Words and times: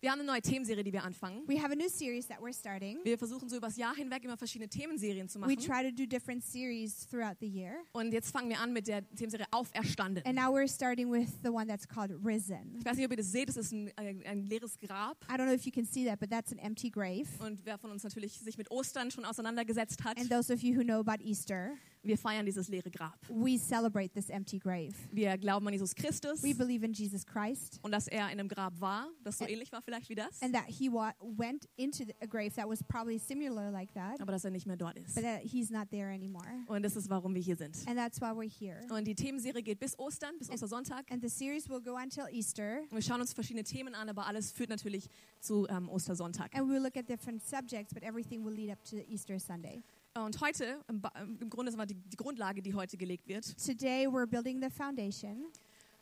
Wir 0.00 0.12
haben 0.12 0.20
eine 0.20 0.28
neue 0.28 0.40
Themenserie, 0.40 0.84
die 0.84 0.92
wir 0.92 1.02
anfangen. 1.02 1.42
We 1.48 1.60
have 1.60 1.72
a 1.72 1.74
new 1.74 1.88
series 1.88 2.28
that 2.28 2.38
we're 2.40 2.52
starting. 2.52 2.98
Wir 3.02 3.18
versuchen 3.18 3.48
so 3.48 3.56
übers 3.56 3.76
Jahr 3.76 3.96
hinweg 3.96 4.22
immer 4.24 4.36
verschiedene 4.36 4.68
Themenserien 4.68 5.28
zu 5.28 5.40
We 5.40 5.46
machen. 5.46 5.56
try 5.58 5.82
to 5.82 5.90
do 5.90 6.06
different 6.06 6.44
series 6.44 7.04
throughout 7.08 7.36
the 7.40 7.48
year. 7.48 7.72
Und 7.92 8.12
jetzt 8.12 8.30
fangen 8.30 8.48
wir 8.48 8.60
an 8.60 8.72
mit 8.72 8.86
der 8.86 9.02
Themenserie 9.16 9.46
Auferstanden. 9.50 10.24
And 10.24 10.36
now 10.36 10.54
we're 10.54 10.68
starting 10.72 11.10
with 11.10 11.28
the 11.42 11.50
one 11.50 11.66
that's 11.66 11.86
called 11.88 12.12
Risen. 12.24 12.76
Ich 12.78 12.84
weiß 12.84 12.96
nicht, 12.96 13.06
ob 13.06 13.10
ihr 13.10 13.16
das 13.16 13.32
seht, 13.32 13.48
es 13.48 13.56
ist 13.56 13.72
ein, 13.72 13.90
ein, 13.96 14.22
ein 14.24 14.42
leeres 14.44 14.78
Grab. 14.78 15.16
I 15.28 15.32
don't 15.34 15.46
know 15.46 15.52
if 15.54 15.64
you 15.66 15.72
can 15.72 15.84
see 15.84 16.04
that, 16.06 16.20
but 16.20 16.30
that's 16.30 16.52
an 16.52 16.58
empty 16.58 16.90
grave. 16.90 17.26
Und 17.40 17.64
wer 17.64 17.76
von 17.76 17.90
uns 17.90 18.04
natürlich 18.04 18.38
sich 18.38 18.56
mit 18.56 18.70
Ostern 18.70 19.10
schon 19.10 19.24
auseinandergesetzt 19.24 20.04
hat, 20.04 20.16
And 20.16 20.30
those 20.30 20.52
of 20.52 20.62
you 20.62 20.76
who 20.78 20.84
know 20.84 21.00
about 21.00 21.24
Easter, 21.24 21.72
wir 22.02 22.16
feiern 22.18 22.46
dieses 22.46 22.68
leere 22.68 22.90
Grab. 22.90 23.18
we 23.28 23.58
celebrate 23.58 24.12
this 24.14 24.28
empty 24.30 24.58
grave. 24.58 24.94
Wir 25.12 25.36
glauben 25.38 25.66
an 25.66 25.72
Jesus 25.72 25.94
Christus 25.94 26.42
We 26.42 26.54
believe 26.54 26.84
in 26.84 26.92
Jesus 26.92 27.24
Christ 27.26 27.78
und 27.82 27.92
dass 27.92 28.06
er 28.08 28.26
in 28.30 28.38
einem 28.38 28.48
Grab 28.48 28.80
war, 28.80 29.08
das 29.24 29.38
so 29.38 29.46
ähnlich 29.46 29.72
war 29.72 29.82
vielleicht 29.82 30.08
wie 30.08 30.14
das, 30.14 30.40
and 30.42 30.54
that 30.54 30.64
he 30.66 30.90
went 30.90 31.68
into 31.76 32.04
a 32.20 32.26
grave 32.26 32.52
that 32.54 32.68
was 32.68 32.82
probably 32.84 33.18
similar 33.18 33.70
like 33.70 33.92
that, 33.94 34.20
aber 34.20 34.32
dass 34.32 34.44
er 34.44 34.50
nicht 34.50 34.66
mehr 34.66 34.76
dort 34.76 34.96
ist. 34.98 35.14
but 35.14 35.24
that 35.24 35.40
he's 35.42 35.70
not 35.70 35.88
there 35.90 36.08
anymore. 36.12 36.46
Und 36.66 36.82
das 36.82 36.96
ist, 36.96 37.08
warum 37.10 37.34
wir 37.34 37.42
hier 37.42 37.56
sind. 37.56 37.76
And 37.86 37.96
that's 37.96 38.20
why 38.20 38.26
we're 38.32 38.48
here. 38.48 38.80
Und 38.90 39.06
die 39.06 39.14
Themenserie 39.14 39.62
geht 39.62 39.80
bis 39.80 39.98
Ostern, 39.98 40.38
bis 40.38 40.50
Ostersonntag. 40.50 41.10
And 41.10 41.22
the 41.22 41.28
series 41.28 41.68
will 41.68 41.80
go 41.80 41.96
until 41.96 42.24
Easter. 42.32 42.80
Und 42.82 42.92
wir 42.92 43.02
schauen 43.02 43.20
uns 43.20 43.32
verschiedene 43.32 43.64
Themen 43.64 43.94
an, 43.94 44.08
aber 44.08 44.26
alles 44.26 44.52
führt 44.52 44.70
natürlich 44.70 45.08
zu 45.40 45.66
ähm, 45.68 45.88
Ostersonntag. 45.88 46.54
And 46.54 46.68
we'll 46.70 46.82
look 46.82 46.96
at 46.96 47.08
different 47.08 47.42
subjects, 47.42 47.92
but 47.92 48.02
everything 48.02 48.44
will 48.44 48.54
lead 48.54 48.70
up 48.70 48.82
to 48.84 48.96
Easter 49.08 49.38
Sunday. 49.38 49.82
Und 50.24 50.40
heute, 50.40 50.80
im, 50.88 51.48
Grunde 51.50 51.70
ist 51.72 51.90
die, 51.90 51.94
die 51.94 52.16
Grundlage, 52.16 52.62
die 52.62 52.74
heute 52.74 52.96
gelegt 52.96 53.28
wird. 53.28 53.44
Today 53.64 54.06
we're 54.06 54.26
building 54.26 54.60
the 54.62 54.70
foundation. 54.70 55.46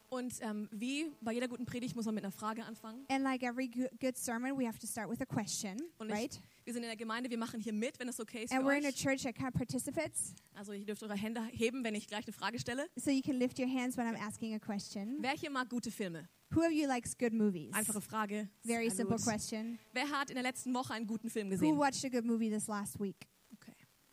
Und 0.09 0.35
ähm, 0.41 0.69
wie 0.71 1.11
bei 1.21 1.33
jeder 1.33 1.49
guten 1.49 1.67
Predigt 1.67 1.97
muss 1.97 2.05
man 2.07 2.15
mit 2.15 2.23
einer 2.23 2.31
Frage 2.31 2.65
anfangen. 2.65 3.05
And 3.09 3.25
like 3.25 3.43
every 3.43 3.67
go- 3.67 3.89
good 4.01 4.17
sermon, 4.17 4.57
we 4.57 4.65
have 4.65 4.79
to 4.79 4.87
start 4.87 5.11
with 5.11 5.21
a 5.21 5.25
question, 5.27 5.77
Und 5.99 6.09
ich, 6.11 6.15
right? 6.15 6.41
wir 6.65 6.73
sind 6.73 6.85
in 6.85 6.89
der 6.89 6.97
Gemeinde, 6.97 7.29
wir 7.29 7.37
machen 7.39 7.59
hier 7.61 7.73
mit, 7.73 7.99
wenn 7.99 8.09
es 8.09 8.21
okay 8.21 8.45
ist 8.45 8.53
And 8.53 8.63
für 8.63 8.69
we're 8.69 8.79
in 8.79 8.85
a 8.85 8.89
euch. 8.89 8.95
church 8.95 9.23
that 9.25 9.35
kind 9.35 9.49
of 9.49 9.55
participates. 9.55 10.33
Also 10.55 10.73
ihr 10.73 10.87
dürft 10.87 11.03
eure 11.03 11.17
Hände 11.17 11.43
heben, 11.51 11.83
wenn 11.83 11.97
ich 11.97 12.07
gleich 12.07 12.25
eine 12.25 12.33
Frage 12.33 12.61
stelle. 12.61 12.87
So 12.95 13.11
you 13.11 13.21
can 13.21 13.35
lift 13.35 13.59
your 13.59 13.69
hands 13.69 13.97
when 13.97 14.07
I'm 14.07 14.17
asking 14.17 14.55
a 14.55 14.61
question. 14.61 15.17
Wer 15.21 15.33
hier 15.33 15.51
mag 15.51 15.69
gute 15.69 15.91
Filme? 15.91 16.29
Who 16.55 16.61
of 16.61 16.71
you 16.71 16.87
likes 16.87 17.19
good 17.19 17.33
movies? 17.33 17.75
Einfache 17.75 18.01
Frage. 18.01 18.49
Very 18.63 18.89
Sehr 18.89 18.99
simple 18.99 19.19
question. 19.19 19.77
Wer 19.93 20.09
hat 20.09 20.31
in 20.31 20.37
der 20.37 20.45
letzten 20.45 20.73
Woche 20.73 20.95
einen 20.95 21.09
guten 21.09 21.29
Film 21.29 21.49
Who 21.49 21.55
gesehen? 21.55 21.77
watched 21.79 22.05
a 22.05 22.09
good 22.09 22.25
movie 22.25 22.49
this 22.49 22.69
last 22.69 23.01
week? 23.01 23.27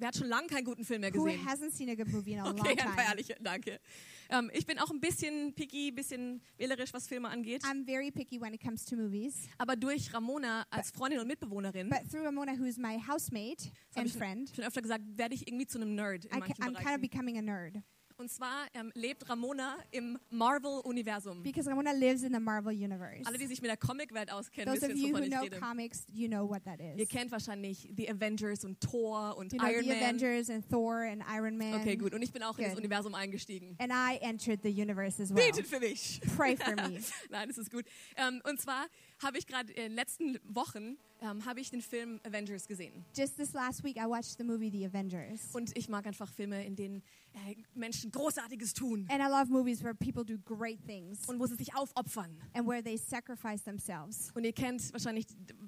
Okay. 0.03 0.05
Wer 0.05 0.07
hat 0.09 0.15
schon 0.17 0.27
lange 0.27 0.47
keinen 0.47 0.65
guten 0.65 0.83
Film 0.83 1.01
mehr 1.01 1.13
Who 1.13 1.23
gesehen? 1.25 1.45
hasn't 1.47 1.71
seen 1.71 1.89
a 1.89 1.95
good 1.95 2.09
movie 2.11 2.33
in 2.33 2.39
a 2.39 2.43
Okay, 2.49 2.75
long 2.75 2.77
time? 2.95 3.01
ehrliche, 3.07 3.35
danke. 3.39 3.79
Ähm, 4.29 4.49
ich 4.53 4.65
bin 4.65 4.77
auch 4.79 4.89
ein 4.91 4.99
bisschen 4.99 5.53
picky, 5.53 5.89
ein 5.89 5.95
bisschen 5.95 6.41
wählerisch, 6.57 6.93
was 6.93 7.07
Filme 7.07 7.29
angeht. 7.29 7.63
I'm 7.63 7.85
very 7.85 8.11
picky 8.11 8.39
when 8.39 8.53
it 8.53 8.61
comes 8.61 8.85
to 8.85 8.95
movies. 8.95 9.47
Aber 9.57 9.75
durch 9.75 10.13
Ramona 10.13 10.65
als 10.69 10.91
Freundin 10.91 11.19
und 11.19 11.27
Mitbewohnerin, 11.27 11.89
But 11.89 12.09
through 12.09 12.25
Ramona, 12.25 12.53
who's 12.57 12.77
my 12.77 12.97
housemate 12.99 13.71
and 13.95 14.07
ich 14.07 14.13
friend, 14.13 14.51
schon 14.55 14.65
öfter 14.65 14.81
gesagt, 14.81 15.03
werde 15.15 15.35
ich 15.35 15.47
irgendwie 15.47 15.67
zu 15.67 15.77
einem 15.79 15.95
Nerd 15.95 16.25
in 16.25 16.35
I 16.35 16.39
manchen 16.39 16.55
I'm 16.55 16.65
kind 16.65 16.77
of 16.77 16.83
Bereichen. 16.83 17.01
becoming 17.01 17.37
a 17.37 17.41
nerd. 17.41 17.81
Und 18.23 18.29
zwar 18.29 18.67
ähm, 18.73 18.89
lebt 18.95 19.27
Ramona 19.27 19.75
im 19.91 20.17
Marvel-Universum. 20.29 21.43
Because 21.43 21.69
Ramona 21.69 21.91
lives 21.91 22.23
in 22.23 22.33
the 22.33 22.39
Marvel 22.39 22.71
universe. 22.71 23.21
Alle, 23.25 23.37
die 23.37 23.47
sich 23.47 23.61
mit 23.61 23.69
der 23.69 23.75
Comicwelt 23.75 24.31
auskennen, 24.31 24.73
Those 24.73 24.87
wissen 24.87 24.93
of 24.93 24.97
you 24.97 25.09
wovon 25.09 25.19
who 25.19 25.25
ich 25.25 25.29
know 25.31 25.41
rede. 25.41 25.59
comics, 25.59 26.07
you 26.13 26.29
know 26.29 26.47
what 26.49 26.63
that 26.63 26.79
Ihr 26.79 27.03
is. 27.03 27.09
kennt 27.09 27.31
wahrscheinlich 27.33 27.89
The 27.97 28.09
Avengers 28.09 28.63
und 28.63 28.79
Thor 28.79 29.35
und 29.35 29.51
You 29.51 29.59
know 29.59 29.67
Iron 29.67 29.83
the 29.83 29.89
Man. 29.89 29.97
Avengers 29.97 30.49
and 30.49 30.69
Thor 30.69 31.01
and 31.01 31.21
Iron 31.29 31.57
Man. 31.57 31.73
Okay, 31.81 31.97
gut. 31.97 32.13
Und 32.13 32.21
ich 32.21 32.31
bin 32.31 32.43
auch 32.43 32.57
in 32.57 32.63
das 32.63 32.75
Good. 32.75 32.79
Universum 32.79 33.13
eingestiegen. 33.13 33.75
And 33.77 33.91
I 33.91 34.17
entered 34.21 34.61
the 34.63 34.69
universe 34.69 35.21
as 35.21 35.29
well. 35.35 35.45
Betet 35.45 35.67
für 35.67 35.81
mich. 35.81 36.21
Pray 36.37 36.55
for 36.55 36.75
me. 36.77 37.01
Nein, 37.29 37.49
das 37.49 37.57
ist 37.57 37.71
gut. 37.71 37.83
Ähm, 38.15 38.41
und 38.49 38.61
zwar 38.61 38.85
habe 39.21 39.37
ich 39.37 39.47
gerade 39.47 39.73
in 39.73 39.81
den 39.83 39.95
letzten 39.95 40.39
Wochen 40.45 40.97
ähm, 41.21 41.45
habe 41.45 41.61
ich 41.61 41.71
den 41.71 41.81
Film 41.81 42.19
Avengers 42.25 42.67
gesehen. 42.67 43.05
Just 43.15 43.37
this 43.37 43.53
last 43.53 43.83
week, 43.83 43.97
I 43.97 44.05
watched 44.07 44.37
the 44.37 44.43
movie 44.43 44.69
The 44.69 44.85
Avengers. 44.85 45.49
Und 45.53 45.75
ich 45.77 45.87
mag 45.87 46.05
einfach 46.05 46.31
Filme, 46.31 46.65
in 46.65 46.75
denen 46.75 47.01
Menschen 47.75 48.11
Großartiges 48.11 48.73
tun 48.73 49.07
And 49.09 49.21
I 49.21 49.27
love 49.27 49.49
movies 49.51 49.83
where 49.83 49.93
people 49.93 50.23
do 50.23 50.37
great 50.45 50.79
things 50.85 51.27
und 51.27 51.39
wo 51.39 51.45
sie 51.47 51.55
sich 51.55 51.75
aufopfern. 51.75 52.37
and 52.53 52.67
where 52.67 52.81
they 52.83 52.97
sacrifice 52.97 53.63
themselves. 53.63 54.31
Und 54.35 54.43
ihr 54.45 54.53
kennt 54.53 54.91
wahrscheinlich, 54.93 55.25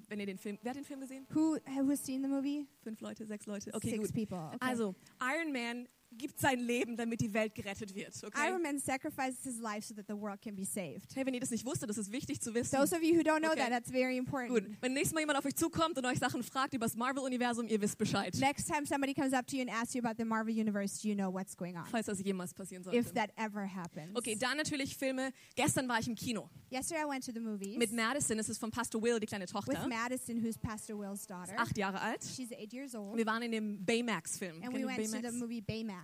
wenn 0.08 0.20
ihr 0.20 0.26
den 0.26 0.38
Film, 0.38 0.58
wer 0.62 0.70
hat 0.70 0.76
den 0.76 0.84
Film 0.84 1.00
gesehen? 1.00 1.26
Who 1.34 1.56
who 1.66 1.90
has 1.90 2.04
seen 2.04 2.22
the 2.22 2.28
movie? 2.28 2.66
Fünf 2.82 3.00
Leute, 3.00 3.26
sechs 3.26 3.46
Leute. 3.46 3.72
Okay, 3.74 3.90
Six 3.90 4.12
gut. 4.12 4.14
people. 4.14 4.38
Okay. 4.54 4.58
Also 4.60 4.94
Iron 5.20 5.52
Man 5.52 5.88
gibt 6.12 6.38
sein 6.38 6.58
Leben, 6.60 6.96
damit 6.96 7.20
die 7.20 7.32
Welt 7.32 7.54
gerettet 7.54 7.94
wird. 7.94 8.12
Okay? 8.24 8.48
Iron 8.48 8.62
Man 8.62 8.78
sacrifices 8.78 9.44
his 9.44 9.58
life 9.60 9.86
so 9.86 9.94
that 9.94 10.06
the 10.08 10.14
world 10.16 10.40
can 10.40 10.54
be 10.54 10.64
saved. 10.64 11.14
Hey, 11.14 11.24
wenn 11.26 11.34
ihr 11.34 11.40
das 11.40 11.50
nicht 11.50 11.64
wusstet, 11.64 11.88
das 11.90 11.98
ist 11.98 12.12
wichtig 12.12 12.40
zu 12.40 12.54
wissen. 12.54 12.76
Those 12.78 12.94
of 12.94 13.02
you 13.02 13.14
who 13.16 13.22
don't 13.22 13.40
know 13.40 13.50
Okay. 13.52 13.60
that, 13.60 13.70
that's 13.70 13.90
very 13.90 14.16
important. 14.16 14.50
Gut, 14.50 14.64
wenn 14.80 14.92
nächstes 14.92 15.14
Mal 15.14 15.20
jemand 15.20 15.38
auf 15.38 15.44
euch 15.44 15.54
zukommt 15.54 15.96
und 15.98 16.04
euch 16.06 16.18
Sachen 16.18 16.42
fragt 16.42 16.74
über 16.74 16.86
das 16.86 16.96
Marvel-Universum, 16.96 17.68
ihr 17.68 17.80
wisst 17.80 17.98
Bescheid. 17.98 18.34
Next 18.38 18.66
time 18.66 18.86
somebody 18.86 19.14
comes 19.14 19.32
up 19.32 19.46
to 19.46 19.56
you 19.56 19.62
and 19.62 19.70
asks 19.70 19.94
you 19.94 20.00
about 20.02 20.14
the 20.18 20.24
Marvel 20.24 20.52
universe, 20.54 21.06
you 21.06 21.14
know 21.14 21.32
what's 21.32 21.56
going 21.56 21.76
on. 21.76 21.86
Falls 21.86 22.06
das 22.06 22.20
jemals 22.20 22.54
passieren 22.54 22.82
sollte. 22.84 22.98
If 22.98 23.12
that 23.14 23.30
ever 23.36 23.66
happens. 23.66 24.16
Okay, 24.16 24.36
dann 24.36 24.56
natürlich 24.56 24.96
Filme. 24.96 25.32
Gestern 25.54 25.88
war 25.88 25.98
ich 26.00 26.08
im 26.08 26.14
Kino 26.14 26.48
Yesterday 26.70 27.02
I 27.04 27.08
went 27.08 27.24
to 27.24 27.32
the 27.32 27.40
movies 27.40 27.76
mit 27.78 27.92
Madison. 27.92 28.36
Das 28.36 28.48
ist 28.48 28.58
von 28.58 28.70
Pastor 28.70 29.00
Will, 29.02 29.20
die 29.20 29.26
kleine 29.26 29.44
with 29.44 29.52
Tochter. 29.52 29.86
Madison, 29.88 30.42
who's 30.42 30.58
Pastor 30.58 30.98
Will's 30.98 31.26
daughter. 31.26 31.54
Acht 31.56 31.76
Jahre 31.78 32.00
alt. 32.00 32.24
She's 32.24 32.50
eight 32.52 32.72
years 32.72 32.94
old. 32.94 33.16
Wir 33.16 33.26
waren 33.26 33.42
in 33.42 33.52
dem 33.52 33.84
Baymax-Film. 33.84 34.56
And 34.56 34.62
Kennt 34.62 34.74
we 34.74 34.86
went 34.86 34.98
to 34.98 35.04
the 35.10 35.18
Baymax? 35.18 35.32
movie 35.38 35.60
Baymax. 35.60 35.95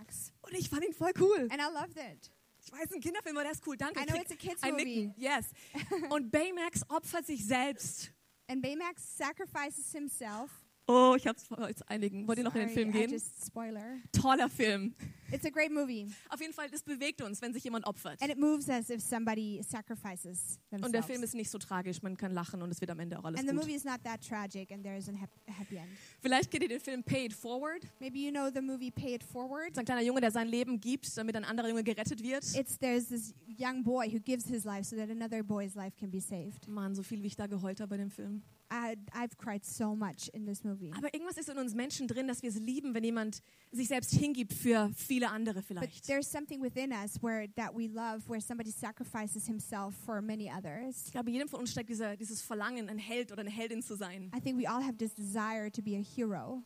Und 0.42 0.54
ich 0.54 0.68
fand 0.68 0.84
ihn 0.84 0.92
voll 0.92 1.12
cool. 1.20 1.48
And 1.50 1.60
I 1.60 1.72
loved 1.72 1.96
it. 1.96 2.30
Ich 2.64 2.72
weiß, 2.72 2.92
ein 2.92 3.00
Kinderfilm, 3.00 3.36
aber 3.36 3.44
der 3.44 3.52
ist 3.52 3.66
cool. 3.66 3.76
Danke. 3.76 4.00
I 4.00 4.04
know 4.06 4.20
it's 4.20 4.30
a 4.30 4.36
kids 4.36 4.62
ein 4.62 4.72
movie. 4.72 5.06
Nicken. 5.06 5.14
Yes. 5.16 5.46
Und 6.10 6.30
Baymax 6.30 6.88
opfert 6.88 7.26
sich 7.26 7.44
selbst. 7.44 8.12
And 8.48 8.62
Baymax 8.62 9.16
sacrifices 9.16 9.90
himself. 9.92 10.50
Oh, 10.88 11.14
ich 11.16 11.26
hab's 11.26 11.48
jetzt 11.68 11.88
einigen. 11.88 12.26
Wollt 12.26 12.38
ihr 12.38 12.44
noch 12.44 12.54
in 12.54 12.62
den 12.62 12.68
Sorry, 12.68 12.74
Film 12.82 12.88
I 12.90 12.92
gehen? 12.92 13.10
just 13.12 13.46
spoiler. 13.46 13.98
Toller 14.12 14.48
Film. 14.48 14.94
It's 15.30 15.46
a 15.46 15.50
great 15.50 15.70
movie. 15.72 16.06
Auf 16.28 16.40
jeden 16.40 16.52
Fall, 16.52 16.68
das 16.68 16.82
bewegt 16.82 17.22
uns, 17.22 17.40
wenn 17.40 17.54
sich 17.54 17.64
jemand 17.64 17.86
opfert. 17.86 18.20
And 18.20 18.30
it 18.30 18.38
moves 18.38 18.68
us 18.68 18.90
if 18.90 19.00
somebody 19.00 19.62
sacrifices 19.62 20.58
themselves. 20.70 20.84
Und 20.86 20.92
der 20.92 21.02
Film 21.02 21.22
ist 21.22 21.34
nicht 21.34 21.48
so 21.50 21.56
tragisch, 21.58 22.02
man 22.02 22.16
kann 22.16 22.32
lachen 22.32 22.60
und 22.60 22.70
es 22.70 22.80
wird 22.80 22.90
am 22.90 22.98
Ende 22.98 23.18
auch 23.18 23.24
alles 23.24 23.40
and 23.40 23.48
the 23.48 23.54
gut. 23.54 23.64
movie 23.64 23.74
is 23.76 23.84
not 23.84 24.02
that 24.04 24.20
tragic 24.26 24.70
and 24.72 24.82
there 24.82 24.96
is 24.98 25.08
a 25.08 25.12
happy 25.46 25.76
end. 25.76 25.88
Vielleicht 26.20 26.50
kennt 26.50 26.64
ihr 26.64 26.68
den 26.68 26.80
Film 26.80 27.02
Pay 27.02 27.26
It 27.26 27.32
Forward. 27.32 27.86
Maybe 28.00 28.18
you 28.18 28.30
know 28.30 28.50
the 28.52 28.60
movie 28.60 28.90
Pay 28.90 29.14
It 29.14 29.24
Forward. 29.24 29.68
Das 29.68 29.72
ist 29.72 29.78
ein 29.78 29.84
kleiner 29.86 30.02
Junge, 30.02 30.20
der 30.20 30.32
sein 30.32 30.48
Leben 30.48 30.80
gibt, 30.80 31.16
damit 31.16 31.36
ein 31.36 31.44
anderer 31.44 31.68
Junge 31.68 31.84
gerettet 31.84 32.22
wird. 32.22 32.44
It's 32.54 32.76
there's 32.78 33.06
this 33.08 33.32
young 33.46 33.82
boy 33.84 34.08
who 34.12 34.18
gives 34.18 34.46
his 34.48 34.64
life 34.64 34.84
so 34.84 34.96
that 34.96 35.08
another 35.08 35.42
boy's 35.42 35.74
life 35.74 35.96
can 35.96 36.10
be 36.10 36.20
saved. 36.20 36.68
Mann, 36.68 36.94
so 36.94 37.02
viel 37.02 37.22
wie 37.22 37.28
ich 37.28 37.36
da 37.36 37.46
geheult 37.46 37.80
habe 37.80 37.90
bei 37.90 37.96
dem 37.96 38.10
Film. 38.10 38.42
I, 38.72 38.96
I've 39.12 39.36
cried 39.36 39.64
so 39.66 39.94
much 39.94 40.28
in 40.32 40.46
this 40.46 40.64
movie. 40.64 40.90
Aber 40.96 41.12
irgendwas 41.12 41.36
ist 41.36 41.50
in 41.50 41.58
uns 41.58 41.74
Menschen 41.74 42.08
drin, 42.08 42.26
dass 42.26 42.42
wir 42.42 42.48
es 42.48 42.56
lieben, 42.56 42.94
wenn 42.94 43.04
jemand 43.04 43.42
sich 43.70 43.88
selbst 43.88 44.14
hingibt 44.14 44.54
für 44.54 44.90
viele 44.96 45.28
andere 45.30 45.56
But 45.60 45.64
vielleicht. 45.66 46.06
there's 46.06 46.30
something 46.30 46.62
within 46.62 46.90
us 46.92 47.22
where 47.22 47.46
that 47.56 47.76
we 47.76 47.86
love, 47.88 48.26
where 48.28 48.40
somebody 48.40 48.70
sacrifices 48.70 49.46
himself 49.46 49.94
for 50.06 50.22
many 50.22 50.50
others. 50.50 51.02
Ich 51.06 51.12
glaube, 51.12 51.30
jedem 51.30 51.48
von 51.48 51.60
uns 51.60 51.72
steckt 51.72 51.90
dieser, 51.90 52.16
dieses 52.16 52.40
Verlangen, 52.40 52.88
ein 52.88 52.98
Held 52.98 53.30
oder 53.30 53.42
eine 53.42 53.50
Heldin 53.50 53.82
zu 53.82 53.94
sein. 53.94 54.30
I 54.34 54.40
think 54.40 54.58
we 54.58 54.66
all 54.66 54.82
have 54.82 54.96
this 54.96 55.14
desire 55.14 55.70
to 55.70 55.82
be 55.82 55.96
a 55.96 56.02
hero. 56.02 56.62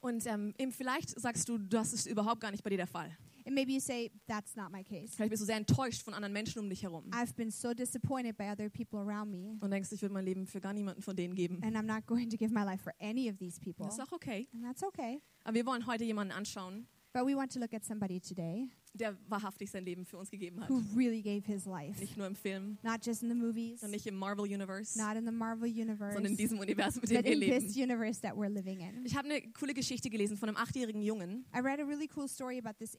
Und 0.00 0.24
ähm, 0.26 0.54
eben 0.56 0.72
vielleicht 0.72 1.20
sagst 1.20 1.46
du, 1.50 1.58
das 1.58 1.92
ist 1.92 2.06
überhaupt 2.06 2.40
gar 2.40 2.50
nicht 2.50 2.64
bei 2.64 2.70
dir 2.70 2.78
der 2.78 2.86
Fall. 2.86 3.14
And 3.46 3.54
maybe 3.54 3.72
you 3.72 3.80
say, 3.80 4.10
that's 4.26 4.56
not 4.56 4.70
my 4.70 4.82
case. 4.82 5.14
Vielleicht 5.16 5.30
bist 5.30 5.42
du 5.42 5.46
sehr 5.46 5.56
enttäuscht 5.56 6.02
von 6.02 6.14
anderen 6.14 6.32
Menschen 6.32 6.60
um 6.60 6.68
dich 6.68 6.82
herum. 6.82 7.04
I've 7.12 7.34
been 7.36 7.50
so 7.50 7.72
disappointed 7.74 8.36
by 8.36 8.44
other 8.50 8.68
people 8.70 8.98
around 9.00 9.30
me, 9.30 9.56
Und 9.60 9.70
denkst, 9.70 9.90
ich 9.92 10.02
würde 10.02 10.12
mein 10.14 10.24
Leben 10.24 10.46
für 10.46 10.60
gar 10.60 10.72
niemanden 10.72 11.02
von 11.02 11.16
denen 11.16 11.34
geben. 11.34 11.60
and 11.62 11.76
I'm 11.76 11.86
not 11.86 12.06
going 12.06 12.28
to 12.30 12.36
give 12.36 12.52
my 12.52 12.62
life 12.64 12.82
for 12.82 12.92
any 13.00 13.28
of 13.30 13.36
these 13.38 13.58
people. 13.60 13.84
Das 13.86 13.98
ist 13.98 14.00
auch 14.00 14.12
okay. 14.12 14.48
And 14.52 14.64
that's 14.64 14.82
okay. 14.82 15.20
Aber 15.44 15.54
wir 15.54 15.66
wollen 15.66 15.86
heute 15.86 16.04
jemanden 16.04 16.32
anschauen, 16.32 16.86
But 17.12 17.26
we 17.26 17.34
want 17.34 17.50
to 17.52 17.58
look 17.58 17.74
at 17.74 17.84
somebody 17.84 18.20
today 18.20 18.68
der 18.92 19.16
wahrhaftig 19.28 19.70
sein 19.70 19.84
Leben 19.84 20.04
für 20.04 20.18
uns 20.18 20.30
gegeben 20.30 20.60
hat. 20.60 20.68
who 20.68 20.82
really 20.96 21.22
gave 21.22 21.44
his 21.46 21.64
life. 21.64 21.98
Nicht 22.00 22.16
nur 22.16 22.26
im 22.26 22.34
Film 22.34 22.78
Not 22.82 23.04
just 23.04 23.22
in 23.22 23.28
the 23.28 23.34
movies, 23.34 23.82
und 23.82 23.90
nicht 23.90 24.06
im 24.06 24.16
Marvel 24.16 24.44
Universe, 24.44 24.98
not 24.98 25.16
in 25.16 25.24
the 25.24 25.32
Marvel 25.32 25.68
universe, 25.68 26.14
sondern 26.14 26.32
in 26.32 26.36
diesem 26.36 26.58
Universum, 26.58 27.02
mit 27.02 27.10
dem 27.10 27.24
wir 27.24 27.32
in 27.32 27.38
leben. 27.38 27.66
this 27.66 27.76
universe 27.76 28.20
that 28.20 28.34
we're 28.34 28.48
living 28.48 28.80
in. 28.80 29.04
Ich 29.04 29.16
habe 29.16 29.28
eine 29.28 29.42
coole 29.52 29.74
Geschichte 29.74 30.10
gelesen 30.10 30.36
von 30.36 30.48
einem 30.48 30.56
achtjährigen 30.58 31.02
Jungen 31.02 31.44
I 31.54 31.60
read 31.60 31.80
a 31.80 31.84
really 31.84 32.08
cool 32.16 32.28
story 32.28 32.58
about 32.58 32.78
this 32.78 32.96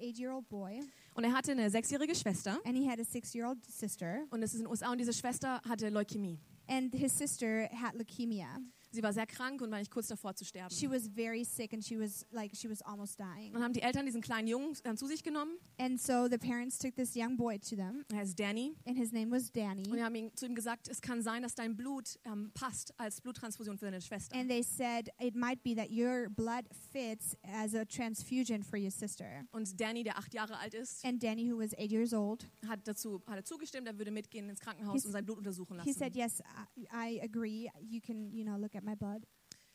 boy, 0.49 0.81
und 1.13 1.23
er 1.23 1.33
hatte 1.33 1.51
eine 1.51 1.69
sechsjährige 1.69 2.15
Schwester 2.15 2.59
and 2.65 2.77
he 2.77 2.89
had 2.89 2.99
a 2.99 3.03
sister, 3.03 4.25
und 4.29 4.43
es 4.43 4.53
ist 4.53 4.59
in 4.59 4.65
den 4.65 4.71
USA 4.71 4.91
und 4.91 4.97
diese 4.97 5.13
Schwester 5.13 5.61
hatte 5.67 5.89
Leukämie. 5.89 6.39
and 6.67 6.93
his 6.93 7.17
sister 7.17 7.69
had 7.73 7.93
leukemia. 7.95 8.59
Sie 8.91 9.01
war 9.03 9.13
sehr 9.13 9.25
krank 9.25 9.61
und 9.61 9.71
war 9.71 9.79
nicht 9.79 9.91
kurz 9.91 10.07
davor 10.07 10.35
zu 10.35 10.43
sterben. 10.45 10.73
She 10.73 10.89
was 10.89 11.07
very 11.07 11.43
sick 11.45 11.73
and 11.73 11.83
she 11.83 11.97
was 11.99 12.25
like 12.31 12.55
she 12.55 12.69
was 12.69 12.81
almost 12.81 13.19
dying. 13.19 13.53
Dann 13.53 13.63
haben 13.63 13.73
die 13.73 13.81
Eltern 13.81 14.05
diesen 14.05 14.21
kleinen 14.21 14.47
Jungen 14.47 14.75
äh, 14.83 14.95
zu 14.95 15.07
sich 15.07 15.23
genommen. 15.23 15.53
And 15.77 15.99
so 15.99 16.27
the 16.29 16.37
parents 16.37 16.77
took 16.77 16.95
this 16.95 17.15
young 17.15 17.37
boy 17.37 17.57
to 17.59 17.75
them, 17.75 18.03
Er 18.11 18.17
heißt 18.19 18.37
Danny. 18.39 18.75
and 18.85 18.97
his 18.97 19.11
name 19.11 19.31
was 19.31 19.45
Und 19.47 19.55
Danny. 19.57 19.83
wir 19.91 20.03
haben 20.03 20.15
ihn, 20.15 20.31
zu 20.35 20.45
ihm 20.45 20.55
gesagt, 20.55 20.87
es 20.89 21.01
kann 21.01 21.21
sein, 21.21 21.41
dass 21.41 21.55
dein 21.55 21.75
Blut 21.77 22.19
ähm, 22.25 22.51
passt 22.53 22.93
als 22.99 23.21
Bluttransfusion 23.21 23.77
für 23.77 23.85
deine 23.85 24.01
Schwester. 24.01 24.35
And 24.37 24.49
they 24.49 24.61
said 24.63 25.09
it 25.19 25.35
might 25.35 25.63
be 25.63 25.73
that 25.75 25.89
your 25.89 26.29
blood 26.29 26.65
fits 26.91 27.37
as 27.43 27.73
a 27.73 27.85
transfusion 27.85 28.61
for 28.63 28.77
your 28.77 28.91
sister. 28.91 29.45
Und 29.51 29.79
Danny, 29.79 30.03
der 30.03 30.17
acht 30.17 30.33
Jahre 30.33 30.57
alt 30.57 30.73
ist, 30.73 31.03
And 31.05 31.23
Danny, 31.23 31.49
who 31.49 31.57
was 31.59 31.73
eight 31.77 31.91
years 31.91 32.13
old, 32.13 32.45
hat 32.67 32.85
dazu 32.87 33.21
hat 33.27 33.37
er 33.37 33.43
zugestimmt, 33.45 33.87
er 33.87 33.97
würde 33.97 34.11
mitgehen 34.11 34.49
ins 34.49 34.59
Krankenhaus 34.59 34.95
He's- 34.95 35.05
und 35.05 35.11
sein 35.13 35.25
Blut 35.25 35.37
untersuchen 35.37 35.79
he 35.83 35.93
said, 35.93 36.15
lassen. 36.15 36.17
"Yes, 36.17 36.43
I, 36.93 37.15
I 37.17 37.21
agree. 37.21 37.69
You 37.81 38.01
can, 38.01 38.31
you 38.33 38.43
know, 38.43 38.57
look 38.57 38.75
at 38.75 38.80
my 38.83 38.95
blood." 38.95 39.25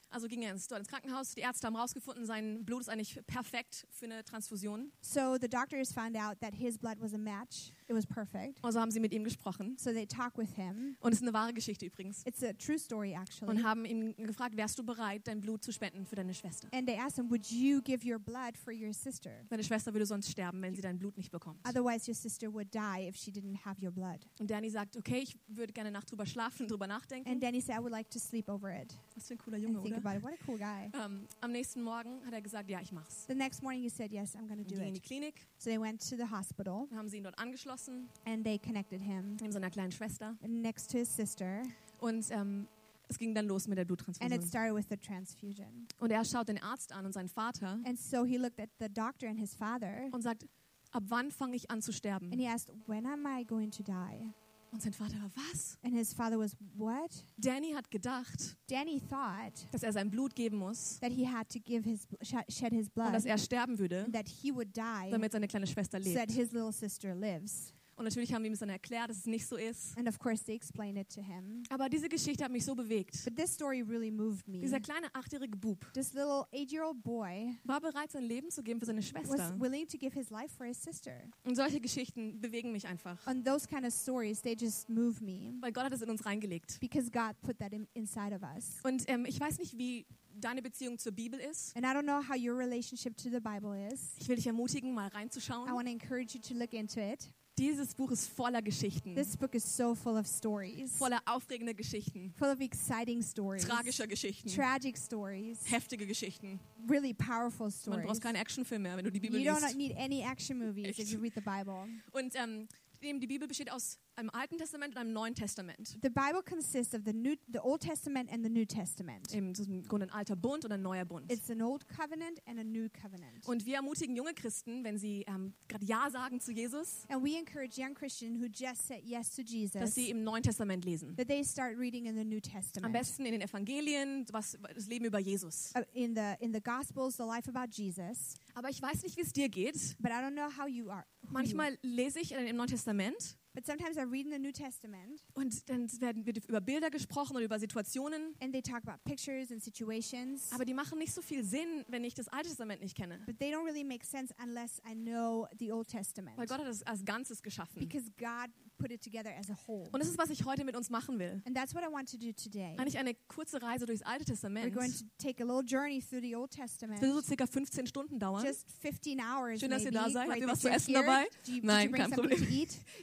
Also 0.09 0.29
ging 0.29 0.43
er 0.43 0.53
ins, 0.53 0.69
dort 0.69 0.81
ins 0.81 0.89
Krankenhaus. 0.89 1.35
Die 1.35 1.41
Ärzte 1.41 1.67
haben 1.67 1.75
herausgefunden, 1.75 2.27
sein 2.27 2.65
Blut 2.65 2.81
ist 2.81 2.89
eigentlich 2.89 3.21
perfekt 3.27 3.87
für 3.91 4.07
eine 4.07 4.25
Transfusion. 4.25 4.93
So 5.01 5.37
the 5.41 5.49
doctors 5.49 5.93
found 5.93 6.17
out 6.17 6.41
that 6.41 6.55
his 6.55 6.79
blood 6.79 7.01
was 7.01 7.13
a 7.13 7.19
match. 7.19 7.73
It 7.89 7.95
was 7.95 8.07
perfect. 8.07 8.59
Also 8.65 8.81
haben 8.81 8.91
sie 8.91 8.99
mit 9.01 9.13
ihm 9.13 9.23
gesprochen. 9.25 9.77
So 9.79 9.93
they 9.93 10.07
talked 10.07 10.37
with 10.39 10.55
him. 10.57 10.97
Und 11.01 11.13
es 11.13 11.19
ist 11.19 11.23
eine 11.23 11.33
wahre 11.33 11.53
Geschichte 11.53 11.87
übrigens. 11.87 12.23
It's 12.27 12.43
a 12.43 12.53
true 12.53 12.79
story, 12.79 13.13
actually. 13.13 13.49
Und 13.51 13.63
haben 13.65 13.85
ihn 13.85 14.15
gefragt, 14.17 14.57
wärst 14.57 14.79
du 14.79 14.85
bereit, 14.85 15.23
dein 15.29 15.41
Blut 15.41 15.63
zu 15.63 15.73
spenden 15.73 16.05
für 16.05 16.17
deine 16.17 16.35
Schwester? 16.35 16.69
And 16.73 16.87
they 16.89 16.99
asked 16.99 17.17
him, 17.17 17.31
"Would 17.31 17.47
you 17.51 17.81
give 17.83 18.05
your 18.09 18.19
blood 18.19 18.57
for 18.57 18.73
your 18.73 18.93
sister? 18.93 19.31
Deine 19.49 19.63
Schwester 19.63 19.93
würde 19.93 20.05
sonst 20.07 20.31
sterben, 20.31 20.61
wenn 20.63 20.75
sie 20.75 20.83
dein 20.83 20.99
Blut 20.99 21.17
nicht 21.17 21.31
bekommt. 21.31 21.61
Otherwise, 21.69 22.09
your 22.11 22.15
sister 22.17 22.53
would 22.53 22.75
die 22.75 23.09
if 23.09 23.17
she 23.17 23.31
didn't 23.31 23.65
have 23.65 23.81
your 23.85 23.93
blood." 23.93 24.27
Und 24.41 24.51
Danny 24.51 24.69
sagt, 24.69 24.97
okay, 24.97 25.19
ich 25.23 25.37
würde 25.47 25.73
gerne 25.73 25.91
Nacht 25.93 26.11
drüber 26.11 26.27
schlafen, 26.27 26.67
drüber 26.69 26.89
nachdenken. 26.89 27.29
And 27.31 27.41
Danny 27.43 27.61
said, 27.61 27.77
"I 27.77 27.81
would 27.81 27.93
like 27.93 28.11
to 28.11 28.19
sleep 28.19 28.49
over 28.49 28.69
it 28.75 28.99
Was 29.15 29.29
für 29.29 29.35
ein 29.35 29.39
cooler 29.39 29.57
and 29.59 29.65
Junge, 29.67 29.83
think 29.83 29.97
oder? 29.97 30.05
about 30.11 30.19
it." 30.19 30.25
What 30.25 30.33
a 30.33 30.45
cool 30.51 30.59
guy. 30.59 30.91
Ähm, 31.01 31.27
am 31.41 31.53
nächsten 31.53 31.83
Morgen 31.83 32.21
hat 32.27 32.33
er 32.33 32.43
gesagt, 32.43 32.69
ja, 32.69 32.81
ich 32.81 32.91
mach's. 32.91 33.27
The 33.29 33.35
next 33.35 33.63
morning, 33.63 33.83
he 33.83 33.89
said, 33.89 34.11
"Yes, 34.13 34.35
I'm 34.35 34.49
going 34.49 34.57
to 34.57 34.63
Und 34.63 34.71
do 34.73 34.75
ging 34.77 34.89
in 34.89 34.95
die 34.95 34.99
it." 34.99 35.05
Klinik, 35.05 35.47
So 35.59 35.71
they 35.71 35.81
went 35.81 36.01
to 36.11 36.17
the 36.17 36.29
hospital 36.29 36.89
haben 36.97 37.09
sie 37.09 37.19
ihn 37.19 37.23
dort 37.23 37.39
angeschlossen, 37.39 37.76
and 38.25 38.45
they 38.45 38.59
connected 38.59 39.01
him 39.01 39.37
neben 39.41 39.53
seiner 39.53 39.71
kleinen 39.71 39.93
Schwester. 39.93 40.37
next 40.47 40.91
to 40.91 40.99
his 40.99 41.15
sister, 41.15 41.63
Und 42.01 42.27
ähm, 42.31 42.67
es 43.09 43.19
ging 43.19 43.35
dann 43.35 43.47
los 43.47 43.69
mit 43.69 43.79
der 43.79 43.83
and 43.85 43.91
it 43.91 44.05
Bluttransfusion. 44.05 44.43
started 44.49 44.75
with 44.75 44.87
the 44.91 44.97
transfusion. 44.97 45.87
Und 46.01 46.11
er 46.11 46.25
schaut 46.25 46.49
den 46.49 46.61
Arzt 46.63 46.93
an 46.93 47.07
und 47.07 47.13
seinen 47.13 47.29
Vater 47.29 47.79
And 47.85 47.99
so 47.99 48.25
he 48.25 48.37
looked 48.39 48.61
at 48.61 48.69
the 48.81 48.89
doctor 48.89 49.29
and 49.29 49.39
his 49.39 49.55
father, 49.55 50.09
und 50.13 50.23
sagt, 50.23 50.47
ab 50.93 51.05
wann 51.09 51.31
fange 51.31 51.57
ich 51.57 51.71
an 51.71 51.81
zu 51.83 51.93
sterben? 51.93 52.31
and 52.33 52.41
he 52.41 52.47
asked, 52.49 52.73
"When 52.87 53.07
am 53.07 53.25
I 53.27 53.45
going 53.45 53.71
to 53.71 53.83
die?" 53.83 54.33
Und 54.73 54.83
sein 54.83 54.93
Vater 54.93 55.15
war, 55.21 55.31
was? 55.35 55.79
And 55.83 55.95
his 55.95 56.13
father 56.13 56.39
was, 56.39 56.57
"What?" 56.77 57.11
Danny 57.39 57.73
hat 57.73 57.91
gedacht, 57.91 58.57
Danny 58.69 59.01
thought 59.01 59.53
dass 59.73 59.83
er 59.83 59.93
sein 59.93 60.11
Blut 60.11 60.35
geben 60.35 60.59
muss 60.59 60.99
that 61.01 61.13
he 61.13 61.27
had 61.27 61.49
to 61.49 61.59
give 61.61 61.89
his 61.89 62.07
shed 62.23 62.73
his 62.73 62.87
und 62.89 62.95
blood, 62.95 63.15
dass 63.15 63.25
er 63.25 63.39
sterben 63.39 63.79
würde, 63.79 64.05
and 64.05 64.15
that 64.15 64.29
he 64.29 64.55
would 64.55 64.77
die, 64.77 65.11
damit 65.11 65.33
seine 65.33 65.49
kleine 65.49 65.67
Schwester 65.67 66.03
so 66.03 66.13
that 66.13 66.29
lebt. 66.29 66.33
his 66.33 66.53
little 66.53 66.73
sister 66.73 67.15
lives. 67.15 67.73
Und 67.97 68.05
natürlich 68.05 68.33
haben 68.35 68.43
wir 68.43 68.49
ihm 68.51 68.53
das 68.53 68.61
dann 68.61 68.69
erklärt, 68.69 69.09
dass 69.09 69.17
es 69.19 69.27
nicht 69.27 69.47
so 69.47 69.57
ist. 69.57 69.97
And 69.97 70.07
of 70.09 70.19
course, 70.19 70.45
they 70.45 70.55
explained 70.55 70.99
it 70.99 71.09
to 71.15 71.23
him. 71.23 71.63
Aber 71.71 71.89
diese 71.89 72.09
Geschichte 72.09 72.45
hat 72.45 72.53
mich 72.53 72.65
so 72.65 72.75
bewegt. 72.75 73.25
But 73.25 73.37
this 73.37 73.55
story 73.55 73.81
really 73.81 74.11
moved 74.11 74.47
me. 74.49 74.61
Dieser 74.61 74.81
kleine 74.81 75.07
achtjährige 75.15 75.57
Bub 75.57 75.91
This 75.95 76.13
little 76.13 76.45
eight-year-old 76.53 77.03
boy 77.03 77.57
war 77.65 77.81
bereit, 77.81 78.13
sein 78.13 78.25
Leben 78.25 78.51
zu 78.51 78.63
geben 78.63 78.81
für 78.81 78.87
seine 78.87 78.99
was 79.01 79.09
Schwester. 79.09 79.55
willing 79.59 79.87
to 79.89 79.97
give 79.97 80.13
his 80.15 80.29
life 80.31 80.55
for 80.57 80.67
his 80.67 80.81
sister. 80.83 81.13
Und 81.45 81.57
solche 81.57 81.81
Geschichten 81.81 82.41
bewegen 82.41 82.71
mich 82.73 82.87
einfach. 82.87 83.27
And 83.27 83.47
those 83.47 83.67
kind 83.67 83.87
of 83.87 83.93
stories, 83.95 84.43
they 84.43 84.55
just 84.55 84.89
move 84.91 85.23
me 85.25 85.55
Weil 85.61 85.73
Gott 85.73 85.85
hat 85.85 85.93
es 85.93 86.03
in 86.03 86.11
uns 86.11 86.27
reingelegt. 86.27 86.79
because 86.81 87.11
God 87.11 87.35
put 87.43 87.59
that 87.61 87.73
in, 87.73 87.87
inside 87.95 88.35
of 88.35 88.43
us. 88.43 88.79
Und 88.85 89.05
ähm, 89.09 89.25
ich 89.25 89.41
weiß 89.41 89.59
nicht, 89.59 89.79
wie 89.79 90.07
deine 90.39 90.61
Beziehung 90.61 90.99
zur 90.99 91.13
Bibel 91.13 91.41
ist. 91.41 91.75
And 91.75 91.87
I 91.87 91.89
don't 91.91 92.03
know 92.03 92.21
how 92.29 92.37
your 92.37 92.59
relationship 92.59 93.17
to 93.17 93.31
the 93.31 93.41
Bible 93.41 93.75
is. 93.91 94.13
Ich 94.19 94.29
will 94.29 94.37
dich 94.37 94.47
ermutigen, 94.47 94.93
mal 94.93 95.09
I 95.09 95.17
reinzuschauen. 95.17 95.73
want 95.73 95.87
to 95.87 95.93
encourage 95.93 96.35
you 96.35 96.41
to 96.43 96.53
look 96.53 96.75
into 96.75 97.01
it. 97.01 97.33
Dieses 97.59 97.95
Buch 97.95 98.11
ist 98.11 98.29
voller 98.29 98.61
Geschichten. 98.61 99.15
This 99.15 99.35
book 99.35 99.55
is 99.55 99.65
so 99.65 99.95
full 99.95 100.19
of 100.19 100.27
stories, 100.27 100.93
Voller 100.99 101.21
aufregender 101.25 101.73
Geschichten. 101.73 102.31
full 102.39 102.49
of 102.51 102.61
exciting 102.61 103.23
stories, 103.23 103.65
Tragischer 103.67 104.07
Geschichten. 104.07 104.51
tragic 104.51 104.99
stories, 104.99 105.59
Heftige 105.71 106.07
Geschichten. 106.07 106.61
really 106.87 107.15
powerful 107.15 107.69
Man 107.69 107.73
stories. 107.73 108.05
braucht 108.07 108.21
keinen 108.21 108.37
Actionfilm 108.37 108.83
mehr, 108.83 108.99
wenn 108.99 109.07
du 109.07 109.11
die 109.11 109.21
Bibel 109.21 109.41
You 109.41 109.53
don't 109.53 109.63
liest. 109.63 109.77
need 109.77 109.97
any 109.97 110.21
action 110.23 110.59
movies 110.59 110.89
if 110.91 110.99
Echt? 110.99 111.13
you 111.13 111.19
read 111.19 111.33
the 111.35 111.41
Bible. 111.41 111.89
Und 112.13 112.35
ähm, 112.37 112.69
die 113.03 113.27
Bibel 113.27 113.49
besteht 113.49 113.73
aus 113.73 113.99
einem 114.17 114.31
Alten 114.31 114.57
Testament 114.57 114.95
und 114.95 115.01
einem 115.01 115.13
Neuen 115.13 115.35
Testament. 115.35 115.99
The 116.03 116.09
Bible 116.09 116.43
consists 116.43 116.95
of 116.95 117.03
the 117.05 117.13
New, 117.13 117.35
the 117.53 117.59
Old 117.61 117.83
Testament 117.83 118.33
and 118.33 118.43
the 118.43 118.51
New 118.51 118.65
Testament. 118.65 119.33
Eben, 119.35 119.53
das 119.53 119.61
ist 119.61 119.69
im 119.69 119.87
Grunde 119.87 120.07
ein 120.07 120.11
alter 120.11 120.37
Bund 120.37 120.65
und 120.65 120.73
ein 120.73 120.83
neuer 120.83 121.05
Bund. 121.05 121.31
It's 121.31 121.51
an 121.51 121.61
old 121.63 121.87
covenant 121.89 122.41
and 122.47 122.59
a 122.59 122.65
new 122.65 122.89
covenant. 122.91 123.47
Und 123.47 123.67
wir 123.67 123.77
ermutigen 123.77 124.17
junge 124.17 124.33
Christen, 124.35 124.85
wenn 124.85 124.99
sie 124.99 125.25
ähm, 125.27 125.53
gerade 125.69 125.85
Ja 125.85 126.11
sagen 126.11 126.41
zu 126.41 126.53
Jesus, 126.53 127.05
And 127.09 127.23
we 127.25 127.37
encourage 127.39 127.79
young 127.79 127.95
Christians 127.95 128.41
who 128.41 128.47
just 128.47 128.87
said 128.87 129.03
yes 129.05 129.35
to 129.35 129.43
dass 129.43 129.51
Jesus 129.53 129.95
sie 129.95 130.11
im 130.11 130.25
Neuen 130.25 130.43
Testament 130.43 130.85
lesen. 130.85 131.15
that 131.17 131.29
they 131.29 131.45
start 131.45 131.77
reading 131.79 132.07
in 132.07 132.17
the 132.17 132.25
New 132.25 132.37
Am 132.37 132.43
Testament. 132.43 132.93
besten 132.93 133.27
in 133.27 133.33
den 133.33 133.43
Evangelien, 133.43 134.27
was, 134.33 134.59
das 134.75 134.87
Leben 134.87 135.05
über 135.05 135.19
Jesus. 135.19 135.73
Uh, 135.77 135.83
In 135.93 136.15
the 136.15 136.35
in 136.41 136.53
the 136.53 136.61
Gospels, 136.61 137.17
the 137.17 137.23
life 137.25 137.49
about 137.49 137.71
Jesus. 137.73 138.35
Aber 138.55 138.71
ich 138.71 138.81
weiß 138.81 139.03
nicht, 139.03 139.17
wie 139.17 139.23
es 139.23 139.33
dir 139.33 139.49
geht. 139.49 139.97
But 140.01 140.11
I 140.11 140.15
don't 140.23 140.33
know 140.33 140.49
how 140.57 140.67
you 140.67 140.67
are. 140.67 140.67
who 140.67 140.79
you 140.79 140.91
are. 140.91 141.05
Manchmal 141.33 141.79
lese 141.83 142.21
ich 142.21 142.33
im 142.33 142.57
Neuen 142.57 142.69
Testament 142.69 143.37
But 143.57 143.65
sometimes 143.65 143.97
I 143.97 144.03
read 144.03 144.27
in 144.27 144.33
the 144.33 144.39
New 144.39 144.53
Testament 144.53 145.25
und 145.33 145.67
dann 145.71 145.89
werden 146.03 146.27
wird 146.27 146.37
über 146.47 146.61
Bilder 146.61 146.91
gesprochen 146.91 147.37
oder 147.37 147.47
über 147.47 147.59
Situationen. 147.59 148.35
and 148.43 148.53
they 148.53 148.61
talk 148.61 148.83
about 148.87 149.03
pictures 149.05 149.51
and 149.51 149.63
situations. 149.63 150.53
Aber 150.53 150.67
die 150.67 150.75
machen 150.75 150.99
nicht 150.99 151.15
so 151.15 151.23
viel 151.23 151.43
Sinn, 151.43 151.87
wenn 151.89 152.05
ich 152.05 152.13
das 152.13 152.29
Alte 152.29 152.49
Testament 152.51 152.83
nicht 152.83 152.95
kenne. 152.95 153.19
But 153.25 153.39
they 153.39 153.51
don't 153.55 153.65
really 153.65 153.83
make 153.83 154.05
sense 154.05 154.35
unless 154.43 154.79
I 154.87 154.95
know 154.95 155.49
the 155.59 155.73
Old 155.73 155.89
Testament. 155.89 156.37
Weil 156.37 156.47
Gott 156.47 156.59
hat 156.59 156.67
es 156.67 156.83
als 156.83 157.03
Ganzes 157.03 157.43
geschaffen. 157.43 157.81
Because 157.81 158.11
God 158.19 158.51
put 158.77 158.91
it 158.91 159.03
together 159.03 159.31
as 159.39 159.49
a 159.49 159.57
whole. 159.67 159.89
Und 159.91 160.01
das 160.01 160.09
ist, 160.11 160.19
was 160.19 160.29
ich 160.29 160.45
heute 160.45 160.63
mit 160.63 160.77
uns 160.77 160.91
machen 160.91 161.19
will. 161.19 161.41
And 161.47 161.57
that's 161.57 161.75
what 161.75 161.83
I 161.83 161.91
want 161.91 162.11
to 162.11 162.19
do 162.19 162.33
today. 162.33 162.75
Eigentlich 162.77 162.99
eine 162.99 163.15
kurze 163.15 163.63
Reise 163.63 163.87
durchs 163.87 164.03
Alte 164.03 164.25
We're 164.25 164.27
Testament. 164.27 164.75
going 164.75 164.93
to 164.93 165.05
take 165.17 165.43
a 165.43 165.47
little 165.47 165.65
journey 165.65 166.03
through 166.03 166.21
the 166.21 166.37
Old 166.37 166.51
Testament. 166.51 167.01
Das 167.01 167.09
wird 167.09 167.23
so 167.25 167.29
circa 167.29 167.47
15 167.47 167.87
Stunden 167.87 168.19
dauern. 168.19 168.45
Just 168.45 168.71
15 168.83 169.19
hours 169.19 169.61
Schön, 169.61 169.71
dass 169.71 169.83
ihr 169.83 169.93
maybe, 169.93 170.05
da 170.05 170.11
seid. 170.11 170.29
Habt 170.29 170.41
ihr 170.41 170.49
was 170.49 170.61
zu 170.61 170.69
essen 170.69 170.95
here. 170.95 171.07
dabei? 171.07 171.27
You, 171.47 171.61
Nein, 171.63 171.93
kein 171.93 172.11
Problem. 172.11 172.37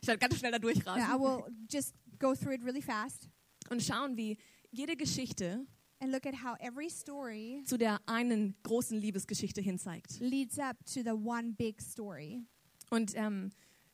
Ich 0.02 0.08
werde 0.08 0.20
ganz 0.20 0.36
schnell 0.44 0.52
da 0.52 0.96
Yeah, 0.98 1.16
I 1.16 1.18
durchrasen 1.18 1.22
will 1.22 1.46
just 1.70 1.96
go 2.20 2.36
through 2.36 2.54
it 2.54 2.64
really 2.64 2.82
fast 2.82 3.30
und 3.70 3.82
schauen, 3.82 4.18
wie 4.18 4.38
jede 4.72 4.96
Geschichte 4.96 5.66
and 6.00 6.12
look 6.12 6.26
at 6.26 6.36
how 6.44 6.56
every 6.60 6.90
story 6.90 7.64
zu 7.66 7.78
der 7.78 8.00
einen 8.06 8.56
großen 8.64 8.98
Liebesgeschichte 8.98 9.62
hinzeigt. 9.62 10.20
leads 10.20 10.60
up 10.60 10.78
to 10.86 11.02
the 11.04 11.14
one 11.14 11.54
big 11.54 11.82
story. 11.82 12.42
Und 12.90 13.14
ähm, 13.16 13.52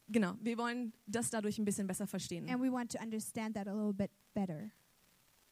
genau, 0.07 0.35
wir 0.41 0.57
wollen 0.57 0.93
das 1.05 1.29
dadurch 1.29 1.57
ein 1.59 1.65
bisschen 1.65 1.87
besser 1.87 2.07
verstehen. 2.07 2.49
And 2.49 2.61
we 2.61 2.71
want 2.71 2.91
to 2.91 2.99
understand 2.99 3.55
that 3.55 3.67
a 3.67 3.73
little 3.73 3.93
bit 3.93 4.11
better. 4.33 4.71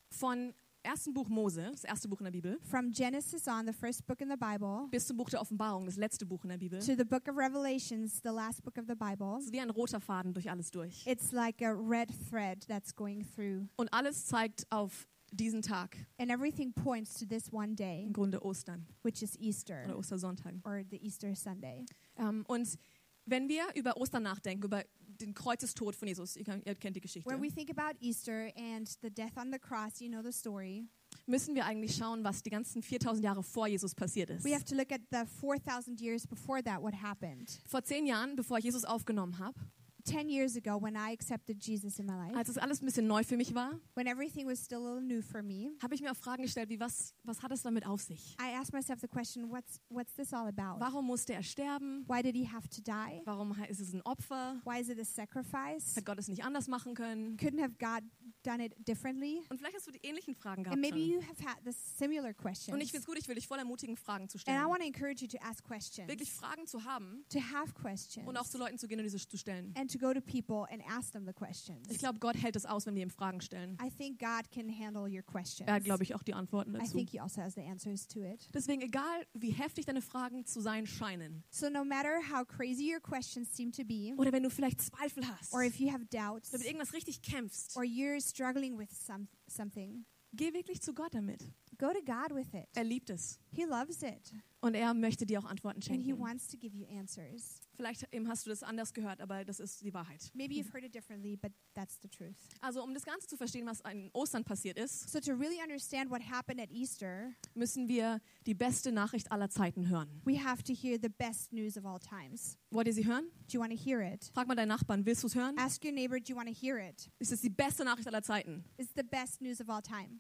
Von 0.10 0.54
ersten 0.88 1.14
Buch 1.14 1.28
Mose, 1.30 1.70
das 1.72 1.84
erste 1.84 2.08
Buch 2.08 2.20
in 2.20 2.26
der 2.26 2.32
Bibel, 2.32 2.58
From 2.64 2.92
Genesis 2.92 3.48
on, 3.48 3.68
the 3.68 3.74
first 3.74 4.06
book 4.08 4.20
in 4.22 4.30
the 4.30 4.36
Bible, 4.38 4.88
bis 4.90 5.06
zum 5.08 5.18
Buch 5.18 5.30
der 5.30 5.42
Offenbarung, 5.42 5.86
das 5.86 5.98
letzte 5.98 6.26
Buch 6.26 6.44
in 6.44 6.50
der 6.50 6.58
Bibel. 6.58 6.80
to 6.80 6.96
the 6.96 7.04
book 7.04 7.28
of 7.28 7.36
Revelations, 7.38 8.22
the 8.24 8.30
last 8.30 8.64
book 8.64 8.78
of 8.78 8.86
the 8.88 8.96
Bible, 8.96 9.36
Es 9.38 9.46
ist 9.46 9.54
wie 9.54 9.60
ein 9.62 9.70
roter 9.70 10.00
Faden 10.00 10.34
durch 10.34 10.50
alles 10.50 10.72
durch. 10.72 11.06
it's 11.06 11.32
like 11.32 11.62
a 11.62 11.72
red 11.74 12.10
thread 12.30 12.66
that's 12.68 12.96
going 12.96 13.24
through. 13.36 13.68
Und 13.76 13.92
alles 13.94 14.26
zeigt 14.26 14.66
auf 14.72 15.08
diesen 15.32 15.62
Tag, 15.62 15.98
And 16.18 16.32
everything 16.32 16.72
points 16.74 17.14
to 17.20 17.26
this 17.26 17.52
one 17.52 17.76
day, 17.76 18.04
im 18.06 18.14
Grunde 18.14 18.42
Ostern 18.44 18.86
which 19.04 19.22
is 19.22 19.36
Easter 19.40 19.84
oder 19.86 19.98
Ostersonntag. 19.98 20.56
or 20.66 20.84
the 20.90 20.98
Easter 21.06 21.36
Sunday. 21.36 21.86
Ähm, 22.18 22.44
und 22.48 22.78
wenn 23.26 23.50
wir 23.50 23.64
über 23.76 23.98
Ostern 23.98 24.24
nachdenken, 24.24 24.64
über 24.66 24.84
den 25.22 25.34
Kreuzestod 25.34 25.96
von 25.96 26.08
Jesus, 26.08 26.36
ihr, 26.36 26.44
kennt- 26.46 26.66
ihr 26.66 26.76
kennt 26.76 26.96
die 26.96 27.02
Geschichte, 27.02 27.30
When 27.30 27.42
we 27.42 27.50
think 27.52 27.70
about 27.70 27.98
Easter 28.02 28.52
and 28.56 28.88
the 29.02 29.10
death 29.10 29.38
on 29.38 29.52
the 29.52 29.60
cross, 29.60 30.00
you 30.00 30.10
know 30.10 30.22
the 30.22 30.32
story. 30.32 30.86
müssen 31.26 31.56
wir 31.56 31.66
eigentlich 31.66 31.96
schauen, 31.96 32.24
was 32.24 32.44
die 32.44 32.50
ganzen 32.50 32.82
4000 32.82 33.24
Jahre 33.24 33.44
vor 33.44 33.68
Jesus 33.68 33.94
passiert 33.96 34.30
ist. 34.30 34.46
We 34.46 34.54
have 34.54 34.66
to 34.66 34.76
look 34.76 34.92
at 34.92 35.02
the 35.12 35.26
4,000 35.40 36.00
years 36.00 36.26
before 36.28 36.64
that, 36.64 36.82
what 36.82 36.94
happened. 37.02 37.50
Vor 37.66 37.84
zehn 37.84 38.06
Jahren, 38.06 38.36
bevor 38.36 38.58
ich 38.60 38.64
Jesus 38.66 38.86
aufgenommen 38.86 39.38
habe, 39.40 39.60
10 40.08 40.30
years 40.30 40.56
ago, 40.56 40.78
when 40.82 40.96
I 40.96 41.12
accepted 41.14 41.60
Jesus 41.62 42.00
in 42.00 42.06
my 42.06 42.14
life, 42.14 42.36
als 42.38 42.50
es 42.50 42.58
alles 42.58 42.82
ein 42.82 42.86
bisschen 42.86 43.08
neu 43.08 43.24
für 43.24 43.38
mich 43.38 43.54
war, 43.54 43.80
when 43.96 44.08
everything 44.08 44.48
was 44.48 44.64
still 44.64 44.86
a 44.86 44.94
little 44.96 45.02
new 45.02 45.22
for 45.22 45.44
me, 45.44 45.72
habe 45.82 45.94
ich 45.96 46.02
mir 46.02 46.12
auch 46.12 46.16
Fragen 46.16 46.44
gestellt, 46.44 46.70
wie 46.70 46.80
was, 46.80 47.14
was 47.24 47.42
hat 47.44 47.52
es 47.52 47.62
damit 47.62 47.86
auf 47.86 48.02
sich? 48.02 48.36
I 48.42 48.56
asked 48.56 48.74
myself 48.74 49.00
the 49.02 49.08
question, 49.08 49.50
what's, 49.52 49.80
what's 49.90 50.14
this 50.16 50.34
all 50.34 50.48
about? 50.48 50.80
Warum 50.80 51.06
musste 51.06 51.34
er 51.34 51.44
sterben? 51.44 52.06
Why 52.08 52.22
did 52.24 52.36
he 52.36 52.48
have 52.48 52.68
to 52.70 52.82
die? 52.82 53.22
Warum 53.26 53.56
ist 53.68 53.80
es 53.82 53.94
ein 53.94 54.02
Opfer? 54.04 54.62
Why 54.64 54.80
is 54.80 54.90
it 54.90 55.00
a 55.00 55.06
sacrifice? 55.06 55.96
Hat 55.96 56.06
Gott 56.06 56.20
es 56.20 56.28
nicht 56.28 56.44
anders 56.44 56.68
machen 56.68 56.94
können? 56.96 57.38
Couldn't 57.38 57.62
have 57.62 57.74
God 57.78 58.04
done 58.44 58.64
it 58.64 58.74
differently? 58.88 59.42
Und 59.50 59.58
vielleicht 59.58 59.76
hast 59.76 59.88
du 59.88 59.92
die 59.92 60.00
ähnlichen 60.04 60.36
Fragen 60.36 60.64
gehabt. 60.64 60.74
And 60.78 60.82
maybe 60.82 61.00
you 61.00 61.22
have 61.22 61.44
had 61.44 61.58
the 61.66 61.72
similar 61.72 62.34
questions. 62.34 62.74
Und 62.74 62.82
ich 62.82 62.92
finde 62.92 63.02
es 63.02 63.06
gut, 63.06 63.18
ich 63.18 63.28
will 63.28 63.36
dich 63.36 63.48
voll 63.48 63.60
ermutigen, 63.60 63.98
Fragen 63.98 64.30
zu 64.30 64.38
And 64.38 64.48
I 64.48 64.52
stellen. 64.52 64.68
want 64.70 64.80
to 64.82 64.88
encourage 64.88 65.22
you 65.22 65.28
to 65.28 65.38
ask 65.42 65.64
questions, 65.64 66.08
Wirklich 66.08 66.32
Fragen 66.32 66.66
zu 66.66 66.84
haben 66.86 67.26
to 67.30 67.40
have 67.40 67.74
questions, 67.74 68.28
und 68.28 68.38
auch 68.38 68.48
zu 68.48 68.58
Leuten 68.58 68.78
zu 68.78 68.88
gehen 68.88 69.00
und 69.00 69.04
diese 69.04 69.18
zu 69.28 69.38
stellen. 69.38 69.74
and 69.76 69.90
to 69.98 70.06
go 70.06 70.14
to 70.14 70.22
people 70.22 70.66
and 70.72 70.82
ask 70.88 71.12
them 71.14 71.26
the 71.26 71.34
questions. 71.34 71.90
Ich 71.90 71.98
glaube, 72.00 72.20
Gott 72.20 72.36
hält 72.36 72.56
es 72.56 72.66
aus, 72.66 72.86
wenn 72.86 72.96
wir 72.96 73.04
ihm 73.04 73.10
Fragen 73.10 73.42
stellen. 73.42 73.78
I 73.82 73.90
think 73.90 74.20
God 74.20 74.50
can 74.52 74.70
handle 74.70 75.04
your 75.10 75.24
questions. 75.24 75.68
Er 75.68 75.76
hat, 75.76 75.84
glaube 75.84 76.04
ich, 76.04 76.14
auch 76.16 76.24
die 76.24 76.34
Antworten 76.34 76.76
I 76.76 76.80
dazu. 76.80 76.94
think 76.98 77.10
He 77.10 77.20
also 77.20 77.42
has 77.42 77.56
the 77.56 77.62
answers 77.62 78.08
to 78.08 78.22
it. 78.24 78.50
Deswegen, 78.54 78.82
egal 78.82 79.26
wie 79.34 79.52
heftig 79.52 79.86
deine 79.86 80.02
Fragen 80.02 80.46
zu 80.46 80.62
sein 80.62 80.86
scheinen, 80.86 81.44
So 81.50 81.70
no 81.70 81.84
matter 81.84 82.20
how 82.32 82.46
crazy 82.48 82.92
your 82.94 83.00
questions 83.02 83.56
seem 83.56 83.72
to 83.72 83.84
be, 83.84 84.14
oder 84.18 84.32
wenn 84.32 84.44
du 84.44 84.50
vielleicht 84.50 84.82
Zweifel 84.82 85.28
hast, 85.28 85.54
or 85.54 85.64
if 85.64 85.80
you 85.80 85.92
have 85.92 86.06
doubts, 86.08 86.52
mit 86.52 86.64
irgendwas 86.66 86.94
richtig 86.94 87.22
kämpfst, 87.22 87.76
or 87.76 87.84
you're 87.84 88.22
struggling 88.22 88.78
with 88.78 88.90
some, 88.92 89.28
something, 89.48 90.06
geh 90.34 90.54
wirklich 90.54 90.82
zu 90.82 90.94
Gott 90.94 91.14
damit. 91.14 91.44
go 91.80 91.92
to 91.94 92.02
God 92.04 92.34
with 92.36 92.54
it. 92.54 92.68
Er 92.76 92.84
liebt 92.84 93.10
es. 93.10 93.40
He 93.52 93.64
loves 93.66 94.02
it, 94.02 94.34
Und 94.62 94.74
er 94.74 94.94
möchte 94.94 95.26
dir 95.26 95.40
auch 95.40 95.46
Antworten 95.46 95.78
and 95.78 95.84
He 95.86 96.04
schenken. 96.10 96.20
wants 96.20 96.48
to 96.48 96.58
give 96.58 96.76
you 96.76 96.86
answers. 96.88 97.62
Vielleicht 97.78 98.12
eben 98.12 98.28
hast 98.28 98.44
du 98.46 98.50
das 98.50 98.64
anders 98.64 98.92
gehört, 98.92 99.22
aber 99.22 99.46
das 99.46 99.60
ist 99.60 99.84
die 99.84 99.94
Wahrheit. 99.94 100.32
Maybe 100.34 100.56
you've 100.56 100.74
heard 100.74 100.84
it 100.84 100.96
differently, 100.96 101.38
but 101.38 101.52
that's 101.76 102.00
the 102.02 102.08
truth. 102.10 102.36
Also 102.60 102.84
um 102.84 102.92
das 102.96 103.06
Ganze 103.06 103.28
zu 103.28 103.38
verstehen, 103.38 103.68
was 103.68 103.82
an 103.86 104.10
Ostern 104.14 104.44
passiert 104.44 104.80
ist, 104.80 105.10
So 105.12 105.20
to 105.20 105.34
really 105.34 105.62
understand 105.62 106.10
what 106.10 106.22
happened 106.28 106.60
at 106.60 106.72
Easter, 106.72 107.32
müssen 107.54 107.88
wir 107.88 108.20
die 108.48 108.56
beste 108.56 108.92
Nachricht 108.92 109.32
aller 109.32 109.50
Zeiten 109.52 109.90
hören. 109.90 110.22
we 110.26 110.44
have 110.44 110.64
to 110.64 110.74
hear 110.74 110.98
the 111.00 111.08
best 111.10 111.54
news 111.54 111.78
of 111.78 111.86
all 111.86 112.00
times. 112.00 112.58
Wollt 112.72 112.88
ihr 112.88 112.94
sie 112.94 113.06
hören? 113.06 113.26
Do 113.48 113.54
you 113.54 113.60
want 113.62 113.72
to 113.72 113.78
hear 113.78 114.02
it? 114.02 114.32
Frag 114.34 114.48
mal 114.48 114.56
deinen 114.56 114.70
Nachbarn, 114.70 115.06
willst 115.06 115.22
du 115.22 115.28
es 115.28 115.36
hören? 115.36 115.56
Ask 115.60 115.86
your 115.86 115.92
neighbor, 115.94 116.20
do 116.20 116.34
you 116.34 116.36
want 116.36 116.50
to 116.50 116.56
hear 116.56 116.78
it? 116.80 117.12
Ist 117.20 117.32
es 117.32 117.42
die 117.42 117.52
beste 117.52 117.86
Nachricht 117.86 118.08
aller 118.08 118.24
Zeiten? 118.24 118.66
It's 118.78 118.92
the 118.96 119.04
best 119.04 119.40
news 119.40 119.62
of 119.62 119.70
all 119.70 119.84
time. 119.84 120.20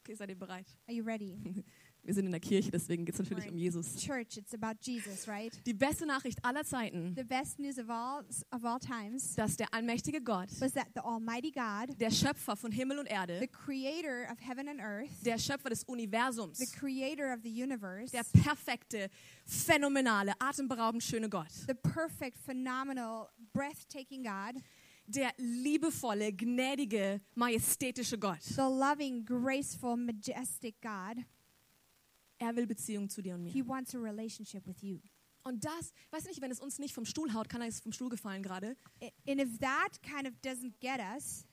Okay, 0.00 0.16
seid 0.16 0.28
ihr 0.30 0.36
bereit? 0.38 0.66
Are 0.88 0.94
you 0.94 1.04
ready? 1.04 1.64
Wir 2.06 2.14
sind 2.14 2.26
in 2.26 2.30
der 2.30 2.40
Kirche, 2.40 2.70
deswegen 2.70 3.04
geht 3.04 3.16
es 3.16 3.18
natürlich 3.18 3.50
um 3.50 3.56
Jesus. 3.56 3.96
Church, 3.96 4.36
it's 4.36 4.54
about 4.54 4.78
Jesus, 4.80 5.26
right? 5.26 5.52
Die 5.66 5.74
beste 5.74 6.06
Nachricht 6.06 6.44
aller 6.44 6.64
Zeiten, 6.64 7.14
The 7.16 7.24
best 7.24 7.58
news 7.58 7.78
of 7.78 7.90
all 7.90 8.24
of 8.52 8.64
all 8.64 8.78
times 8.78 9.34
dass 9.34 9.56
der 9.56 9.74
allmächtige 9.74 10.22
Gott, 10.22 10.48
was 10.60 10.72
that 10.74 10.86
the 10.94 11.00
Almighty 11.00 11.50
God, 11.50 12.00
der 12.00 12.12
Schöpfer 12.12 12.54
von 12.54 12.70
Himmel 12.70 13.00
und 13.00 13.08
the 13.08 13.14
Erde, 13.14 13.48
creator 13.48 14.30
of 14.30 14.38
heaven 14.38 14.68
and 14.68 14.80
earth, 14.80 15.10
der 15.24 15.36
Schöpfer 15.36 15.68
des 15.68 15.80
the 15.80 15.92
Universums, 15.92 16.58
creator 16.78 17.34
of 17.34 17.40
the 17.42 17.50
universe, 17.50 18.12
der 18.12 18.22
perfekte, 18.40 19.10
phänomenale, 19.44 20.32
atemberaubend 20.38 21.02
schöne 21.02 21.28
Gott, 21.28 21.50
the 21.66 21.74
perfect, 21.74 22.38
phenomenal, 22.38 23.28
breathtaking 23.52 24.22
God, 24.22 24.62
der 25.08 25.32
liebevolle, 25.38 26.32
gnädige, 26.32 27.20
majestätische 27.34 28.16
Gott. 28.16 28.42
the 28.42 28.62
loving, 28.62 29.24
graceful, 29.24 29.96
majestic 29.96 30.80
God, 30.80 31.24
Er 32.38 32.54
will 32.56 32.66
Beziehung 32.66 33.08
zu 33.08 33.22
dir 33.22 33.34
und 33.34 33.44
mir. 33.44 33.52
He 33.52 33.66
wants 33.66 33.94
a 33.94 33.98
relationship 33.98 34.66
with 34.66 34.82
you. 34.82 35.00
Und 35.42 35.64
das, 35.64 35.92
weiß 36.10 36.24
nicht, 36.26 36.40
wenn 36.40 36.50
es 36.50 36.60
uns 36.60 36.78
nicht 36.78 36.92
vom 36.94 37.04
Stuhl 37.04 37.32
haut, 37.32 37.48
kann 37.48 37.60
er 37.62 37.68
ist 37.68 37.82
vom 37.82 37.92
Stuhl 37.92 38.08
gefallen 38.08 38.42
gerade. 38.42 38.76
And 39.28 39.40
if 39.40 39.58
that 39.60 40.02
kind 40.02 40.26
of 40.26 40.34
doesn't 40.42 40.72
get 40.80 40.98
us, 40.98 41.46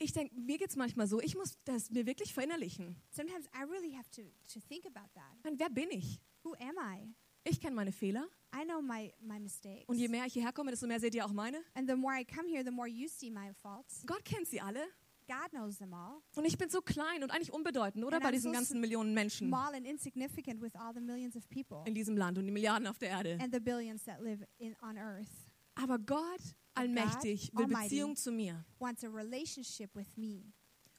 Ich 0.00 0.12
denke, 0.12 0.32
mir 0.36 0.58
geht 0.58 0.70
es 0.70 0.76
manchmal 0.76 1.08
so, 1.08 1.20
ich 1.20 1.34
muss 1.34 1.58
das 1.64 1.90
mir 1.90 2.06
wirklich 2.06 2.32
verinnerlichen. 2.32 2.94
sometimes 3.10 3.46
I 3.46 3.64
really 3.64 3.92
have 3.96 4.08
to, 4.10 4.22
to 4.52 4.60
think 4.68 4.86
about 4.86 5.08
that. 5.14 5.42
Meine, 5.42 5.58
wer 5.58 5.70
bin 5.70 5.90
ich? 5.90 6.20
Who 6.44 6.54
am 6.60 6.76
I? 6.78 7.14
Ich 7.44 7.60
kenne 7.60 7.74
meine 7.74 7.90
Fehler. 7.90 8.28
I 8.54 8.64
know 8.64 8.80
my, 8.80 9.12
my 9.20 9.40
mistakes. 9.40 9.88
Und 9.88 9.96
je 9.96 10.06
mehr 10.08 10.24
ich 10.26 10.34
hierher 10.34 10.52
komme, 10.52 10.70
desto 10.70 10.86
mehr 10.86 11.00
seht 11.00 11.14
ihr 11.14 11.24
auch 11.24 11.32
meine. 11.32 11.58
And 11.74 11.88
the 11.88 11.96
more 11.96 12.14
I 12.14 12.24
come 12.24 12.48
here, 12.48 12.62
the 12.64 12.70
more 12.70 12.86
you 12.86 13.08
see 13.08 13.30
my 13.30 13.52
faults. 13.54 14.04
Gott 14.06 14.24
kennt 14.24 14.46
sie 14.46 14.60
alle. 14.60 14.84
God 15.28 15.50
knows 15.50 15.78
them 15.78 15.92
all. 15.92 16.20
Und 16.36 16.44
ich 16.46 16.56
bin 16.58 16.68
so 16.70 16.80
klein 16.80 17.22
und 17.22 17.30
eigentlich 17.30 17.52
unbedeutend, 17.52 18.04
oder? 18.04 18.16
And 18.16 18.22
Bei 18.24 18.30
I'm 18.30 18.32
diesen 18.32 18.52
so 18.52 18.58
ganzen 18.58 18.80
Millionen 18.80 19.12
Menschen 19.14 19.48
Small 19.48 19.74
and 19.74 19.86
insignificant 19.86 20.60
with 20.62 20.74
all 20.74 20.92
the 20.94 21.00
millions 21.00 21.36
of 21.36 21.48
people 21.50 21.82
in 21.86 21.94
diesem 21.94 22.16
Land 22.16 22.38
und 22.38 22.46
die 22.46 22.50
Milliarden 22.52 22.86
auf 22.88 22.98
der 22.98 23.10
Erde. 23.10 23.38
and 23.40 23.52
the 23.54 23.60
billions 23.60 24.04
that 24.04 24.20
live 24.20 24.42
in, 24.58 24.74
on 24.82 24.96
earth. 24.96 25.28
Aber 25.74 25.98
Gott, 25.98 26.40
allmächtig, 26.74 27.50
will. 27.54 27.66
Beziehung 27.66 28.16
zu 28.16 28.32
mir. 28.32 28.64
Wants 28.78 29.04
a 29.04 29.08
relationship 29.08 29.94
with 29.94 30.16
me. 30.16 30.42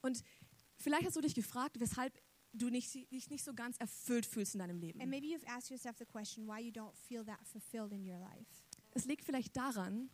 Und 0.02 0.22
vielleicht 0.78 1.06
hast 1.06 1.16
du 1.18 1.22
dich 1.22 1.36
gefragt, 1.36 1.80
weshalb 1.80 2.18
du 2.54 2.70
nicht, 2.70 2.94
dich 3.12 3.30
nicht 3.30 3.44
so 3.44 3.54
ganz 3.54 3.78
erfüllt 3.78 4.26
fühlst 4.26 4.56
in 4.56 4.60
deinem 4.60 4.78
And 4.78 4.82
Leben. 4.84 5.10
maybe 5.10 5.28
you've 5.28 5.46
asked 5.48 5.70
yourself 5.70 5.98
the 5.98 6.06
question 6.06 6.48
why 6.48 6.60
you 6.62 6.72
don't 6.72 6.96
feel 6.96 7.26
that 7.26 7.46
fulfilled 7.46 7.92
in 7.92 8.04
your 8.10 8.20
life. 8.20 8.64
Es 8.92 9.06
liegt 9.06 9.24
vielleicht 9.26 9.56
daran, 9.56 10.10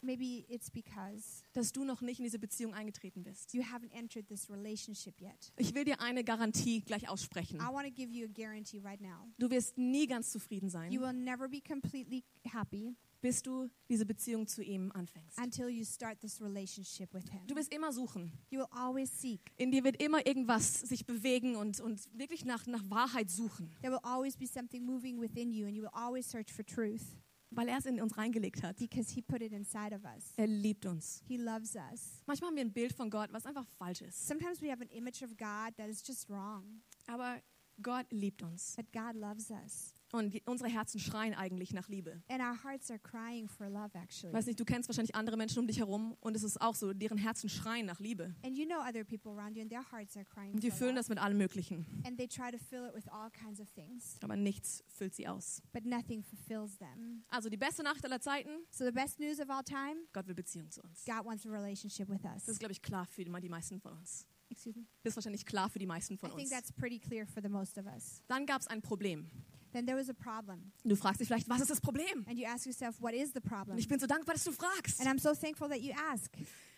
Maybe 0.00 0.44
it's 0.48 0.70
because 0.70 1.42
dass 1.52 1.72
du 1.72 1.84
noch 1.84 2.00
nicht 2.00 2.18
in 2.20 2.24
diese 2.24 2.38
Beziehung 2.38 2.74
eingetreten 2.74 3.22
bist. 3.22 3.52
you 3.52 3.62
haven't 3.62 3.92
entered 3.92 4.28
this 4.28 4.48
relationship 4.48 5.20
yet. 5.20 5.52
Ich 5.56 5.74
will 5.74 5.84
dir 5.84 6.00
eine 6.00 6.22
Garantie 6.24 6.80
gleich 6.80 7.08
aussprechen. 7.08 7.56
I 7.60 7.72
want 7.72 7.86
to 7.86 7.92
give 7.92 8.12
you 8.12 8.26
a 8.26 8.28
guarantee 8.32 8.80
right 8.80 9.00
now. 9.00 9.26
Du 9.38 9.50
wirst 9.50 9.76
nie 9.76 10.06
ganz 10.06 10.30
zufrieden 10.30 10.70
sein, 10.70 10.92
You 10.92 11.00
will 11.00 11.12
never 11.12 11.48
be 11.48 11.60
completely 11.60 12.24
happy 12.44 12.96
bis 13.20 13.42
du 13.42 13.68
diese 13.88 14.06
Beziehung 14.06 14.46
zu 14.46 14.62
ihm 14.62 14.92
anfängst. 14.92 15.38
until 15.38 15.68
you 15.68 15.84
start 15.84 16.20
this 16.20 16.40
relationship 16.40 17.12
with 17.12 17.28
Him. 17.30 17.46
Du 17.46 17.56
wirst 17.56 17.72
immer 17.74 17.92
suchen. 17.92 18.32
You 18.50 18.60
will 18.60 18.68
always 18.70 19.10
seek. 19.20 19.40
In 19.56 19.72
dir 19.72 19.82
wird 19.84 20.00
immer 20.00 20.24
irgendwas 20.26 20.80
sich 20.80 21.04
bewegen 21.04 21.56
und, 21.56 21.80
und 21.80 22.08
wirklich 22.16 22.44
nach, 22.44 22.66
nach 22.66 22.88
Wahrheit 22.88 23.30
suchen, 23.30 23.74
There 23.80 23.92
will 23.92 24.00
always 24.02 24.36
be 24.36 24.46
something 24.46 24.84
moving 24.84 25.20
within 25.20 25.50
you, 25.50 25.66
and 25.66 25.74
you 25.74 25.82
will 25.82 25.90
always 25.92 26.30
search 26.30 26.52
for 26.52 26.64
truth 26.64 27.02
weil 27.50 27.68
er 27.68 27.78
es 27.78 27.86
in 27.86 28.00
uns 28.00 28.16
reingelegt 28.18 28.62
hat. 28.62 28.76
because 28.76 29.12
He 29.14 29.22
put 29.22 29.40
it 29.42 29.52
inside 29.52 29.94
of 29.94 30.02
us. 30.04 30.32
Er 30.36 30.46
liebt 30.46 30.84
uns. 30.86 31.22
He 31.26 31.36
loves 31.36 31.74
us. 31.92 32.22
Manchmal 32.26 32.48
haben 32.50 32.56
wir 32.56 32.64
ein 32.64 32.72
Bild 32.72 32.92
von 32.92 33.08
Gott, 33.10 33.32
was 33.32 33.46
einfach 33.46 33.66
falsch 33.66 34.02
ist. 34.02 34.26
Sometimes 34.26 34.60
we 34.60 34.70
have 34.70 34.82
an 34.82 34.88
image 34.90 35.22
of 35.22 35.36
God 35.36 35.74
that 35.76 35.88
is 35.88 36.02
just 36.06 36.28
wrong, 36.28 36.82
Aber 37.06 37.40
Gott 37.82 38.06
liebt 38.12 38.42
uns. 38.42 38.74
but 38.76 38.92
God 38.92 39.14
loves 39.14 39.50
us. 39.50 39.94
Und 40.10 40.32
die, 40.32 40.42
unsere 40.46 40.70
Herzen 40.70 40.98
schreien 40.98 41.34
eigentlich 41.34 41.72
nach 41.74 41.88
Liebe. 41.88 42.22
And 42.28 42.40
our 42.40 42.56
hearts 42.64 42.90
are 42.90 42.98
crying 42.98 43.46
for 43.48 43.68
love, 43.68 43.90
actually. 43.94 44.32
Weiß 44.32 44.46
nicht, 44.46 44.58
du 44.58 44.64
kennst 44.64 44.88
wahrscheinlich 44.88 45.14
andere 45.14 45.36
Menschen 45.36 45.58
um 45.58 45.66
dich 45.66 45.78
herum 45.80 46.16
und 46.20 46.34
es 46.34 46.42
ist 46.42 46.60
auch 46.62 46.74
so, 46.74 46.94
deren 46.94 47.18
Herzen 47.18 47.48
schreien 47.50 47.84
nach 47.86 48.00
Liebe. 48.00 48.34
And 48.42 48.56
you 48.56 48.64
know 48.64 48.78
other 48.80 49.04
people 49.04 49.32
around 49.32 49.54
you, 49.56 49.60
and 49.62 49.70
their 49.70 49.84
hearts 49.92 50.16
are 50.16 50.24
crying 50.24 50.54
Und 50.54 50.62
die 50.62 50.70
füllen 50.70 50.96
das 50.96 51.08
mit 51.10 51.18
allem 51.18 51.36
Möglichen. 51.36 51.84
And 52.06 52.16
they 52.16 52.26
try 52.26 52.50
to 52.50 52.58
fill 52.58 52.86
it 52.88 52.94
with 52.94 53.06
all 53.08 53.30
kinds 53.30 53.60
of 53.60 53.70
things, 53.74 54.16
Aber 54.22 54.36
nichts 54.36 54.82
füllt 54.88 55.14
sie 55.14 55.28
aus. 55.28 55.60
but 55.72 55.84
nothing 55.84 56.22
fulfills 56.22 56.78
them. 56.78 57.22
Also 57.28 57.50
die 57.50 57.58
beste 57.58 57.82
Nacht 57.82 58.02
aller 58.04 58.20
Zeiten, 58.20 58.50
So 58.70 58.84
the 58.86 58.92
best 58.92 59.20
news 59.20 59.38
of 59.40 59.50
all 59.50 59.62
time, 59.62 59.96
Gott 60.14 60.26
will 60.26 60.34
Beziehung 60.34 60.70
zu 60.70 60.80
uns. 60.82 61.04
God 61.04 61.24
wants 61.26 61.44
a 61.46 61.50
relationship 61.50 62.08
with 62.08 62.24
us. 62.24 62.44
Das 62.46 62.48
ist, 62.48 62.58
glaube 62.60 62.72
ich, 62.72 62.80
klar 62.80 63.04
für 63.04 63.24
die, 63.24 63.30
meisten 63.30 63.78
von 63.78 63.92
uns. 63.92 64.26
Excuse 64.48 64.78
me. 64.78 64.86
Das 65.02 65.12
ist 65.12 65.16
wahrscheinlich 65.16 65.44
klar 65.44 65.68
für 65.68 65.78
die 65.78 65.86
meisten 65.86 66.14
I 66.14 66.16
von 66.16 66.30
think 66.30 66.40
uns. 66.40 66.50
that's 66.50 66.72
pretty 66.72 66.98
clear 66.98 67.26
for 67.26 67.42
the 67.42 67.50
most 67.50 67.76
of 67.76 67.84
us. 67.84 68.22
Dann 68.28 68.46
gab 68.46 68.62
es 68.62 68.66
ein 68.68 68.80
Problem. 68.80 69.28
Then 69.72 69.86
there 69.86 69.98
was 69.98 70.08
a 70.08 70.14
problem. 70.14 70.72
Du 70.84 70.96
fragst 70.96 71.20
dich 71.20 71.28
vielleicht, 71.28 71.48
was 71.48 71.60
ist 71.60 71.70
das 71.70 71.80
Problem? 71.80 72.24
And 72.26 72.38
you 72.38 72.46
ask 72.46 72.66
yourself, 72.66 73.00
what 73.00 73.12
is 73.14 73.32
the 73.32 73.40
Und 73.40 73.44
problem? 73.44 73.78
ich 73.78 73.88
bin 73.88 73.98
so 73.98 74.06
dankbar, 74.06 74.34
dass 74.34 74.44
du 74.44 74.52
fragst. 74.52 75.00
And 75.00 75.08
I'm 75.08 75.20
so 75.20 75.34
thankful 75.34 75.68
that 75.68 75.80
you 75.80 75.92
ask. 76.10 76.30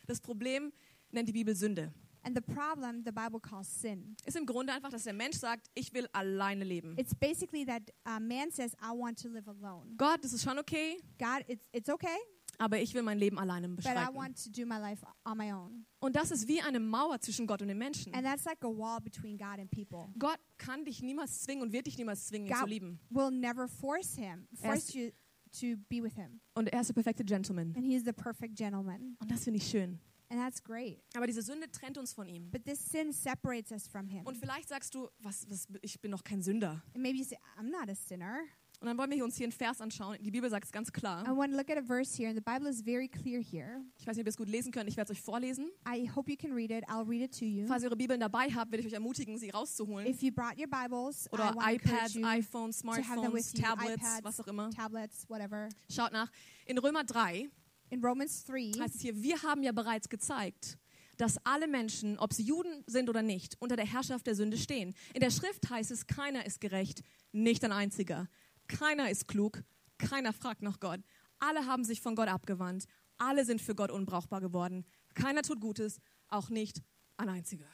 Das 0.07 0.21
Problem 0.21 0.73
nennt 1.11 1.29
die 1.29 1.33
Bibel 1.33 1.55
Sünde. 1.55 1.93
And 2.23 2.37
the 2.37 2.43
problem 2.43 3.03
the 3.05 3.13
Bible 3.13 3.41
calls 3.41 3.81
sin. 3.81 4.15
Ist 4.27 4.37
im 4.37 4.45
Grunde 4.45 4.73
einfach, 4.73 4.91
dass 4.91 5.05
der 5.05 5.15
Mensch 5.15 5.39
sagt, 5.39 5.69
ich 5.75 5.93
will 5.95 6.07
alleine 6.13 6.65
leben. 6.65 6.95
It's 6.99 7.15
basically 7.15 7.65
that 7.65 7.83
uh, 8.07 8.21
man 8.21 8.51
says, 8.51 8.75
I 8.83 8.91
want 8.91 9.19
to 9.23 9.29
live 9.29 9.49
alone. 9.49 9.95
Gott, 9.97 10.23
das 10.23 10.33
ist 10.33 10.43
schon 10.43 10.59
okay, 10.59 10.99
God, 11.19 11.45
it's, 11.49 11.67
it's 11.73 11.89
okay, 11.89 12.19
aber 12.61 12.79
ich 12.79 12.95
will 12.95 13.03
mein 13.03 13.19
Leben 13.19 13.39
alleine 13.39 13.69
but 13.69 13.85
I 13.85 13.89
beschreiten. 13.89 15.87
Und 16.01 16.17
das 16.17 16.31
ist 16.31 16.47
wie 16.47 16.61
eine 16.61 16.79
Mauer 16.79 17.19
zwischen 17.21 17.47
Gott 17.47 17.63
und 17.63 17.69
den 17.69 17.79
Menschen. 17.79 18.15
And 18.15 18.25
that's 18.25 18.45
like 18.45 18.63
a 18.63 18.69
wall 18.69 19.01
between 19.01 19.39
God 19.39 19.59
and 19.59 19.71
people. 19.71 20.13
Gott 20.19 20.39
kann 20.59 20.85
dich 20.85 21.03
niemals 21.03 21.41
zwingen 21.41 21.63
und 21.63 21.73
wird 21.73 21.87
dich 21.87 21.97
niemals 21.97 22.27
zwingen, 22.27 22.47
ihn 22.47 22.53
God 22.53 22.61
zu 22.61 22.67
lieben. 22.67 23.01
will 23.09 23.31
never 23.31 23.67
force 23.67 24.15
him, 24.15 24.47
force 24.55 24.93
you 24.93 25.11
to 25.53 25.77
be 25.89 26.03
with 26.03 26.15
him. 26.15 26.41
Und 26.55 26.69
er 26.69 26.83
ist 26.83 26.89
der 26.89 26.95
perfekte 26.95 27.25
Gentleman. 27.25 27.75
And 27.77 27.85
he's 27.85 28.05
the 28.05 28.13
perfect 28.13 28.57
gentleman. 28.57 29.17
Und 29.21 29.31
das 29.31 29.45
finde 29.45 29.59
ich 29.59 29.67
schön. 29.67 29.99
And 30.29 30.39
that's 30.39 30.63
great. 30.63 31.03
Aber 31.17 31.27
diese 31.27 31.43
Sünde 31.43 31.69
trennt 31.71 31.99
uns 31.99 32.13
von 32.13 32.29
ihm. 32.29 32.51
But 32.51 32.65
this 32.65 32.85
sin 32.85 33.13
separates 33.13 33.73
us 33.73 33.89
from 33.89 34.07
him. 34.07 34.25
Und 34.27 34.37
vielleicht 34.37 34.69
sagst 34.69 34.95
du, 34.95 35.09
was, 35.19 35.49
was, 35.49 35.67
ich 35.81 36.01
bin 36.01 36.13
doch 36.13 36.23
kein 36.23 36.43
Sünder. 36.43 36.83
And 36.95 37.03
maybe 37.03 37.19
you 37.19 37.25
say, 37.25 37.37
I'm 37.59 37.71
not 37.71 37.89
a 37.89 37.95
sinner. 37.95 38.39
Und 38.81 38.87
dann 38.87 38.97
wollen 38.97 39.11
wir 39.11 39.23
uns 39.25 39.37
hier 39.37 39.45
einen 39.45 39.53
Vers 39.53 39.83
anschauen. 39.83 40.17
Die 40.23 40.31
Bibel 40.31 40.49
sagt 40.49 40.65
es 40.65 40.73
ganz 40.73 40.89
I 40.89 40.93
klar. 40.93 41.37
want 41.37 41.53
to 41.53 41.59
look 41.59 41.69
at 41.69 41.77
a 41.77 41.83
verse 41.83 42.17
here, 42.17 42.31
and 42.31 42.37
the 42.37 42.43
Bible 42.43 42.67
is 42.67 42.81
very 42.81 43.09
clear 43.09 43.39
here. 43.43 43.85
Ich 43.99 44.07
weiß 44.07 44.17
nicht, 44.17 44.23
ob 44.23 44.27
ihr 44.27 44.31
es 44.31 44.39
gut 44.39 44.49
lesen 44.49 44.73
könnt. 44.73 44.89
Ich 44.89 44.97
werde 44.97 45.13
es 45.13 45.19
euch 45.19 45.23
vorlesen. 45.23 45.71
I 45.87 46.09
hope 46.09 46.31
you 46.31 46.37
can 46.37 46.55
read 46.55 46.71
it. 46.71 46.85
I'll 46.89 47.07
read 47.07 47.21
it 47.21 47.39
to 47.39 47.45
you. 47.45 47.67
Falls 47.67 47.83
ihr 47.83 47.89
eure 47.89 47.97
Bibeln 47.97 48.21
dabei 48.21 48.49
habt, 48.49 48.73
werde 48.73 48.81
ich 48.81 48.87
euch 48.87 48.95
ermutigen, 48.95 49.37
sie 49.37 49.51
rauszuholen. 49.51 50.07
If 50.07 50.23
you 50.23 50.33
brought 50.33 50.59
your 50.59 50.67
Bibles, 50.67 51.27
I 51.27 51.35
Oder 51.35 51.55
want 51.55 51.61
to 51.61 51.89
iPads, 51.91 52.15
you, 52.15 52.25
iPhones, 52.25 52.79
Smartphones, 52.79 53.53
you, 53.53 53.63
Tablets, 53.63 54.03
iPads, 54.03 54.25
was 54.25 54.41
auch 54.41 54.47
immer. 54.47 54.71
tablets, 54.71 55.29
whatever. 55.29 55.69
Schaut 55.91 56.13
nach. 56.13 56.31
In 56.65 56.79
Römer 56.79 57.05
3 57.05 57.51
In 57.91 58.03
Romans 58.03 58.45
3, 58.45 58.73
heißt 58.81 58.95
es 58.95 59.01
hier, 59.03 59.23
wir 59.23 59.43
haben 59.43 59.63
ja 59.63 59.73
bereits 59.73 60.09
gezeigt, 60.09 60.79
dass 61.19 61.37
alle 61.45 61.69
Menschen, 61.69 62.19
ob 62.19 62.33
sie 62.33 62.45
Juden 62.45 62.83
sind 62.87 63.11
oder 63.11 63.21
nicht, 63.21 63.57
unter 63.61 63.77
der 63.77 63.85
Herrschaft 63.85 64.27
der 64.27 64.35
Sünde 64.35 64.57
stehen. 64.57 64.95
In 65.13 65.21
der 65.21 65.31
Schrift 65.31 65.69
heißt 65.69 65.91
es, 65.91 66.07
keiner 66.07 66.47
ist 66.47 66.63
gerecht, 66.63 67.03
nicht 67.33 67.63
ein 67.63 67.73
einziger. 67.73 68.29
Keiner 68.71 69.11
ist 69.11 69.27
klug, 69.27 69.65
keiner 69.99 70.33
fragt 70.33 70.63
nach 70.63 70.79
Gott. 70.79 71.01
Alle 71.41 71.67
haben 71.67 71.85
sich 71.85 72.01
von 72.01 72.15
Gott 72.15 72.29
abgewandt. 72.29 72.85
Alle 73.19 73.45
sind 73.45 73.61
für 73.61 73.75
Gott 73.75 73.91
unbrauchbar 73.91 74.41
geworden. 74.41 74.85
Keiner 75.15 75.43
tut 75.43 75.61
Gutes, 75.61 76.01
auch 76.29 76.51
nicht 76.51 76.83
ein 77.17 77.29
einziger. 77.29 77.67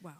Wow. 0.00 0.14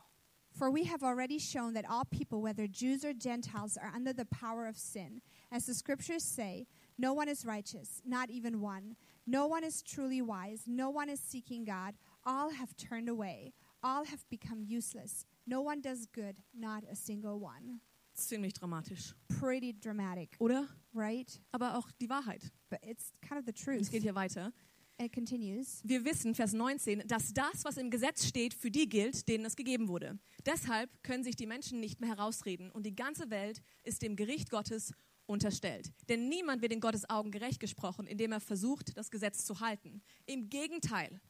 For 0.51 0.71
we 0.71 0.85
have 0.85 1.03
already 1.03 1.39
shown 1.39 1.75
that 1.75 1.89
all 1.89 2.05
people, 2.05 2.43
whether 2.43 2.67
Jews 2.69 3.05
or 3.05 3.15
Gentiles, 3.15 3.79
are 3.79 3.93
under 3.95 4.13
the 4.13 4.27
power 4.27 4.67
of 4.67 4.77
sin. 4.77 5.23
As 5.51 5.67
the 5.67 5.75
scriptures 5.75 6.23
say, 6.23 6.67
No 6.99 7.15
one 7.15 7.29
is 7.29 7.47
righteous, 7.47 8.03
not 8.05 8.29
even 8.29 8.61
one. 8.61 8.97
No 9.27 9.47
one 9.47 9.65
is 9.65 9.83
truly 9.83 10.21
wise. 10.21 10.65
No 10.67 10.91
one 10.91 11.09
is 11.09 11.21
seeking 11.21 11.65
God. 11.65 11.95
All 12.27 12.51
have 12.51 12.77
turned 12.77 13.09
away. 13.09 13.55
All 13.83 14.05
have 14.05 14.29
become 14.29 14.63
useless. 14.63 15.25
No 15.47 15.63
one 15.63 15.81
does 15.81 16.07
good, 16.07 16.37
not 16.53 16.85
a 16.91 16.95
single 16.95 17.41
one. 17.41 17.81
Ziemlich 18.29 18.53
dramatisch, 18.55 19.15
Pretty 19.41 19.79
dramatic, 19.79 20.37
oder? 20.39 20.69
right? 20.95 21.41
Aber 21.53 21.77
auch 21.79 21.91
die 21.93 22.09
Wahrheit. 22.09 22.53
But 22.69 22.81
it's 22.85 23.13
kind 23.21 23.39
of 23.41 23.45
the 23.47 23.53
Es 23.55 23.65
truth. 23.65 23.91
geht 23.91 24.03
hier 24.03 24.15
weiter. 24.15 24.53
It 25.01 25.13
continues. 25.15 25.81
Wir 25.83 26.05
wissen, 26.05 26.35
Vers 26.35 26.53
19, 26.53 27.05
dass 27.07 27.33
das, 27.33 27.65
was 27.65 27.79
im 27.79 27.91
Gesetz 27.91 28.27
steht, 28.27 28.53
für 28.53 28.71
die 28.71 28.87
gilt, 28.89 29.27
denen 29.29 29.47
es 29.47 29.57
gegeben 29.57 29.89
wurde. 29.89 30.19
Deshalb 30.45 30.91
können 31.03 31.25
sich 31.25 31.37
die 31.37 31.47
Menschen 31.47 31.81
nicht 31.81 32.01
mehr 32.01 32.11
herausreden 32.11 32.71
und 32.71 32.85
die 32.85 32.95
ganze 32.95 33.31
Welt 33.31 33.63
ist 33.83 34.03
dem 34.03 34.15
Gericht 34.15 34.51
Gottes 34.51 34.93
unterstellt. 35.25 35.91
Denn 36.11 36.29
niemand 36.29 36.61
wird 36.61 36.73
in 36.73 36.81
Gottes 36.81 37.09
Augen 37.09 37.31
gerecht 37.31 37.61
gesprochen, 37.61 38.07
indem 38.07 38.33
er 38.33 38.41
versucht, 38.41 38.95
das 38.99 39.11
Gesetz 39.11 39.47
zu 39.47 39.61
halten. 39.61 40.03
Im 40.27 40.51
Gegenteil, 40.51 41.21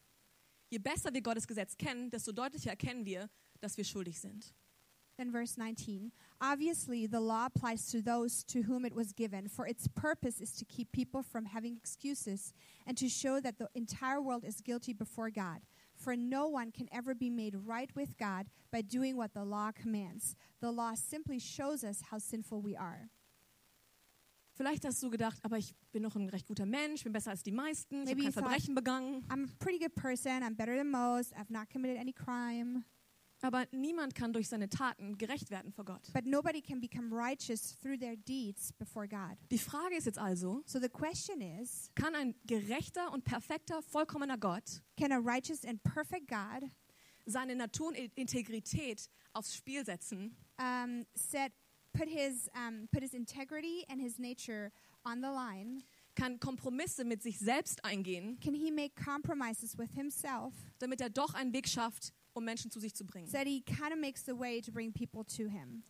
je 0.68 0.78
besser 0.78 1.12
wir 1.14 1.23
Gottes 1.23 1.47
Gesetz 1.47 1.76
kennen, 1.76 2.11
desto 2.11 2.32
deutlicher 2.32 2.70
erkennen 2.70 3.04
wir, 3.04 3.30
dass 3.61 3.76
wir 3.76 3.85
schuldig 3.85 4.18
sind. 4.20 4.52
Then 5.16 5.30
verse 5.30 5.61
19. 5.61 6.12
Obviously, 6.42 7.06
the 7.06 7.20
law 7.20 7.47
applies 7.47 7.87
to 7.90 8.00
those 8.00 8.42
to 8.44 8.62
whom 8.62 8.85
it 8.87 8.94
was 8.94 9.12
given, 9.12 9.47
for 9.47 9.66
its 9.66 9.87
purpose 9.88 10.40
is 10.40 10.52
to 10.52 10.64
keep 10.64 10.90
people 10.90 11.23
from 11.23 11.44
having 11.44 11.76
excuses 11.76 12.54
and 12.87 12.97
to 12.97 13.09
show 13.11 13.40
that 13.40 13.59
the 13.59 13.68
entire 13.75 14.23
world 14.23 14.42
is 14.44 14.61
guilty 14.62 14.94
before 14.94 15.28
God. 15.30 15.61
For 15.94 16.16
no 16.16 16.49
one 16.49 16.73
can 16.73 16.88
ever 16.92 17.14
be 17.14 17.28
made 17.28 17.54
right 17.66 17.90
with 17.94 18.16
God 18.16 18.47
by 18.73 18.80
doing 18.80 19.18
what 19.18 19.35
the 19.35 19.44
law 19.44 19.70
commands. 19.70 20.35
The 20.62 20.70
law 20.73 20.94
simply 20.94 21.38
shows 21.38 21.85
us 21.85 22.00
how 22.11 22.16
sinful 22.18 22.62
we 22.62 22.75
are. 22.75 23.11
Vielleicht 24.56 24.85
hast 24.85 25.02
du 25.02 25.11
gedacht, 25.11 25.38
aber 25.42 25.59
ich 25.59 25.75
bin 25.92 26.02
noch 26.02 26.16
ein 26.16 26.28
recht 26.28 26.47
guter 26.47 26.66
Mensch, 26.66 27.04
bin 27.04 27.12
besser 27.12 27.30
als 27.30 27.42
die 27.42 27.52
meisten, 27.52 28.02
ich 28.02 28.11
habe 28.11 28.16
kein 28.16 28.25
you 28.25 28.30
thought- 28.32 28.44
Verbrechen 28.44 28.75
begangen. 28.75 29.25
I'm 29.30 29.44
a 29.44 29.49
pretty 29.59 29.78
good 29.78 29.94
person. 29.94 30.42
I'm 30.42 30.54
better 30.54 30.76
than 30.76 30.90
most. 30.90 31.32
I've 31.35 31.50
not 31.50 31.68
committed 31.70 31.99
any 31.99 32.12
crime. 32.12 32.85
Aber 33.42 33.66
niemand 33.73 34.14
kann 34.14 34.32
durch 34.32 34.49
seine 34.49 34.68
Taten 34.68 35.16
gerecht 35.16 35.50
werden 35.50 35.73
vor 35.73 35.85
Gott. 35.85 36.12
But 36.12 36.26
nobody 36.26 36.61
can 36.61 36.80
become 36.80 37.11
righteous 37.11 37.78
through 37.80 37.99
their 37.99 38.16
deeds 38.16 38.73
before 38.75 39.09
God. 39.09 39.37
Die 39.50 39.59
Frage 39.59 39.97
ist 39.97 40.04
jetzt 40.04 40.18
also, 40.18 40.62
So 40.66 40.78
the 40.78 40.88
question 40.88 41.40
is 41.40 41.90
kann 41.94 42.14
ein 42.14 42.35
gerechter 42.47 43.12
und 43.12 43.25
perfekter, 43.25 43.82
vollkommener 43.82 44.37
Gott 44.37 44.82
can 44.99 45.12
a 45.12 45.18
righteous 45.18 45.64
and 45.64 45.82
perfect 45.82 46.28
God 46.28 46.70
seine 47.26 47.54
Natur 47.56 47.88
und 47.88 47.97
Integrität 47.97 49.09
aufs 49.32 49.54
Spiel 49.56 49.85
setzen 49.85 50.37
um, 50.59 51.06
set 51.14 51.52
put 51.92 52.09
his 52.09 52.50
um, 52.54 52.88
put 52.92 53.02
his 53.02 53.14
integrity 53.14 53.85
and 53.88 54.00
his 54.00 54.18
nature 54.18 54.70
on 55.04 55.23
the 55.23 55.28
line? 55.28 55.82
kann 56.16 56.40
Kompromisse 56.40 57.04
mit 57.04 57.23
sich 57.23 57.38
selbst 57.38 57.85
eingehen, 57.85 58.38
Can 58.40 58.54
he 58.54 58.70
make 58.70 58.94
compromises 59.02 59.78
with 59.78 59.92
himself 59.94 60.52
damit 60.78 61.00
er 61.00 61.09
doch 61.09 61.35
einen 61.35 61.52
Weg 61.52 61.68
schafft, 61.68 62.12
um 62.34 62.44
Menschen 62.44 62.70
zu 62.70 62.80
sich 62.80 62.94
zu 62.94 63.04
bringen. 63.04 63.28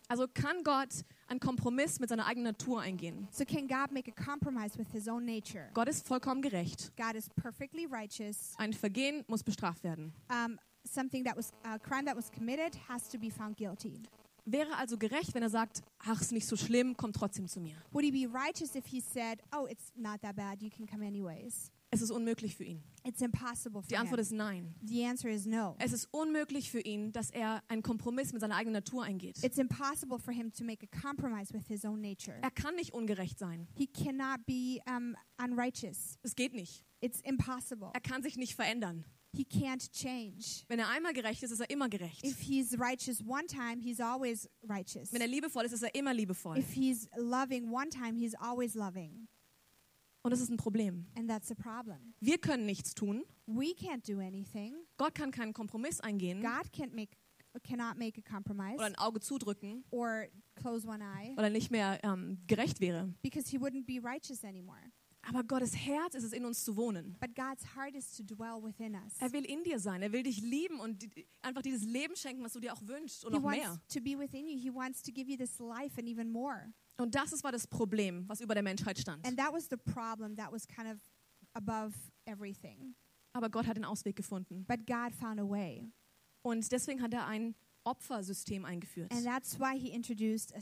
Also 0.07 0.27
kann 0.33 0.63
Gott 0.63 0.89
einen 1.27 1.39
Kompromiss 1.39 1.99
mit 1.99 2.09
seiner 2.09 2.25
eigenen 2.25 2.51
Natur 2.51 2.81
eingehen. 2.81 3.27
So 3.31 3.45
can 3.45 3.67
God 3.67 3.91
make 3.91 4.11
a 4.11 4.23
compromise 4.23 4.77
with 4.77 4.91
his 4.91 5.07
own 5.07 5.25
nature? 5.25 5.69
Gott 5.73 5.87
ist 5.87 6.07
vollkommen 6.07 6.41
gerecht. 6.41 6.91
God 6.97 7.15
is 7.15 7.29
perfectly 7.29 7.85
righteous. 7.85 8.53
Ein 8.57 8.73
Vergehen 8.73 9.23
muss 9.27 9.43
bestraft 9.43 9.83
werden. 9.83 10.13
Um, 10.29 10.59
something 10.83 11.23
that 11.23 11.35
was 11.35 11.51
a 11.63 11.77
crime 11.79 12.05
that 12.05 12.15
was 12.15 12.31
committed 12.31 12.75
has 12.87 13.07
to 13.09 13.17
be 13.17 13.29
found 13.29 13.57
guilty. 13.57 14.01
Wäre 14.45 14.75
also 14.77 14.97
gerecht, 14.97 15.35
wenn 15.35 15.43
er 15.43 15.49
sagt, 15.49 15.83
ach, 15.99 16.19
ist 16.19 16.31
nicht 16.31 16.47
so 16.47 16.55
schlimm, 16.55 16.97
komm 16.97 17.13
trotzdem 17.13 17.47
zu 17.47 17.59
mir. 17.59 17.75
Would 17.91 18.03
he 18.03 18.11
be 18.11 18.27
righteous 18.27 18.75
if 18.75 18.85
he 18.87 18.99
said, 18.99 19.39
"Oh, 19.51 19.67
it's 19.67 19.91
not 19.95 20.21
that 20.21 20.35
bad. 20.35 20.61
You 20.61 20.69
can 20.69 20.87
come 20.87 21.05
anyways"? 21.05 21.71
Es 21.93 22.01
ist 22.01 22.09
unmöglich 22.11 22.55
für 22.55 22.63
ihn. 22.63 22.81
It's 23.03 23.21
impossible 23.21 23.81
for 23.81 23.87
Die 23.89 23.97
Antwort 23.97 24.19
him. 24.19 24.23
ist 24.23 24.31
nein. 24.31 24.75
The 24.81 25.05
answer 25.05 25.29
is 25.29 25.45
no. 25.45 25.75
Es 25.77 25.91
ist 25.91 26.07
unmöglich 26.11 26.71
für 26.71 26.79
ihn, 26.79 27.11
dass 27.11 27.31
er 27.31 27.61
einen 27.67 27.81
Kompromiss 27.81 28.31
mit 28.31 28.39
seiner 28.41 28.55
eigenen 28.55 28.75
Natur 28.75 29.03
eingeht. 29.03 29.43
It's 29.43 29.57
impossible 29.57 30.17
for 30.17 30.33
him 30.33 30.53
to 30.53 30.63
make 30.63 30.87
a 30.89 30.99
compromise 31.01 31.53
with 31.53 31.67
his 31.67 31.83
own 31.83 31.99
nature. 31.99 32.37
Er 32.41 32.51
kann 32.51 32.75
nicht 32.75 32.93
ungerecht 32.93 33.37
sein. 33.37 33.67
He 33.75 33.87
cannot 33.87 34.45
be 34.45 34.79
um, 34.87 35.17
unrighteous. 35.37 36.17
Es 36.23 36.35
geht 36.35 36.53
nicht. 36.53 36.85
It's 37.01 37.19
impossible. 37.21 37.89
Er 37.93 37.99
kann 38.01 38.23
sich 38.23 38.37
nicht 38.37 38.55
verändern. 38.55 39.03
He 39.33 39.43
can't 39.43 39.91
change. 39.91 40.63
Wenn 40.69 40.79
er 40.79 40.87
einmal 40.89 41.13
gerecht 41.13 41.43
ist, 41.43 41.51
ist 41.51 41.59
er 41.59 41.69
immer 41.69 41.89
gerecht. 41.89 42.23
If 42.25 42.39
he's 42.39 42.77
righteous 42.79 43.21
one 43.25 43.47
time, 43.47 43.81
he's 43.81 43.99
always 43.99 44.49
righteous. 44.63 45.11
Wenn 45.11 45.21
er 45.21 45.27
liebevoll 45.27 45.65
ist, 45.65 45.73
ist 45.73 45.83
er 45.83 45.93
immer 45.95 46.13
liebevoll. 46.13 46.57
If 46.57 46.71
he's 46.73 47.09
loving 47.17 47.69
one 47.69 47.89
time, 47.89 48.17
he's 48.17 48.35
always 48.35 48.75
loving. 48.75 49.27
Und 50.23 50.31
das 50.31 50.39
ist 50.39 50.49
ein 50.49 50.57
Problem. 50.57 51.07
And 51.17 51.27
that's 51.27 51.51
a 51.51 51.55
problem. 51.55 52.13
Wir 52.19 52.37
können 52.37 52.65
nichts 52.65 52.93
tun. 52.93 53.23
We 53.47 53.73
can't 53.73 54.07
do 54.07 54.19
anything. 54.19 54.75
Gott 54.97 55.15
kann 55.15 55.31
keinen 55.31 55.53
Kompromiss 55.53 55.99
eingehen 55.99 56.41
God 56.41 56.71
can't 56.73 56.93
make 56.93 57.17
cannot 57.63 57.97
make 57.97 58.17
a 58.17 58.21
compromise 58.21 58.75
oder 58.75 58.85
ein 58.85 58.95
Auge 58.95 59.19
zudrücken, 59.19 59.83
or 59.91 60.27
close 60.55 60.87
one 60.87 61.03
eye 61.03 61.33
weil 61.35 61.45
er 61.45 61.49
nicht 61.49 61.69
mehr 61.71 61.99
ähm, 62.03 62.39
gerecht 62.47 62.79
wäre. 62.79 63.13
because 63.21 63.49
he 63.49 63.57
wouldn't 63.57 63.85
be 63.85 63.99
righteous 64.01 64.43
anymore. 64.43 64.79
Aber 65.23 65.43
Gottes 65.43 65.75
Herz 65.75 66.15
ist 66.15 66.23
es, 66.23 66.33
in 66.33 66.45
uns 66.45 66.63
zu 66.63 66.75
wohnen. 66.75 67.15
But 67.19 67.35
God's 67.35 67.75
heart 67.75 67.95
is 67.95 68.11
to 68.15 68.23
dwell 68.23 68.61
within 68.63 68.95
us. 68.95 69.17
Er 69.19 69.31
will 69.31 69.45
in 69.45 69.63
dir 69.63 69.79
sein. 69.79 70.01
Er 70.01 70.11
will 70.11 70.23
dich 70.23 70.41
lieben 70.41 70.79
und 70.79 71.05
einfach 71.41 71.61
dieses 71.61 71.83
Leben 71.83 72.15
schenken, 72.15 72.43
was 72.43 72.53
du 72.53 72.59
dir 72.59 72.73
auch 72.73 72.81
wünschst 72.81 73.23
und 73.25 73.33
noch 73.33 73.41
mehr. 73.41 73.79
Und 77.01 77.15
das 77.15 77.33
ist, 77.33 77.43
war 77.43 77.51
das 77.51 77.65
Problem, 77.65 78.27
was 78.29 78.41
über 78.41 78.53
der 78.53 78.63
Menschheit 78.63 78.99
stand. 78.99 79.25
And 79.25 79.37
that 79.37 79.51
was 79.51 79.67
the 79.69 79.77
problem 79.77 80.35
that 80.35 80.51
was 80.51 80.67
kind 80.67 80.87
of 80.87 80.99
above 81.53 81.93
everything. 82.25 82.95
Aber 83.33 83.49
Gott 83.49 83.65
hat 83.65 83.77
den 83.77 83.85
Ausweg 83.85 84.15
gefunden. 84.15 84.65
But 84.67 84.85
God 84.85 85.13
found 85.13 85.39
a 85.39 85.49
way. 85.49 85.91
Und 86.43 86.71
deswegen 86.71 87.01
hat 87.01 87.13
er 87.13 87.25
ein 87.27 87.55
Opfersystem 87.83 88.65
eingeführt. 88.65 89.11
And 89.11 89.25
that's 89.25 89.59
why 89.59 89.77
he 89.77 89.89
introduced 89.89 90.53
a 90.53 90.61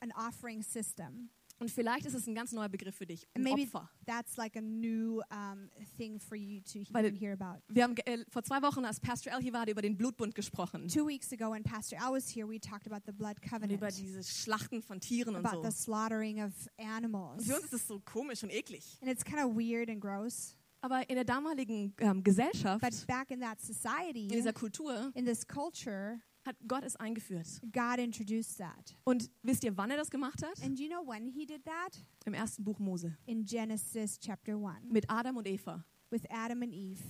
an 0.00 0.12
offering 0.12 0.62
system. 0.62 1.30
Und 1.60 1.70
vielleicht 1.70 2.06
ist 2.06 2.14
es 2.14 2.26
ein 2.26 2.34
ganz 2.34 2.52
neuer 2.52 2.68
Begriff 2.68 2.94
für 2.96 3.06
dich. 3.06 3.26
Ein 3.34 3.42
maybe 3.42 3.62
Opfer. 3.62 3.90
that's 4.06 4.36
like 4.36 4.56
a 4.56 4.60
new 4.60 5.20
um, 5.30 5.68
thing 5.96 6.20
for 6.20 6.36
you 6.36 6.60
to 6.60 6.80
Weil- 6.92 7.12
hear 7.12 7.32
about. 7.32 7.60
Wir 7.68 7.82
haben 7.82 7.96
äh, 8.04 8.24
vor 8.30 8.42
zwei 8.44 8.62
Wochen, 8.62 8.84
als 8.84 9.00
Pastor 9.00 9.32
L 9.32 9.40
hier 9.42 9.52
war, 9.52 9.66
über 9.68 9.82
den 9.82 9.96
Blutbund 9.96 10.34
gesprochen. 10.34 10.86
Two 10.88 11.06
weeks 11.06 11.32
ago, 11.32 11.50
when 11.52 11.62
Pastor 11.64 11.98
Al 12.00 12.12
was 12.12 12.28
here, 12.34 12.48
we 12.48 12.60
talked 12.60 12.86
about 12.86 13.02
the 13.06 13.12
blood 13.12 13.36
Und 13.42 13.50
covenant, 13.50 13.72
über 13.72 13.88
diese 13.88 14.22
Schlachten 14.22 14.82
von 14.82 15.00
Tieren 15.00 15.34
und 15.34 15.44
about 15.44 15.62
so. 15.64 15.70
the 15.70 15.76
slaughtering 15.76 16.40
of 16.42 16.52
Und 16.78 16.86
animals. 16.86 17.44
für 17.46 17.54
uns 17.56 17.64
ist 17.64 17.72
das 17.72 17.86
so 17.88 17.98
komisch 18.00 18.42
und 18.44 18.50
eklig. 18.50 18.96
And 19.00 19.10
it's 19.10 19.24
kind 19.24 19.38
of 19.44 19.56
weird 19.56 19.88
and 19.90 20.00
gross. 20.00 20.54
Aber 20.80 21.08
in 21.10 21.16
der 21.16 21.24
damaligen 21.24 21.92
ähm, 21.98 22.22
Gesellschaft, 22.22 22.80
But 22.82 23.06
back 23.08 23.32
in 23.32 23.40
that 23.40 23.60
society, 23.60 24.22
in 24.22 24.28
dieser 24.28 24.52
Kultur, 24.52 25.10
in 25.16 25.24
this 25.24 25.44
culture, 25.44 26.20
hat 26.48 26.56
Gott 26.66 26.82
es 26.84 26.96
eingeführt. 26.96 27.46
God 27.72 27.98
introduced 27.98 28.58
that. 28.58 28.96
Und 29.04 29.30
wisst 29.42 29.62
ihr, 29.64 29.76
wann 29.76 29.90
er 29.90 29.96
das 29.96 30.10
gemacht 30.10 30.42
hat? 30.42 30.62
And 30.64 30.78
you 30.80 30.88
know 30.88 31.06
when 31.06 31.28
he 31.28 31.46
did 31.46 31.64
that? 31.64 32.02
Im 32.24 32.34
ersten 32.34 32.64
Buch 32.64 32.78
Mose. 32.78 33.16
In 33.26 33.44
Genesis 33.44 34.18
chapter 34.18 34.54
1 34.54 34.90
Mit 34.90 35.08
Adam 35.08 35.36
und 35.36 35.46
Eva. 35.46 35.84
with 36.10 36.22
Adam 36.30 36.62
and 36.62 36.72
Eve. 36.72 37.02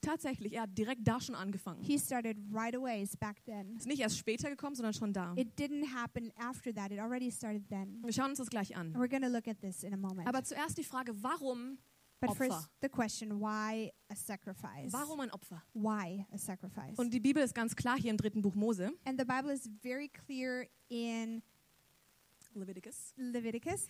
Tatsächlich, 0.00 0.54
er 0.54 0.62
hat 0.62 0.76
direkt 0.76 1.06
da 1.06 1.20
schon 1.20 1.36
angefangen. 1.36 1.80
He 1.84 1.96
started 1.96 2.36
right 2.52 2.74
away 2.74 3.06
back 3.20 3.44
then. 3.44 3.76
Ist 3.76 3.86
nicht 3.86 4.00
erst 4.00 4.18
später 4.18 4.50
gekommen, 4.50 4.74
sondern 4.74 4.94
schon 4.94 5.12
da. 5.12 5.32
It 5.36 5.56
didn't 5.56 5.94
happen 5.94 6.32
after 6.36 6.74
that. 6.74 6.90
It 6.90 6.98
already 6.98 7.30
started 7.30 7.68
then. 7.68 8.02
Wir 8.02 8.12
schauen 8.12 8.30
uns 8.30 8.38
das 8.38 8.50
gleich 8.50 8.74
an. 8.74 8.92
We're 8.94 9.06
look 9.28 9.46
at 9.46 9.60
this 9.60 9.84
in 9.84 9.94
a 9.94 9.96
moment. 9.96 10.26
Aber 10.26 10.42
zuerst 10.42 10.76
die 10.76 10.82
Frage, 10.82 11.12
warum, 11.22 11.78
But 12.26 12.36
first, 12.36 12.52
Opfer. 12.52 12.68
the 12.80 12.88
question 12.88 13.40
why 13.40 13.92
a 14.08 14.14
sacrifice? 14.14 14.92
warum 14.92 15.20
ein 15.20 15.30
Opfer? 15.32 15.60
Why 15.74 16.24
a 16.32 16.38
sacrifice? 16.38 16.96
Und 16.96 17.12
die 17.12 17.20
Bibel 17.20 17.42
ist 17.42 17.54
ganz 17.54 17.74
klar 17.74 17.96
hier 17.98 18.10
im 18.10 18.16
dritten 18.16 18.42
Buch 18.42 18.54
Mose, 18.54 18.92
And 19.04 19.18
the 19.18 19.24
Bible 19.24 19.52
is 19.52 19.68
very 19.82 20.08
clear 20.08 20.66
in 20.88 21.42
Leviticus. 22.54 23.14
Leviticus. 23.16 23.88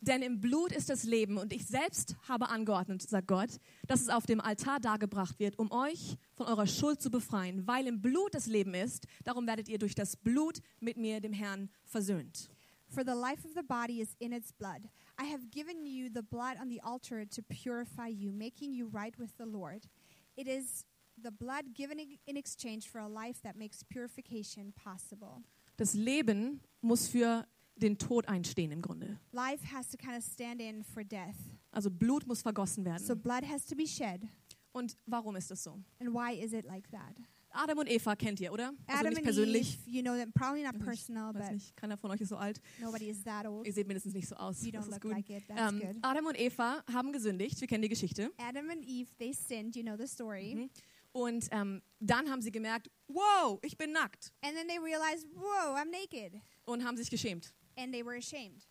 Denn 0.00 0.22
im 0.22 0.40
Blut 0.40 0.72
ist 0.72 0.88
das 0.88 1.04
Leben 1.04 1.36
und 1.38 1.52
ich 1.52 1.66
selbst 1.66 2.16
habe 2.28 2.48
angeordnet, 2.48 3.02
sagt 3.02 3.28
Gott, 3.28 3.60
dass 3.86 4.00
es 4.00 4.08
auf 4.08 4.26
dem 4.26 4.40
Altar 4.40 4.80
dargebracht 4.80 5.38
wird, 5.38 5.58
um 5.58 5.70
euch 5.70 6.16
von 6.34 6.46
eurer 6.46 6.66
Schuld 6.66 7.00
zu 7.00 7.10
befreien. 7.10 7.66
Weil 7.66 7.86
im 7.86 8.00
Blut 8.00 8.34
das 8.34 8.46
Leben 8.46 8.74
ist, 8.74 9.06
darum 9.24 9.46
werdet 9.46 9.68
ihr 9.68 9.78
durch 9.78 9.94
das 9.94 10.16
Blut 10.16 10.60
mit 10.80 10.96
mir, 10.96 11.20
dem 11.20 11.32
Herrn, 11.32 11.70
versöhnt. 11.84 12.50
For 12.88 13.04
the 13.04 13.12
life 13.12 13.46
of 13.46 13.52
the 13.54 13.62
body 13.62 14.00
is 14.00 14.14
in 14.18 14.32
its 14.32 14.52
blood. 14.52 14.80
I 15.18 15.24
have 15.24 15.50
given 15.50 15.84
you 15.84 16.08
the 16.10 16.22
blood 16.22 16.56
on 16.60 16.68
the 16.68 16.80
altar 16.84 17.24
to 17.24 17.42
purify 17.42 18.06
you, 18.08 18.30
making 18.32 18.72
you 18.72 18.86
right 18.86 19.18
with 19.18 19.36
the 19.36 19.46
Lord. 19.46 19.88
It 20.36 20.46
is 20.46 20.84
the 21.20 21.32
blood 21.32 21.74
given 21.74 21.98
in- 22.26 22.36
exchange 22.36 22.88
for 22.88 23.00
a 23.00 23.08
life 23.08 23.40
that 23.42 23.56
makes 23.56 23.82
purification 23.82 24.72
possible. 24.72 25.42
Das 25.76 25.94
Leben 25.94 26.60
muss 26.80 27.08
für 27.08 27.44
den 27.76 27.98
Tod 27.98 28.28
einstehen 28.28 28.70
im 28.72 28.80
Grunde. 28.82 29.18
Life 29.32 29.64
has 29.72 29.88
to 29.88 29.96
kind 29.96 30.16
of 30.16 30.22
stand 30.24 30.60
in 30.60 30.82
for 30.84 31.02
death. 31.04 31.36
Also 31.72 31.90
Blut 31.90 32.26
muss 32.26 32.42
vergossen 32.42 32.84
So 32.98 33.14
blood 33.16 33.44
has 33.44 33.64
to 33.66 33.76
be 33.76 33.86
shed. 33.86 34.28
Und 34.72 34.96
warum 35.06 35.36
ist 35.36 35.50
das 35.50 35.62
so? 35.62 35.80
And 36.00 36.12
why 36.12 36.32
is 36.32 36.52
it 36.52 36.64
like 36.64 36.88
that? 36.90 37.16
Adam 37.50 37.78
und 37.78 37.88
Eva 37.90 38.14
kennt 38.14 38.40
ihr, 38.40 38.52
oder? 38.52 38.72
Also 38.86 39.00
Adam 39.00 39.12
nicht 39.14 39.22
persönlich. 39.22 39.78
Eve, 39.86 39.90
you 39.96 40.02
know 40.02 40.14
them, 40.14 40.32
probably 40.32 40.62
not 40.62 40.74
Weiß 40.74 40.78
nicht, 40.80 40.84
personal, 40.86 41.34
Weiß 41.34 41.42
but 41.44 41.52
nicht, 41.52 41.76
keiner 41.76 41.96
von 41.96 42.10
euch 42.10 42.20
ist 42.20 42.28
so 42.28 42.36
alt. 42.36 42.60
nobody 42.80 43.08
is 43.08 43.22
that 43.24 43.46
old. 43.46 43.66
Ihr 43.66 43.72
seht 43.72 43.86
mindestens 43.86 44.14
nicht 44.14 44.28
so 44.28 44.36
aus. 44.36 44.62
You 44.62 44.70
Das 44.72 44.84
don't 44.84 44.88
ist 44.88 44.92
look 44.94 45.02
gut. 45.02 45.12
like 45.12 45.30
it. 45.30 45.48
That's 45.48 45.72
Ähm, 45.72 45.80
good. 45.80 45.96
Adam 46.02 46.26
und 46.26 46.38
Eva 46.38 46.84
haben 46.92 47.12
gesündigt. 47.12 47.60
Wir 47.60 47.68
kennen 47.68 47.82
die 47.82 47.88
Geschichte. 47.88 48.30
Adam 48.38 48.68
and 48.70 48.84
Eve, 48.84 49.08
they 49.18 49.32
sinned. 49.32 49.74
You 49.76 49.82
know 49.82 49.96
the 49.96 50.06
story. 50.06 50.54
Mhm. 50.54 50.70
Und 51.12 51.48
ähm, 51.50 51.82
dann 52.00 52.30
haben 52.30 52.42
sie 52.42 52.52
gemerkt, 52.52 52.90
wow, 53.08 53.58
ich 53.62 53.76
bin 53.78 53.92
nackt. 53.92 54.32
And 54.42 54.54
then 54.54 54.68
they 54.68 54.78
realized, 54.78 55.26
whoa, 55.34 55.74
I'm 55.74 55.90
naked. 55.90 56.40
Und 56.66 56.84
haben 56.84 56.96
sich 56.96 57.10
geschämt. 57.10 57.54
And 57.76 57.92
they 57.92 58.04
were 58.04 58.16
ashamed. 58.18 58.68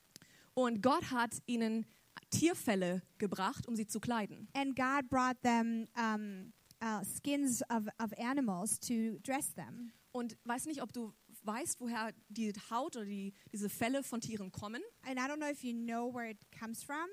Und 0.53 0.81
Gott 0.83 1.09
hat 1.11 1.31
ihnen 1.47 1.85
Tierfelle 2.29 3.01
gebracht, 3.17 3.67
um 3.67 3.75
sie 3.75 3.87
zu 3.87 3.99
kleiden. 3.99 4.47
And 4.53 4.75
God 4.75 5.09
brought 5.09 5.41
them 5.41 5.87
um, 5.97 6.53
uh, 6.83 7.03
skins 7.03 7.61
of, 7.69 7.87
of 7.99 8.11
animals 8.17 8.79
to 8.79 9.19
dress 9.23 9.53
them. 9.53 9.91
Und 10.11 10.37
weiß 10.45 10.65
nicht, 10.65 10.81
ob 10.81 10.91
du 10.93 11.13
weißt, 11.43 11.79
woher 11.79 12.11
die 12.29 12.51
Haut 12.71 12.95
oder 12.95 13.05
die, 13.05 13.33
diese 13.51 13.69
Felle 13.69 14.03
von 14.03 14.19
Tieren 14.21 14.51
kommen. 14.51 14.81
And 15.03 15.17
I 15.19 15.23
don't 15.23 15.37
know 15.37 15.49
if 15.49 15.63
you 15.63 15.73
know 15.73 16.11
where 16.13 16.29
it 16.29 16.37
comes 16.57 16.83
from. 16.83 17.07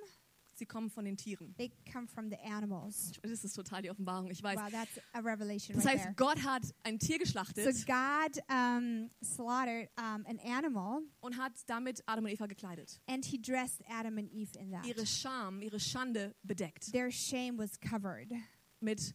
Sie 0.57 0.67
kommen 0.67 0.89
von 0.89 1.05
den 1.05 1.17
Tieren. 1.17 1.53
They 1.57 1.73
come 1.93 2.07
from 2.07 2.31
the 2.31 2.37
animals. 2.39 3.11
Das 3.23 3.43
ist 3.43 3.55
total 3.55 3.83
die 3.83 3.91
Offenbarung, 3.91 4.31
ich 4.31 4.41
weiß. 4.41 4.57
Wow, 4.57 4.71
that's 4.71 5.01
a 5.13 5.19
revelation 5.19 5.75
Das 5.75 5.85
right 5.85 5.95
heißt, 5.99 6.05
there. 6.05 6.15
Gott 6.15 6.43
hat 6.45 6.63
ein 6.85 7.01
Tier 7.01 7.17
So 7.17 7.25
geschlachtet 7.25 7.87
God 7.87 8.41
um, 8.49 9.11
slaughtered 9.23 9.89
um, 9.99 10.25
an 10.27 10.39
animal, 10.47 11.03
und 11.21 11.37
hat 11.37 11.53
damit 11.67 12.03
Adam 12.07 12.25
und 12.25 12.31
Eva 12.31 12.47
gekleidet. 12.47 13.01
and 13.09 13.25
He 13.25 13.37
dressed 13.43 13.83
Adam 13.91 14.17
and 14.17 14.31
Eve 14.33 14.57
in 14.57 14.71
that. 14.71 14.87
Ihre 14.87 15.05
Scham, 15.05 15.61
ihre 15.61 15.81
Schande 15.81 16.35
bedeckt 16.45 16.93
Their 16.93 17.11
shame 17.11 17.59
was 17.59 17.79
covered 17.81 18.31
mit 18.81 19.13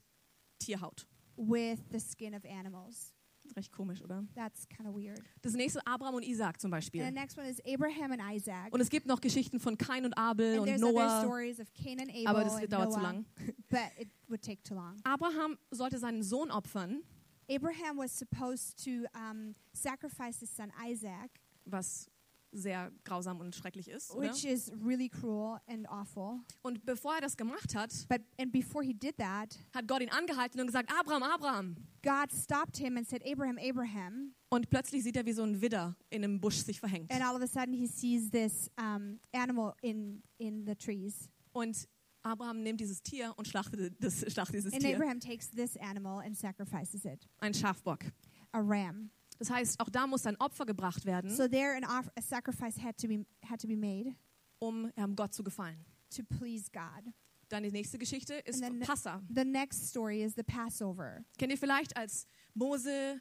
Tierhaut. 0.60 1.06
with 1.38 1.80
the 1.92 2.00
skin 2.00 2.34
of 2.34 2.44
animals. 2.46 3.14
Recht 3.56 3.72
komisch, 3.72 4.04
oder? 4.04 4.24
That's 4.36 4.68
kind 4.70 4.88
of 4.88 4.96
weird. 4.96 5.20
Das 5.42 5.54
nächste 5.54 5.80
Abraham 5.88 6.16
und 6.16 6.24
Isaac 6.24 6.60
zum 6.62 6.72
And 6.72 6.84
the 6.84 6.92
Beispiel. 6.92 7.12
next 7.12 7.38
one 7.38 7.48
is 7.48 7.60
Abraham 7.66 8.12
and 8.12 8.22
Isaac. 8.22 8.72
Und 8.72 8.80
es 8.82 8.90
gibt 8.90 9.08
noch 9.08 9.20
Geschichten 9.22 9.60
von 9.60 9.76
Kain 9.78 10.06
und 10.06 10.14
Abel 10.16 10.60
And 10.60 10.68
und 10.68 10.80
Noah, 10.82 11.22
stories 11.24 11.60
of 11.60 11.68
Cain 11.74 12.00
and 12.00 12.10
Abel 12.12 12.28
aber 12.28 12.44
das 12.44 12.60
dauert 12.70 12.94
zu 12.94 13.00
lang. 13.00 13.26
but 13.70 13.90
it 13.98 14.10
would 14.28 14.42
take 14.44 14.62
too 14.64 14.76
long. 14.76 14.98
Abraham 15.04 15.58
sollte 15.72 15.98
seinen 15.98 16.22
Sohn 16.22 16.52
opfern, 16.52 17.02
Abraham 17.50 17.98
was 17.98 18.12
supposed 18.12 18.78
to 18.84 19.08
um, 19.16 19.56
sacrifice 19.74 20.40
his 20.42 20.50
son 20.56 20.72
Isaac, 20.86 21.32
was 21.66 22.08
sehr 22.52 22.92
grausam 23.04 23.40
und 23.40 23.56
schrecklich 23.56 23.88
ist. 23.88 24.16
Which 24.18 24.44
is 24.46 24.72
really 24.84 25.10
cruel 25.10 25.60
and 25.68 25.88
awful. 25.90 26.40
Und 26.62 26.86
bevor 26.86 27.16
er 27.16 27.22
das 27.22 27.38
gemacht 27.38 27.76
hat, 27.76 27.92
But 28.08 28.22
and 28.40 28.52
before 28.52 28.84
he 28.84 28.94
did 28.94 29.18
that, 29.18 29.58
hat 29.74 29.88
Gott 29.88 30.02
ihn 30.02 30.10
angehalten 30.10 30.60
und 30.60 30.68
gesagt, 30.68 30.92
Abraham, 30.92 31.24
Abraham. 31.24 31.76
God 32.04 32.32
stopped 32.32 32.78
him 32.78 32.98
and 32.98 33.08
said, 33.08 33.22
"Abraham, 33.26 33.58
Abraham." 33.58 34.34
Und 34.50 34.70
plötzlich 34.70 35.04
sieht 35.04 35.16
er, 35.18 35.26
wie 35.26 35.34
so 35.34 35.44
ein 35.44 35.62
Widder 35.62 35.96
in 36.10 36.24
einem 36.24 36.40
Busch 36.40 36.58
sich 36.58 36.80
verhängt. 36.80 37.12
And 37.12 37.22
all 37.24 37.36
of 37.36 37.42
a 37.42 37.48
sudden, 37.48 37.74
he 37.74 37.86
sees 37.88 38.30
this 38.32 38.70
um, 38.80 39.20
animal 39.34 39.74
in 39.82 40.24
in 40.38 40.66
the 40.66 40.76
trees. 40.76 41.30
Und 41.52 41.88
Abraham 42.24 42.62
nimmt 42.64 42.80
dieses 42.82 43.02
Tier 43.02 43.34
und 43.38 43.48
schlachtet, 43.48 43.96
das, 44.04 44.26
schlachtet 44.32 44.56
dieses 44.56 44.74
And 44.74 44.82
Tier. 44.82 44.96
Abraham 44.96 45.20
takes 45.20 45.50
this 45.52 45.78
animal 45.78 46.20
and 46.20 46.38
sacrifices 46.38 47.06
it, 47.06 47.28
Ein 47.40 47.54
Schafbock. 47.54 48.04
a 48.52 48.60
ram. 48.60 49.12
Das 49.40 49.50
heißt, 49.50 49.80
auch 49.80 49.90
da 49.90 50.06
muss 50.06 50.26
ein 50.26 50.36
Opfer 50.38 50.66
gebracht 50.66 51.06
werden, 51.06 51.30
So 51.30 51.48
there, 51.48 51.76
an 51.76 51.84
off- 51.86 52.12
a 52.16 52.22
sacrifice 52.22 52.78
had 52.82 52.98
to 52.98 53.08
be 53.08 53.26
had 53.46 53.60
to 53.62 53.68
be 53.68 53.76
made 53.78 54.14
um 54.60 54.92
ähm, 54.98 55.16
Gott 55.16 55.34
zu 55.34 55.44
gefallen. 55.44 55.84
to 56.14 56.22
please 56.24 56.70
God. 56.74 57.14
Dann 57.48 57.64
die 57.64 57.72
nächste 57.72 57.98
Geschichte 57.98 58.36
ist 58.46 58.62
Passa. 58.82 59.22
The 59.34 59.44
next 59.46 59.88
story 59.88 60.22
is 60.24 60.36
the 60.36 60.44
Passover. 60.44 61.24
Kennt 61.38 61.52
ihr 61.52 61.58
vielleicht, 61.58 61.96
als 61.98 62.28
Mose 62.54 63.20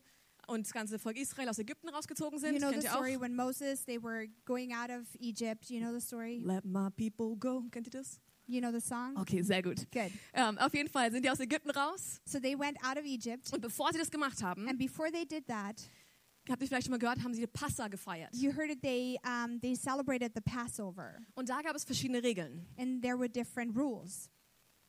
und 0.49 0.67
das 0.67 0.73
ganze 0.73 0.99
Volk 0.99 1.17
Israel 1.17 1.49
aus 1.49 1.59
Ägypten 1.59 1.89
rausgezogen 1.89 2.39
sind? 2.39 2.55
You 2.55 2.59
know 2.61 2.71
Kennt 2.71 2.83
the 2.83 2.89
ihr 2.89 2.93
story 2.93 3.17
auch? 3.17 3.21
when 3.23 3.35
Moses 3.37 3.85
they 3.87 4.03
were 4.03 4.27
going 4.45 4.73
out 4.75 4.91
of 4.91 5.07
Egypt. 5.21 5.71
You 5.71 5.81
know 5.81 5.93
the 5.99 6.05
story. 6.05 6.43
Let 6.45 6.65
my 6.65 6.91
people 6.91 7.37
go. 7.39 7.63
Kennt 7.71 7.87
ihr 7.87 7.93
das? 7.93 8.21
You 8.47 8.61
know 8.61 8.73
the 8.73 8.81
song. 8.81 9.17
Okay, 9.17 9.43
sehr 9.43 9.63
gut. 9.63 9.87
Good. 9.93 10.11
Ähm, 10.33 10.57
auf 10.59 10.73
jeden 10.75 10.89
Fall 10.89 11.11
sind 11.13 11.23
die 11.25 11.31
aus 11.31 11.39
Ägypten 11.41 11.71
raus. 11.71 12.21
So 12.25 12.39
they 12.41 12.59
went 12.59 12.77
out 12.83 12.97
of 12.99 13.05
Egypt, 13.05 13.53
Und 13.53 13.61
bevor 13.61 13.93
sie 13.93 13.99
das 13.99 14.11
gemacht 14.11 14.43
haben, 14.43 14.67
and 14.69 14.79
before 14.79 15.11
they 15.13 15.27
did 15.27 15.47
that, 15.47 15.77
habt 16.51 16.63
ihr 16.63 16.69
vielleicht 16.69 16.87
schon 16.87 16.93
mal 16.93 16.99
gehört, 16.99 17.23
haben 17.23 17.35
sie 17.35 17.47
Passa 17.47 17.89
gefeiert. 17.89 18.35
you 18.35 18.53
heard 18.53 18.71
it. 18.71 18.81
They 18.83 19.19
um, 19.25 19.61
they 19.61 19.75
celebrated 19.75 20.33
the 20.35 20.41
Passover, 20.41 21.19
Und 21.35 21.49
da 21.49 21.63
gab 21.63 21.75
es 21.77 21.85
verschiedene 21.85 22.23
Regeln. 22.23 22.67
and 22.77 23.03
there 23.03 23.19
were 23.19 23.29
different 23.29 23.77
rules. 23.77 24.31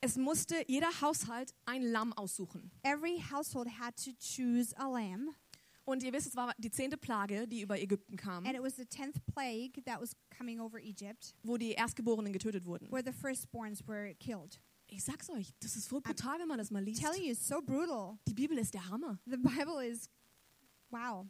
Es 0.01 0.15
musste 0.15 0.63
jeder 0.67 0.89
Haushalt 1.01 1.53
ein 1.65 1.81
Lamm 1.83 2.13
aussuchen. 2.13 2.71
Every 2.83 3.19
household 3.31 3.67
had 3.79 3.95
to 4.05 4.11
choose 4.19 4.73
a 4.77 4.87
lamb, 4.87 5.35
Und 5.83 6.03
ihr 6.03 6.13
wisst, 6.13 6.27
es 6.27 6.35
war 6.35 6.53
die 6.59 6.69
zehnte 6.71 6.97
Plage, 6.97 7.47
die 7.47 7.61
über 7.61 7.77
Ägypten 7.81 8.15
kam, 8.15 8.45
and 8.45 8.55
it 8.55 8.61
was 8.61 8.75
the 8.77 8.85
tenth 8.85 9.17
plague 9.25 9.83
that 9.85 9.99
was 9.99 10.15
coming 10.37 10.59
over 10.61 10.79
Egypt, 10.79 11.33
wo 11.43 11.57
die 11.57 11.71
Erstgeborenen 11.71 12.31
getötet 12.31 12.63
wurden. 12.65 12.89
where 12.91 13.03
the 13.03 13.11
firstborns 13.11 13.85
were 13.87 14.13
killed. 14.15 14.61
Ich 14.91 15.03
sag's 15.03 15.29
euch, 15.29 15.51
das 15.59 15.75
ist 15.75 15.89
so 15.89 15.99
brutal, 15.99 16.39
wenn 16.39 16.47
man 16.47 16.57
das 16.59 16.71
mal 16.71 16.81
liest. 16.83 17.01
telling 17.01 17.21
you, 17.23 17.31
it's 17.33 17.45
so 17.47 17.61
brutal. 17.61 18.17
Die 18.27 18.33
Bibel 18.33 18.57
ist 18.57 18.73
der 18.73 18.87
Hammer. 18.89 19.19
The 19.25 19.37
Bible 19.37 19.85
is, 19.85 20.09
wow. 20.89 21.27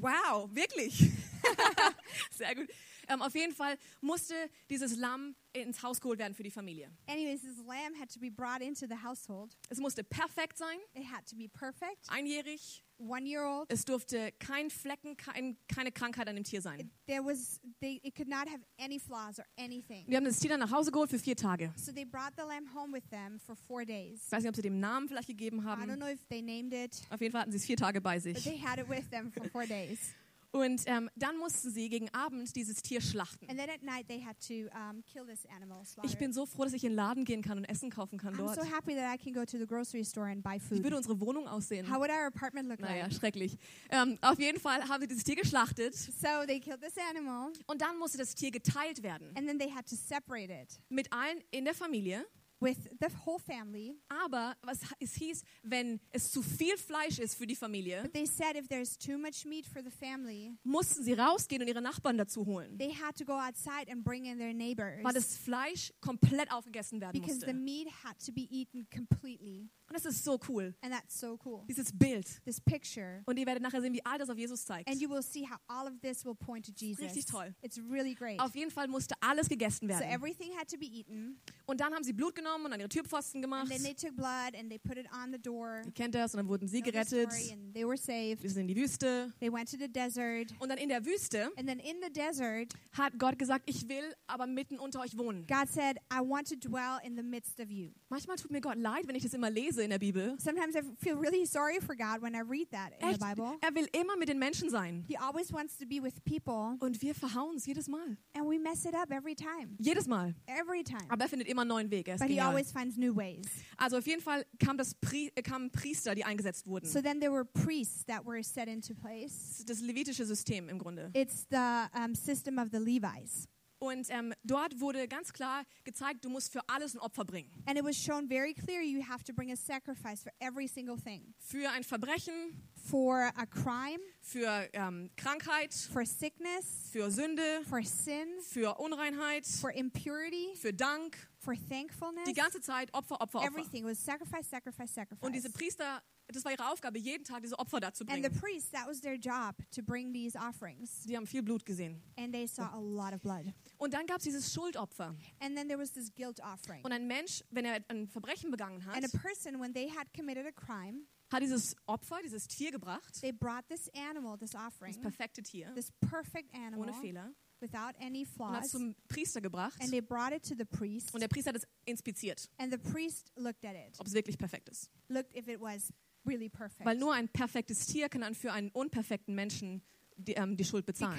Wow, 0.00 0.48
wirklich. 0.54 0.98
Sehr 2.30 2.54
gut. 2.54 2.68
Ähm, 3.08 3.22
auf 3.22 3.34
jeden 3.34 3.52
Fall 3.54 3.76
musste 4.00 4.34
dieses 4.68 4.96
Lamm 4.96 5.34
ins 5.52 5.82
Haus 5.82 6.00
geholt 6.00 6.18
werden 6.18 6.34
für 6.34 6.44
die 6.44 6.50
Familie. 6.50 6.90
Anyways, 7.08 7.42
this 7.42 7.56
lamb 7.66 7.98
had 7.98 8.08
to 8.12 8.20
be 8.20 8.30
brought 8.30 8.60
into 8.60 8.86
the 8.86 9.02
household. 9.02 9.56
Es 9.68 9.78
musste 9.78 10.04
perfekt 10.04 10.56
sein, 10.58 10.78
It 10.94 11.04
had 11.10 11.26
to 11.28 11.36
be 11.36 11.48
perfect, 11.48 12.08
einjährig. 12.08 12.84
One 13.00 13.26
year 13.26 13.42
old. 13.44 13.66
Es 13.72 13.84
durfte 13.84 14.32
kein 14.38 14.70
Flecken, 14.70 15.16
kein, 15.16 15.56
keine 15.68 15.90
Krankheit 15.92 16.28
an 16.28 16.34
dem 16.36 16.44
Tier 16.44 16.60
sein. 16.62 16.90
there 17.06 17.24
was 17.24 17.60
they 17.80 18.00
it 18.02 18.14
could 18.14 18.28
not 18.28 18.48
have 18.48 18.60
any 18.78 18.98
flaws 18.98 19.38
or 19.38 19.44
anything. 19.58 20.04
Wir 20.06 20.16
haben 20.18 20.24
das 20.24 20.38
Tier 20.38 20.50
dann 20.50 20.60
nach 20.60 20.70
Hause 20.70 20.90
geholt 20.92 21.10
für 21.10 21.18
vier 21.18 21.36
Tage. 21.36 21.72
So 21.76 21.92
they 21.92 22.04
brought 22.04 22.32
the 22.36 22.42
lamb 22.46 22.68
home 22.74 22.92
with 22.92 23.08
them 23.10 23.38
for 23.40 23.56
four 23.56 23.84
days. 23.84 24.22
Ich 24.26 24.32
weiß 24.32 24.42
nicht, 24.42 24.48
ob 24.50 24.56
sie 24.56 24.62
dem 24.62 24.78
Namen 24.80 25.08
vielleicht 25.08 25.28
gegeben 25.28 25.58
I 25.58 25.62
don't 25.62 25.66
haben. 25.66 25.96
know 25.96 26.06
if 26.08 26.24
they 26.28 26.42
named 26.42 26.72
it, 26.72 27.00
Auf 27.10 27.20
jeden 27.20 27.32
Fall 27.32 27.42
hatten 27.42 27.52
sie 27.52 27.58
es 27.58 27.64
vier 27.66 27.76
Tage 27.76 28.00
bei 28.00 28.14
but 28.16 28.22
sich. 28.22 28.44
they 28.44 28.58
had 28.58 28.78
it 28.78 28.88
with 28.88 29.08
them 29.10 29.30
for 29.32 29.44
four 29.50 29.66
days. 29.66 29.98
Und 30.52 30.82
ähm, 30.86 31.08
dann 31.14 31.36
mussten 31.36 31.70
sie 31.70 31.88
gegen 31.88 32.12
Abend 32.12 32.56
dieses 32.56 32.82
Tier 32.82 33.00
schlachten. 33.00 33.48
And 33.48 33.58
then 33.58 33.70
at 33.70 33.82
night 33.82 34.08
they 34.08 34.20
had 34.20 34.36
to 34.48 34.68
um, 34.76 35.04
kill 35.04 35.24
this 35.24 35.46
animal, 35.46 35.84
slaughter 35.84 36.08
Ich 36.08 36.18
bin 36.18 36.32
so 36.32 36.44
froh, 36.44 36.64
dass 36.64 36.72
ich 36.72 36.82
in 36.82 36.90
den 36.90 36.96
Laden 36.96 37.24
gehen 37.24 37.42
kann 37.42 37.58
und 37.58 37.64
Essen 37.66 37.90
kaufen 37.90 38.18
kann 38.18 38.36
dort. 38.36 38.56
so 38.56 38.62
Wie 38.62 40.82
würde 40.82 40.96
unsere 40.96 41.20
Wohnung 41.20 41.46
aussehen? 41.46 41.88
How 41.88 41.98
would 42.00 42.10
our 42.10 42.26
apartment 42.26 42.68
look 42.68 42.80
Naja, 42.80 43.04
like? 43.04 43.12
schrecklich. 43.14 43.56
Ähm, 43.90 44.18
auf 44.22 44.40
jeden 44.40 44.58
Fall 44.58 44.82
haben 44.88 45.00
sie 45.02 45.08
dieses 45.08 45.22
Tier 45.24 45.36
geschlachtet 45.36 45.94
So 45.94 46.26
they 46.46 46.58
killed 46.58 46.80
this 46.80 46.94
animal, 46.98 47.52
und 47.66 47.80
dann 47.80 47.96
musste 47.98 48.18
das 48.18 48.34
Tier 48.34 48.50
geteilt 48.50 49.02
werden. 49.02 49.28
and 49.36 49.46
then 49.46 49.58
they 49.58 49.70
had 49.70 49.86
to 49.88 49.94
separate 49.94 50.52
it 50.52 50.80
Mit 50.88 51.12
allen 51.12 51.38
in 51.52 51.64
der 51.64 51.74
Familie. 51.74 52.24
With 52.60 52.76
the 53.00 53.08
whole 53.24 53.38
family. 53.38 53.96
Aber 54.08 54.54
was 54.62 54.80
es 55.00 55.14
hieß, 55.14 55.42
wenn 55.62 56.00
es 56.10 56.30
zu 56.30 56.42
viel 56.42 56.76
Fleisch 56.76 57.18
ist 57.18 57.34
für 57.36 57.46
die 57.46 57.56
Familie, 57.56 58.02
But 58.02 58.12
they 58.12 58.26
said 58.26 58.56
if 58.56 58.68
there's 58.68 58.96
too 58.98 59.18
much 59.18 59.44
meat 59.46 59.66
for 59.66 59.82
the 59.82 59.90
family, 59.90 60.52
mussten 60.62 61.02
sie 61.02 61.14
rausgehen 61.14 61.62
und 61.62 61.68
ihre 61.68 61.82
Nachbarn 61.82 62.18
dazu 62.18 62.44
holen. 62.46 62.76
they 62.78 62.92
had 62.94 63.16
to 63.16 63.24
go 63.24 63.32
outside 63.32 63.90
and 63.90 64.04
bring 64.04 64.24
in 64.26 64.38
their 64.38 64.52
neighbors 64.54 65.02
Weil 65.02 65.12
das 65.14 65.36
Fleisch 65.36 65.92
komplett 66.00 66.50
aufgegessen 66.52 67.00
werden 67.00 67.20
because 67.20 67.40
the 67.40 67.46
musste. 67.52 67.54
meat 67.54 67.88
had 68.04 68.18
to 68.24 68.32
be 68.32 68.46
eaten 68.50 68.86
completely. 68.94 69.68
Und 69.88 69.94
das 69.96 70.04
ist 70.04 70.22
so 70.22 70.38
cool. 70.48 70.72
And 70.82 70.92
that's 70.92 71.18
so 71.18 71.36
cool. 71.44 71.64
Dieses 71.68 71.90
Bild. 71.92 72.40
This 72.44 72.60
picture. 72.60 73.22
Und 73.26 73.36
ihr 73.38 73.46
werdet 73.46 73.60
nachher 73.60 73.80
sehen, 73.80 73.92
wie 73.92 74.04
all 74.06 74.18
das 74.18 74.30
auf 74.30 74.38
Jesus 74.38 74.64
zeigt. 74.64 74.88
And 74.88 75.00
you 75.00 75.10
will 75.10 75.20
see 75.22 75.44
how 75.44 75.58
all 75.66 75.88
of 75.88 75.98
this 76.00 76.24
will 76.24 76.36
point 76.36 76.64
to 76.66 76.72
Jesus. 76.72 77.04
Richtig 77.04 77.24
toll. 77.24 77.52
It's 77.60 77.76
really 77.90 78.14
great. 78.14 78.38
Auf 78.38 78.54
jeden 78.54 78.70
Fall 78.70 78.86
musste 78.86 79.16
alles 79.20 79.48
gegessen 79.48 79.88
So 79.88 79.94
werden. 79.98 80.08
everything 80.08 80.56
had 80.56 80.68
to 80.70 80.78
be 80.78 80.86
eaten. 80.86 81.40
Und 81.66 81.80
dann 81.80 81.92
haben 81.92 82.04
sie 82.04 82.12
Blut 82.12 82.36
genommen 82.36 82.49
und 82.64 82.72
an 82.72 82.80
ihre 82.80 82.88
Türpfosten 82.88 83.42
And 83.42 83.44
gemacht. 83.44 83.68
then 83.70 83.82
they 83.82 83.94
took 83.94 84.14
blood 84.16 84.54
and 84.58 84.68
they 84.70 84.78
put 84.78 84.96
it 84.98 85.06
on 85.12 85.32
the 85.32 85.38
door. 85.40 85.82
Ihr 85.84 85.92
kennt 85.92 86.14
das. 86.14 86.34
Und 86.34 86.38
dann 86.38 86.48
wurden 86.48 86.68
sie 86.68 86.80
gerettet. 86.82 87.30
Wir 87.72 88.50
sind 88.50 88.62
in 88.62 88.68
die 88.68 88.76
Wüste. 88.76 89.32
They 89.40 89.52
went 89.52 89.70
to 89.70 89.76
the 89.78 89.88
desert. 89.88 90.52
Und 90.58 90.68
dann 90.68 90.78
in 90.78 90.88
der 90.88 91.04
Wüste 91.04 91.50
And 91.56 91.66
then 91.68 91.78
in 91.78 91.96
the 92.02 92.12
desert, 92.12 92.72
hat 92.92 93.18
Gott 93.18 93.38
gesagt, 93.38 93.62
ich 93.66 93.88
will 93.88 94.14
aber 94.26 94.46
mitten 94.46 94.78
unter 94.78 95.00
euch 95.00 95.16
wohnen. 95.16 95.46
God 95.46 95.68
said, 95.68 95.96
I 96.12 96.20
want 96.20 96.48
to 96.48 96.56
dwell 96.56 96.98
in 97.04 97.16
the 97.16 97.22
midst 97.22 97.60
of 97.60 97.70
you. 97.70 97.90
Manchmal 98.08 98.36
tut 98.36 98.50
mir 98.50 98.60
Gott 98.60 98.76
leid, 98.76 99.06
wenn 99.06 99.14
ich 99.14 99.22
das 99.22 99.34
immer 99.34 99.50
lese 99.50 99.82
in 99.82 99.90
der 99.90 99.98
Bibel. 99.98 100.36
Sometimes 100.38 100.74
I 100.74 100.80
feel 100.98 101.14
really 101.14 101.44
sorry 101.46 101.80
for 101.80 101.94
God 101.96 102.22
when 102.22 102.34
I 102.34 102.40
read 102.40 102.70
that 102.70 102.92
in 103.00 103.08
Echt, 103.08 103.20
the 103.20 103.26
Bible. 103.26 103.56
er 103.60 103.74
will 103.74 103.88
immer 103.92 104.16
mit 104.16 104.28
den 104.28 104.38
Menschen 104.38 104.70
sein. 104.70 105.04
He 105.08 105.16
always 105.16 105.52
wants 105.52 105.76
to 105.78 105.86
be 105.86 106.02
with 106.02 106.14
people, 106.24 106.76
Und 106.80 107.00
wir 107.02 107.14
verhauen 107.14 107.56
es 107.56 107.66
jedes 107.66 107.88
Mal. 107.88 108.16
and 108.34 108.46
we 108.48 108.58
mess 108.58 108.84
it 108.84 108.94
up 108.94 109.10
every 109.10 109.34
time. 109.34 109.76
Jedes 109.78 110.06
Mal. 110.06 110.34
Every 110.46 110.82
time. 110.82 111.04
Aber 111.08 111.24
er 111.24 111.28
findet 111.28 111.48
immer 111.48 111.62
einen 111.62 111.68
neuen 111.68 111.90
Weg. 111.90 112.08
Er 112.08 112.14
ist 112.14 112.20
But 112.20 112.30
he 112.40 112.44
genial. 112.44 112.50
always 112.50 112.72
finds 112.72 112.96
new 112.96 113.14
ways. 113.14 113.46
Also 113.76 113.98
auf 113.98 114.06
jeden 114.06 114.22
Fall 114.22 114.44
kam 114.58 114.76
das 114.76 114.94
Pri 114.94 115.30
äh, 115.34 115.42
kamen 115.42 115.70
Priester, 115.70 116.14
die 116.14 116.24
eingesetzt 116.24 116.66
wurden. 116.66 116.86
So 116.86 117.00
then 117.00 117.20
there 117.20 117.32
were 117.32 117.44
priests 117.44 118.04
that 118.06 118.24
were 118.26 118.42
set 118.42 118.68
into 118.68 118.94
place. 118.94 119.32
Das 119.32 119.60
ist 119.60 119.70
das 119.70 119.80
levitische 119.80 120.24
System 120.24 120.68
im 120.68 120.78
Grunde. 120.78 121.10
It's 121.14 121.46
the 121.50 121.86
um, 121.96 122.14
system 122.14 122.58
of 122.58 122.68
the 122.72 122.78
Levites. 122.78 123.48
Und 123.82 124.10
ähm, 124.10 124.34
dort 124.44 124.78
wurde 124.78 125.08
ganz 125.08 125.32
klar 125.32 125.64
gezeigt, 125.84 126.22
du 126.22 126.28
musst 126.28 126.52
für 126.52 126.60
alles 126.68 126.94
ein 126.94 126.98
Opfer 126.98 127.24
bringen. 127.24 127.50
And 127.64 127.78
it 127.78 127.84
was 127.84 127.96
shown 127.96 128.28
very 128.28 128.52
clear 128.52 128.82
you 128.82 129.02
have 129.02 129.24
to 129.24 129.32
bring 129.32 129.50
a 129.50 129.56
sacrifice 129.56 130.22
for 130.22 130.30
every 130.38 130.68
single 130.68 130.98
thing. 130.98 131.32
Für 131.38 131.70
ein 131.70 131.82
Verbrechen, 131.82 132.34
For 132.74 133.32
a 133.36 133.46
crime, 133.46 134.00
für 134.20 134.68
ähm, 134.74 135.10
Krankheit, 135.16 135.72
for 135.72 136.04
sickness, 136.04 136.90
für 136.92 137.10
Sünde, 137.10 137.42
for 137.68 137.82
sin, 137.82 138.26
für 138.42 138.78
Unreinheit, 138.78 139.46
for 139.46 139.72
impurity, 139.72 140.54
für 140.56 140.74
Dank. 140.74 141.29
For 141.40 141.54
thankfulness. 141.68 142.24
Die 142.24 142.32
ganze 142.32 142.60
Zeit 142.60 142.92
Opfer, 142.94 143.20
Opfer, 143.20 143.38
Opfer. 143.38 143.46
Everything 143.48 143.84
was 143.84 143.98
sacrifice, 143.98 144.48
sacrifice, 144.48 144.92
sacrifice. 144.92 145.26
Und 145.26 145.32
diese 145.32 145.50
Priester, 145.50 146.02
das 146.28 146.44
war 146.44 146.52
ihre 146.52 146.70
Aufgabe, 146.70 146.98
jeden 146.98 147.24
Tag 147.24 147.42
diese 147.42 147.58
Opfer 147.58 147.80
dazu 147.80 148.04
and 148.04 148.22
the 148.22 148.28
bringen. 148.28 148.40
priests, 148.40 148.70
that 148.70 148.86
was 148.86 149.00
their 149.00 149.16
job 149.16 149.56
to 149.70 149.82
bring 149.82 150.12
these 150.12 150.38
offerings. 150.38 151.02
Die 151.04 151.16
haben 151.16 151.26
viel 151.26 151.42
Blut 151.42 151.64
gesehen. 151.64 152.02
And 152.18 152.32
they 152.32 152.46
saw 152.46 152.68
a 152.72 152.80
lot 152.80 153.12
of 153.12 153.20
blood. 153.20 153.52
Und 153.78 153.94
dann 153.94 154.06
gab 154.06 154.18
es 154.18 154.24
dieses 154.24 154.52
Schuldopfer. 154.52 155.16
And 155.40 155.56
then 155.56 155.68
there 155.68 155.78
was 155.78 155.92
this 155.92 156.12
guilt 156.14 156.40
offering. 156.40 156.84
Und 156.84 156.92
ein 156.92 157.06
Mensch, 157.06 157.42
wenn 157.50 157.64
er 157.64 157.82
ein 157.88 158.06
Verbrechen 158.06 158.50
begangen 158.50 158.84
hat, 158.84 158.96
And 158.96 159.04
a 159.04 159.18
person, 159.18 159.60
when 159.60 159.72
they 159.72 159.88
had 159.90 160.12
committed 160.14 160.46
a 160.46 160.52
crime, 160.52 161.06
hat 161.32 161.42
dieses 161.42 161.76
Opfer, 161.86 162.18
dieses 162.22 162.48
Tier 162.48 162.70
gebracht, 162.72 163.20
they 163.20 163.32
brought 163.32 163.66
this 163.68 163.88
animal, 163.94 164.36
this 164.36 164.50
das 164.50 164.66
offering, 164.66 165.00
perfekte 165.00 165.42
Tier, 165.42 165.72
this 165.74 165.90
perfect 166.00 166.52
animal 166.54 166.80
ohne 166.80 166.92
Fehler, 166.94 167.32
without 167.60 167.94
any 168.00 168.26
und 168.38 168.48
hat 168.50 168.58
flaws, 168.58 168.70
zum 168.70 168.94
Priester 169.08 169.40
gebracht. 169.40 169.80
and 169.80 169.90
they 169.90 170.00
brought 170.00 170.32
it 170.32 170.42
to 170.42 170.54
the 170.56 170.64
priest. 170.64 171.12
Und 171.14 171.20
der 171.20 171.28
Priester 171.28 171.50
hat 171.50 171.56
es 171.56 171.66
inspiziert, 171.84 172.48
And 172.58 172.72
the 172.72 172.78
priest 172.78 173.32
looked 173.36 173.64
at 173.64 173.74
it, 173.74 173.98
ob 173.98 174.06
es 174.06 174.12
wirklich 174.14 174.38
perfekt 174.38 174.68
ist. 174.68 174.90
looked 175.08 175.34
if 175.36 175.48
it 175.48 175.60
was 175.60 175.92
really 176.26 176.48
perfect. 176.48 176.84
Weil 176.84 176.96
nur 176.98 177.12
ein 177.14 177.28
perfektes 177.28 177.86
Tier 177.86 178.08
kann 178.08 178.22
dann 178.22 178.34
für 178.34 178.52
einen 178.52 178.70
unperfekten 178.70 179.34
Menschen 179.34 179.82
die, 180.16 180.32
ähm, 180.34 180.56
die 180.56 180.64
Schuld 180.64 180.86
bezahlen. 180.86 181.18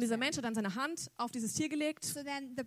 dieser. 0.00 0.16
Mensch 0.16 0.36
hat 0.36 0.44
dann 0.44 0.54
seine 0.54 0.74
Hand 0.74 1.10
auf 1.16 1.30
dieses 1.30 1.54
Tier 1.54 1.68
gelegt 1.68 2.04
So 2.04 2.22
then 2.22 2.54
the 2.56 2.64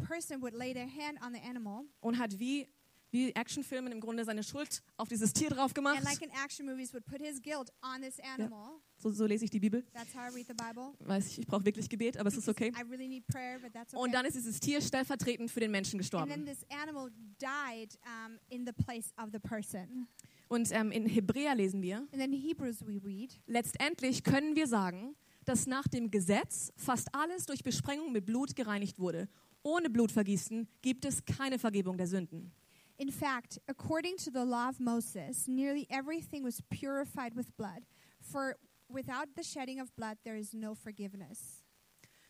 und 2.01 2.17
hat 2.17 2.39
wie, 2.39 2.67
wie 3.15 3.31
Actionfilmen 3.31 3.93
im 3.93 4.01
Grunde 4.01 4.25
seine 4.25 4.43
Schuld 4.43 4.83
auf 4.97 5.07
dieses 5.07 5.31
Tier 5.31 5.49
drauf 5.49 5.73
gemacht. 5.73 6.03
like 6.03 6.21
in 6.21 6.29
action 6.43 6.65
movies, 6.65 6.93
would 6.93 7.05
put 7.05 7.21
his 7.21 7.41
guilt 7.41 7.71
on 7.81 8.01
this 8.01 8.19
animal. 8.19 8.81
So, 8.97 9.09
so 9.09 9.25
lese 9.25 9.45
ich 9.45 9.51
die 9.51 9.59
Bibel. 9.59 9.83
That's 9.93 10.13
how 10.13 10.29
I 10.29 10.35
read 10.35 10.47
the 10.47 10.53
Bible. 10.53 10.93
Weiß 10.99 11.27
ich, 11.27 11.39
ich 11.39 11.47
brauche 11.47 11.63
wirklich 11.65 11.87
Gebet, 11.87 12.17
aber 12.17 12.27
es 12.27 12.35
ist 12.37 12.49
okay. 12.49 12.73
Really 12.89 13.21
prayer, 13.21 13.57
okay. 13.63 13.95
Und 13.95 14.13
dann 14.13 14.25
ist 14.25 14.35
dieses 14.35 14.59
Tier 14.59 14.81
stellvertretend 14.81 15.49
für 15.49 15.61
den 15.61 15.71
Menschen 15.71 15.99
and 15.99 16.09
then 16.29 16.45
gestorben. 16.45 17.35
died 17.39 17.97
um, 18.05 18.37
in 18.49 18.65
the 18.65 18.73
place 18.73 19.13
of 19.17 19.29
the 19.31 19.39
person. 19.39 20.07
Und 20.47 20.71
ähm, 20.71 20.91
in 20.91 21.07
Hebräer 21.07 21.55
lesen 21.55 21.81
wir, 21.81 22.07
read, 22.13 23.41
letztendlich 23.47 24.23
können 24.23 24.55
wir 24.55 24.67
sagen, 24.67 25.15
dass 25.45 25.67
nach 25.67 25.87
dem 25.87 26.11
Gesetz 26.11 26.73
fast 26.75 27.13
alles 27.15 27.45
durch 27.45 27.63
Besprengung 27.63 28.11
mit 28.11 28.25
Blut 28.25 28.55
gereinigt 28.55 28.99
wurde. 28.99 29.29
Ohne 29.63 29.89
Blutvergießen 29.89 30.67
gibt 30.81 31.05
es 31.05 31.25
keine 31.25 31.57
Vergebung 31.57 31.97
der 31.97 32.07
Sünden. 32.07 32.51
In 32.97 33.11
fact, 33.11 33.59
according 33.67 34.17
to 34.17 34.31
the 34.31 34.45
law 34.45 34.69
of 34.69 34.79
Moses, 34.79 35.47
nearly 35.47 35.85
everything 35.89 36.43
was 36.43 36.61
purified 36.69 37.35
with 37.35 37.55
blood. 37.57 37.83
For 38.21 38.55
without 38.89 39.35
the 39.35 39.43
shedding 39.43 39.79
of 39.79 39.93
blood, 39.95 40.17
there 40.23 40.37
is 40.37 40.53
no 40.53 40.75
forgiveness. 40.75 41.63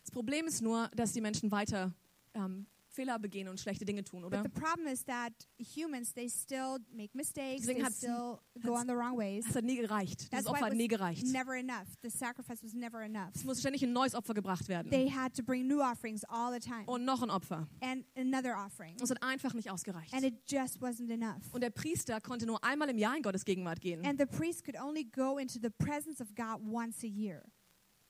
Das 0.01 0.11
Problem 0.11 0.47
ist 0.47 0.61
nur, 0.61 0.89
dass 0.95 1.13
die 1.13 1.21
Menschen 1.21 1.51
weiter 1.51 1.93
ähm, 2.33 2.65
Fehler 2.95 3.19
begehen 3.19 3.47
und 3.47 3.59
schlechte 3.59 3.85
Dinge 3.85 4.03
tun, 4.03 4.23
oder? 4.23 4.41
But 4.41 4.53
the 4.53 4.59
problem 4.61 4.87
is 4.87 5.03
that 5.05 5.33
humans, 5.59 6.13
they 6.13 6.29
still 6.29 6.77
make 6.91 7.09
mistakes, 7.13 7.61
Deswegen 7.65 7.83
they 7.83 7.91
still 7.91 8.39
go 8.61 8.73
on 8.73 8.87
the 8.87 8.93
wrong 8.95 9.17
ways. 9.17 9.45
Das 9.45 9.55
hat 9.57 9.65
nie 9.65 9.75
gereicht. 9.77 10.31
Why 10.31 10.37
Opfer 10.45 10.65
hat 10.67 10.73
nie 10.73 10.87
gereicht. 10.87 11.25
never 11.27 11.55
enough. 11.55 11.87
The 12.01 12.09
sacrifice 12.09 12.63
was 12.63 12.73
never 12.73 13.01
enough. 13.03 13.31
Es 13.35 13.43
muss 13.43 13.59
ständig 13.59 13.83
ein 13.83 13.93
neues 13.93 14.15
Opfer 14.15 14.33
gebracht 14.33 14.67
werden. 14.67 14.89
They 14.89 15.09
had 15.09 15.35
to 15.35 15.43
bring 15.43 15.67
new 15.67 15.81
offerings 15.81 16.23
all 16.25 16.53
the 16.53 16.59
time 16.59 16.83
Und 16.87 17.05
noch 17.05 17.21
ein 17.21 17.29
Opfer. 17.29 17.67
and 17.81 18.05
another 18.15 18.55
offering. 18.57 18.95
Es 19.01 19.09
hat 19.09 19.21
einfach 19.21 19.53
nicht 19.53 19.69
ausgereicht. 19.69 20.13
And 20.13 20.23
it 20.23 20.35
just 20.49 20.81
wasn't 20.81 21.11
enough. 21.11 21.53
Und 21.53 21.61
der 21.61 21.69
Priester 21.71 22.21
konnte 22.21 22.45
nur 22.45 22.63
einmal 22.63 22.89
im 22.89 22.97
Jahr 22.97 23.15
in 23.17 23.23
Gottes 23.23 23.45
Gegenwart 23.45 23.81
gehen. 23.81 24.05
And 24.05 24.19
the 24.19 24.25
priest 24.25 24.63
could 24.63 24.79
only 24.79 25.03
go 25.03 25.37
into 25.37 25.59
the 25.61 25.69
presence 25.69 26.21
of 26.21 26.33
God 26.35 26.61
once 26.65 27.03
a 27.03 27.07
year 27.07 27.43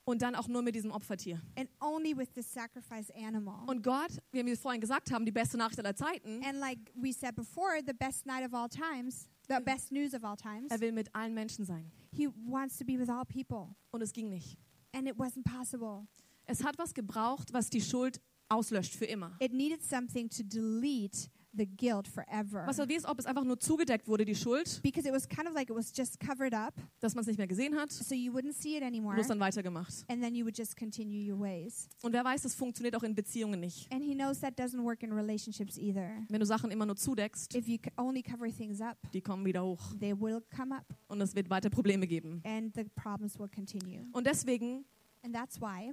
Und 0.07 0.21
dann 0.21 0.35
auch 0.35 0.47
nur 0.47 0.61
mit 0.61 0.75
diesem 0.75 0.91
Opfertier. 0.91 1.41
and 1.57 1.67
only 1.81 2.15
with 2.15 2.27
the 2.35 2.41
sacrifice 2.43 3.09
animal. 3.15 3.67
Und 3.67 3.81
Gott, 3.83 4.11
wie 4.31 4.45
wir 4.45 4.55
vorhin 4.55 4.79
gesagt 4.79 5.11
haben, 5.11 5.25
die 5.25 5.31
beste 5.31 5.57
Nachricht 5.57 5.79
aller 5.79 5.95
Zeiten, 5.95 6.43
And 6.45 6.59
like 6.59 6.77
we 6.95 7.11
said 7.11 7.35
before, 7.35 7.79
the 7.85 7.93
best 7.93 8.25
night 8.27 8.45
of 8.45 8.53
all 8.53 8.69
times, 8.69 9.27
the 9.47 9.55
best 9.63 9.91
news 9.91 10.13
of 10.13 10.23
all 10.23 10.37
times, 10.37 10.69
er 10.71 10.79
will 10.79 10.91
mit 10.91 11.13
allen 11.15 11.33
Menschen 11.33 11.65
sein. 11.65 11.91
he 12.11 12.27
wants 12.47 12.77
to 12.77 12.85
be 12.85 12.97
with 12.99 13.09
all 13.09 13.25
people. 13.25 13.75
Und 13.91 14.01
es 14.03 14.13
ging 14.13 14.29
nicht. 14.29 14.57
And 14.93 15.07
it 15.07 15.15
wasn't 15.17 15.43
possible. 15.43 16.07
Es 16.45 16.63
hat 16.63 16.77
was 16.77 16.93
gebraucht, 16.93 17.51
was 17.53 17.69
die 17.71 17.81
Schuld 17.81 18.21
auslöscht 18.47 18.93
für 18.95 19.05
immer. 19.05 19.35
It 19.39 19.51
needed 19.53 19.81
something 19.83 20.29
to 20.29 20.43
delete 20.43 21.29
the 21.57 21.65
guilt 21.65 22.07
forever. 22.07 22.63
Was 22.67 22.77
so 22.77 22.87
wie 22.87 22.95
es, 22.95 23.05
ob 23.05 23.19
es 23.19 23.25
einfach 23.25 23.43
nur 23.43 23.59
zugedeckt 23.59 24.07
wurde, 24.07 24.25
die 24.25 24.35
Schuld, 24.35 24.79
Because 24.83 25.07
it 25.07 25.13
was 25.13 25.27
kind 25.27 25.47
of 25.47 25.53
like 25.53 25.69
it 25.69 25.75
was 25.75 25.91
just 25.95 26.19
covered 26.19 26.53
up, 26.53 26.73
dass 26.99 27.15
man 27.15 27.21
es 27.21 27.27
nicht 27.27 27.37
mehr 27.37 27.47
gesehen 27.47 27.75
hat, 27.75 27.91
so 27.91 28.13
you 28.15 28.33
wouldn't 28.33 28.53
see 28.53 28.75
it 28.77 28.83
anymore. 28.83 29.15
bloß 29.15 29.27
dann 29.27 29.39
weitergemacht. 29.39 30.05
And 30.09 30.21
then 30.21 30.35
you 30.35 30.45
would 30.45 30.57
just 30.57 30.75
continue 30.77 31.31
your 31.33 31.39
ways. 31.39 31.87
Und 32.01 32.13
wer 32.13 32.23
weiß, 32.23 32.41
das 32.43 32.55
funktioniert 32.55 32.95
auch 32.95 33.03
in 33.03 33.15
Beziehungen 33.15 33.59
nicht. 33.59 33.91
And 33.91 34.03
he 34.03 34.13
knows 34.15 34.39
that 34.41 34.57
doesn't 34.59 34.83
work 34.83 35.03
in 35.03 35.11
relationships 35.11 35.77
either. 35.77 36.09
Wenn 36.29 36.39
du 36.39 36.45
Sachen 36.45 36.71
immer 36.71 36.85
nur 36.85 36.95
zudeckst, 36.95 37.55
If 37.55 37.67
you 37.67 37.77
only 37.97 38.21
cover 38.21 38.47
things 38.51 38.81
up, 38.81 38.97
die 39.13 39.21
kommen 39.21 39.45
wieder 39.45 39.63
hoch. 39.63 39.81
they 39.99 40.13
will 40.19 40.41
come 40.55 40.75
up 40.75 40.85
Und 41.07 41.21
es 41.21 41.35
wird 41.35 41.49
weiter 41.49 41.69
Probleme 41.69 42.07
geben. 42.07 42.41
and 42.43 42.73
the 42.75 42.83
problems 42.95 43.37
will 43.39 43.49
continue. 43.49 44.05
Und 44.13 44.25
deswegen 44.27 44.85
And 45.23 45.33
that's 45.33 45.59
why 45.59 45.91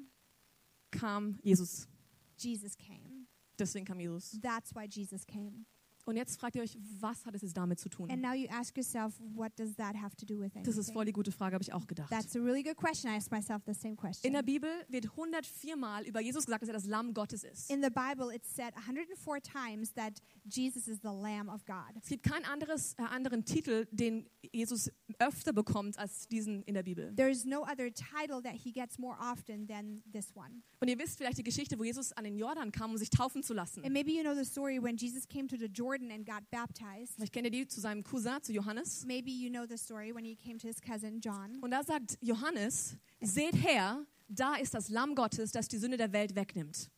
kam 0.91 1.39
Jesus. 1.43 1.89
Jesus 2.37 2.77
came. 2.77 3.12
Deswegen 3.59 3.87
kam 3.87 4.01
Jesus. 4.01 4.39
That's 4.41 4.75
why 4.75 4.87
Jesus 4.87 5.25
came. 5.25 5.67
Und 6.05 6.17
jetzt 6.17 6.41
fragt 6.41 6.57
ihr 6.57 6.63
euch, 6.63 6.77
was 6.99 7.25
hat 7.25 7.35
es 7.35 7.53
damit 7.53 7.79
zu 7.79 7.89
tun? 7.89 8.11
And 8.11 8.21
now 8.21 8.33
you 8.33 8.49
ask 8.51 8.77
yourself, 8.77 9.15
what 9.35 9.53
does 9.57 9.77
that 9.77 9.95
have 9.95 10.17
to 10.17 10.27
do 10.27 10.41
with 10.41 10.51
Das 10.65 10.77
ist 10.77 10.91
voll 10.91 11.05
die 11.05 11.13
gute 11.13 11.31
Frage, 11.31 11.55
habe 11.55 11.63
ich 11.63 11.73
auch 11.73 11.87
gedacht. 11.87 12.11
That's 12.11 12.35
a 12.35 12.41
really 12.41 12.65
good 12.65 12.77
question. 12.77 13.13
I 13.13 13.17
ask 13.17 13.31
myself 13.31 13.63
the 13.67 13.73
same 13.73 13.93
In 13.93 13.97
question. 13.97 14.33
der 14.33 14.43
Bibel 14.43 14.69
wird 14.89 15.07
104 15.07 15.77
Mal 15.77 16.05
über 16.05 16.21
Jesus 16.21 16.45
gesagt, 16.47 16.63
dass 16.63 16.69
er 16.69 16.75
das 16.75 16.87
Lamm 16.87 17.15
Gottes 17.15 17.45
ist. 17.45 17.71
In 17.71 17.83
the 17.83 17.91
Bible, 17.91 18.35
it's 18.35 18.53
said 18.53 18.75
104 18.75 19.41
times 19.41 19.93
that 19.95 20.21
Jesus 20.45 20.89
is 20.89 20.99
the 21.03 21.09
Lamb 21.09 21.49
of 21.49 21.65
God. 21.67 21.95
Es 22.03 22.09
gibt 22.09 22.25
keinen 22.25 22.47
anderes, 22.47 22.95
äh, 22.99 23.03
anderen 23.03 23.45
Titel, 23.45 23.87
den 23.93 24.29
Jesus 24.53 24.91
öfter 25.21 25.53
bekommt 25.53 25.99
als 25.99 26.27
diesen 26.27 26.65
in 26.65 26.75
der 26.75 26.83
Bibel. 26.83 27.15
There 27.15 27.31
is 27.31 27.45
no 27.45 27.63
other 27.63 27.93
title 27.95 28.43
that 28.43 28.55
he 28.55 28.73
gets 28.73 28.99
more 28.99 29.17
often 29.21 29.69
than 29.69 30.03
this 30.13 30.35
one. 30.35 30.63
Und 30.81 30.89
ihr 30.89 30.99
wisst 30.99 31.17
vielleicht 31.19 31.39
die 31.39 31.45
Geschichte, 31.45 31.79
wo 31.79 31.85
Jesus 31.85 32.13
an 32.15 32.25
den 32.25 32.37
Jordan 32.37 32.73
kam, 32.73 32.91
um 32.91 32.97
sich 32.97 33.11
taufen 33.11 33.45
zu 33.45 33.55
lassen. 33.55 33.85
And 33.85 33.93
maybe 33.93 34.11
you 34.11 34.23
know 34.23 34.35
the 34.35 34.45
story 34.45 34.83
when 34.83 34.97
Jesus 34.97 35.29
came 35.29 35.47
to 35.47 35.57
the 35.57 35.69
Jordan 35.69 35.92
and 36.01 36.25
got 36.25 36.49
baptized. 36.51 37.19
Kennt 37.33 37.47
ihr 37.47 37.51
die 37.51 37.67
zu 37.67 37.81
seinem 37.81 38.03
Cousin, 38.03 38.43
zu 38.43 38.53
Johannes. 38.53 39.05
Maybe 39.05 39.31
you 39.31 39.51
know 39.51 39.67
the 39.67 39.77
story 39.77 40.15
when 40.15 40.25
he 40.25 40.35
came 40.35 40.59
to 40.59 40.67
his 40.67 40.81
cousin 40.81 41.21
John. 41.21 41.59
Und 41.61 41.73
da 41.73 41.83
sagt 41.83 42.19
Johannes, 42.21 42.97
seht 43.21 43.55
her, 43.55 44.07
da 44.29 44.55
ist 44.55 44.75
das 44.75 44.89
Lamm 44.89 45.15
Gottes, 45.15 45.53
das 45.53 45.69
die 45.69 45.79
Sünde 45.79 45.97
der 45.97 46.13
Welt 46.13 46.35
wegnimmt. 46.35 46.89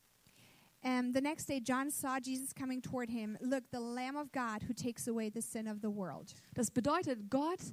And 0.83 1.15
the 1.15 1.21
next 1.23 1.49
day, 1.49 1.61
John 1.61 1.91
saw 1.91 2.19
Jesus 2.19 2.55
coming 2.55 2.83
toward 2.83 3.09
him. 3.09 3.39
Look, 3.41 3.65
the 3.73 3.81
Lamb 3.81 4.17
of 4.17 4.31
God 4.33 4.63
who 4.69 4.75
takes 4.75 5.09
away 5.09 5.31
the 5.31 5.41
sin 5.41 5.67
of 5.67 5.81
the 5.81 5.89
world. 5.89 6.35
Das 6.53 6.71
bedeutet, 6.71 7.31
Gott, 7.31 7.73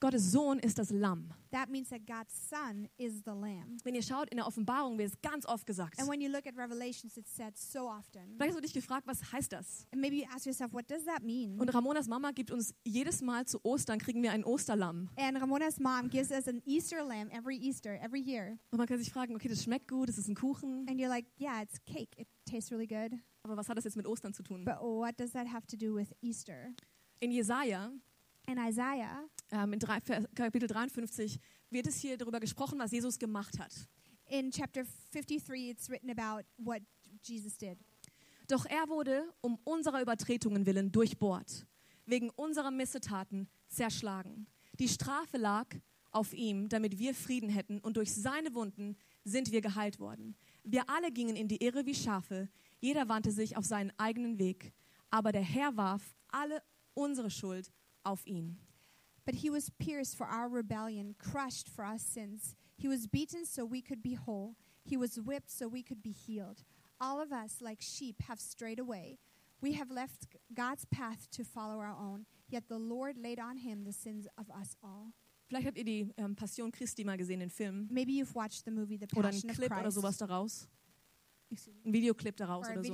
Gottes 0.00 0.30
Sohn 0.30 0.60
ist 0.60 0.78
das 0.78 0.90
Lamm. 0.90 1.28
That 1.50 1.70
means 1.70 1.88
that 1.88 2.06
God's 2.06 2.32
Son 2.48 2.88
is 2.98 3.22
the 3.24 3.32
Lamb. 3.32 3.78
Wenn 3.82 3.96
ihr 3.96 4.02
schaut, 4.02 4.30
in 4.30 4.36
der 4.36 4.46
Offenbarung 4.46 4.96
wird 4.96 5.10
es 5.10 5.20
ganz 5.22 5.44
oft 5.44 5.66
gesagt. 5.66 5.98
And 5.98 6.08
when 6.08 6.20
you 6.20 6.30
look 6.30 6.46
at 6.46 6.56
Revelations, 6.56 7.16
it's 7.16 7.34
said 7.34 7.56
so 7.56 7.88
often. 7.88 8.36
Vielleicht 8.36 8.50
hast 8.50 8.58
du 8.58 8.60
dich 8.60 8.74
gefragt, 8.74 9.08
was 9.08 9.32
heißt 9.32 9.52
das? 9.52 9.86
And 9.92 10.00
maybe 10.00 10.16
you 10.16 10.24
ask 10.32 10.46
yourself, 10.46 10.72
what 10.72 10.88
does 10.88 11.04
that 11.04 11.24
mean? 11.24 11.58
Und 11.58 11.68
Ramonas 11.74 12.06
Mama 12.06 12.30
gibt 12.30 12.52
uns 12.52 12.74
jedes 12.84 13.22
Mal 13.22 13.46
zu 13.46 13.58
Ostern, 13.64 13.98
kriegen 13.98 14.22
wir 14.22 14.30
ein 14.30 14.44
Osterlamm. 14.44 15.08
And 15.16 15.36
Ramona's 15.40 15.80
mom 15.80 16.08
gives 16.08 16.30
us 16.30 16.46
an 16.46 16.62
Easter 16.64 17.02
lamb 17.02 17.32
every 17.32 17.56
Easter, 17.56 18.00
every 18.00 18.20
year. 18.20 18.58
Und 18.70 18.78
man 18.78 18.86
kann 18.86 18.98
sich 18.98 19.12
fragen, 19.12 19.34
okay, 19.34 19.48
das 19.48 19.64
schmeckt 19.64 19.88
gut, 19.88 20.08
das 20.08 20.18
ist 20.18 20.28
ein 20.28 20.36
Kuchen. 20.36 20.86
And 20.88 21.00
you're 21.00 21.08
like, 21.08 21.26
yeah, 21.40 21.60
it's 21.62 21.82
cake. 21.84 22.16
It 22.16 22.28
tastes 22.44 22.70
really 22.70 22.86
good. 22.86 23.18
Aber 23.42 23.56
was 23.56 23.68
hat 23.68 23.76
das 23.76 23.84
jetzt 23.84 23.96
mit 23.96 24.06
Ostern 24.06 24.32
zu 24.32 24.44
tun? 24.44 24.64
But 24.64 24.80
what 24.80 25.18
does 25.18 25.32
that 25.32 25.48
have 25.52 25.66
to 25.66 25.76
do 25.76 25.92
with 25.94 26.14
Easter? 26.20 26.72
In 27.20 27.32
Jesaja, 27.32 27.90
In 28.48 28.56
Isaiah, 28.56 29.28
ähm, 29.50 29.74
in 29.74 29.78
drei, 29.78 30.00
Kapitel 30.34 30.66
53, 30.66 31.38
wird 31.68 31.86
es 31.86 32.00
hier 32.00 32.16
darüber 32.16 32.40
gesprochen, 32.40 32.78
was 32.78 32.92
Jesus 32.92 33.18
gemacht 33.18 33.58
hat. 33.58 33.72
in 34.30 34.50
chapter 34.50 34.84
53, 35.12 35.68
it's 35.68 35.90
written 35.90 36.10
about 36.10 36.44
what 36.56 36.80
Jesus 37.22 37.58
did. 37.58 37.76
Doch 38.46 38.64
er 38.64 38.88
wurde 38.88 39.22
um 39.42 39.58
unserer 39.64 40.00
Übertretungen 40.00 40.64
willen 40.64 40.90
durchbohrt, 40.90 41.66
wegen 42.06 42.30
unserer 42.30 42.70
Missetaten 42.70 43.48
zerschlagen. 43.68 44.46
Die 44.78 44.88
Strafe 44.88 45.36
lag 45.36 45.66
auf 46.10 46.32
ihm, 46.32 46.70
damit 46.70 46.98
wir 46.98 47.14
Frieden 47.14 47.50
hätten, 47.50 47.80
und 47.80 47.98
durch 47.98 48.14
seine 48.14 48.54
Wunden 48.54 48.96
sind 49.24 49.52
wir 49.52 49.60
geheilt 49.60 50.00
worden. 50.00 50.36
Wir 50.64 50.88
alle 50.88 51.12
gingen 51.12 51.36
in 51.36 51.48
die 51.48 51.62
Irre 51.62 51.84
wie 51.84 51.94
Schafe, 51.94 52.48
jeder 52.80 53.10
wandte 53.10 53.30
sich 53.30 53.58
auf 53.58 53.66
seinen 53.66 53.92
eigenen 53.98 54.38
Weg, 54.38 54.72
aber 55.10 55.32
der 55.32 55.42
Herr 55.42 55.76
warf 55.76 56.14
alle 56.28 56.62
unsere 56.94 57.30
Schuld 57.30 57.70
auf 58.08 58.26
ihn. 58.26 58.56
But 59.26 59.36
he 59.36 59.50
was 59.50 59.70
pierced 59.78 60.16
for 60.16 60.26
our 60.26 60.48
rebellion, 60.48 61.14
crushed 61.18 61.68
for 61.68 61.84
our 61.84 61.98
sins. 61.98 62.56
He 62.76 62.88
was 62.88 63.06
beaten 63.06 63.44
so 63.44 63.64
we 63.66 63.82
could 63.82 64.02
be 64.02 64.14
whole. 64.14 64.54
He 64.84 64.96
was 64.96 65.16
whipped 65.20 65.50
so 65.50 65.68
we 65.68 65.82
could 65.82 66.02
be 66.02 66.12
healed. 66.12 66.64
All 67.00 67.20
of 67.20 67.30
us, 67.32 67.60
like 67.60 67.80
sheep, 67.82 68.22
have 68.28 68.40
strayed 68.40 68.78
away. 68.78 69.18
We 69.60 69.74
have 69.74 69.90
left 69.90 70.26
God's 70.54 70.86
path 70.86 71.28
to 71.32 71.44
follow 71.44 71.78
our 71.80 71.94
own. 72.00 72.24
Yet 72.48 72.68
the 72.68 72.78
Lord 72.78 73.16
laid 73.18 73.38
on 73.38 73.58
him 73.58 73.84
the 73.84 73.92
sins 73.92 74.26
of 74.38 74.46
us 74.50 74.76
all. 74.82 75.12
Vielleicht 75.48 75.66
habt 75.66 75.78
ihr 75.78 75.84
die 75.84 76.12
ähm, 76.16 76.34
Passion 76.36 76.70
Christi 76.70 77.04
mal 77.04 77.16
gesehen, 77.16 77.40
den 77.40 77.50
Film. 77.50 77.88
Maybe 77.90 78.12
you've 78.12 78.34
watched 78.34 78.64
the 78.64 78.70
movie 78.70 78.96
The 78.98 79.06
Passion 79.06 79.18
Oder 79.18 79.28
einen 79.28 79.40
Passion 79.42 79.50
of 79.50 79.56
Clip 79.56 79.72
oder 79.72 79.82
Christ. 79.82 79.96
sowas 79.96 80.16
daraus. 80.18 80.68
Ein 81.84 81.92
Videoclip 81.92 82.36
daraus 82.36 82.68
oder 82.68 82.82
so. 82.84 82.92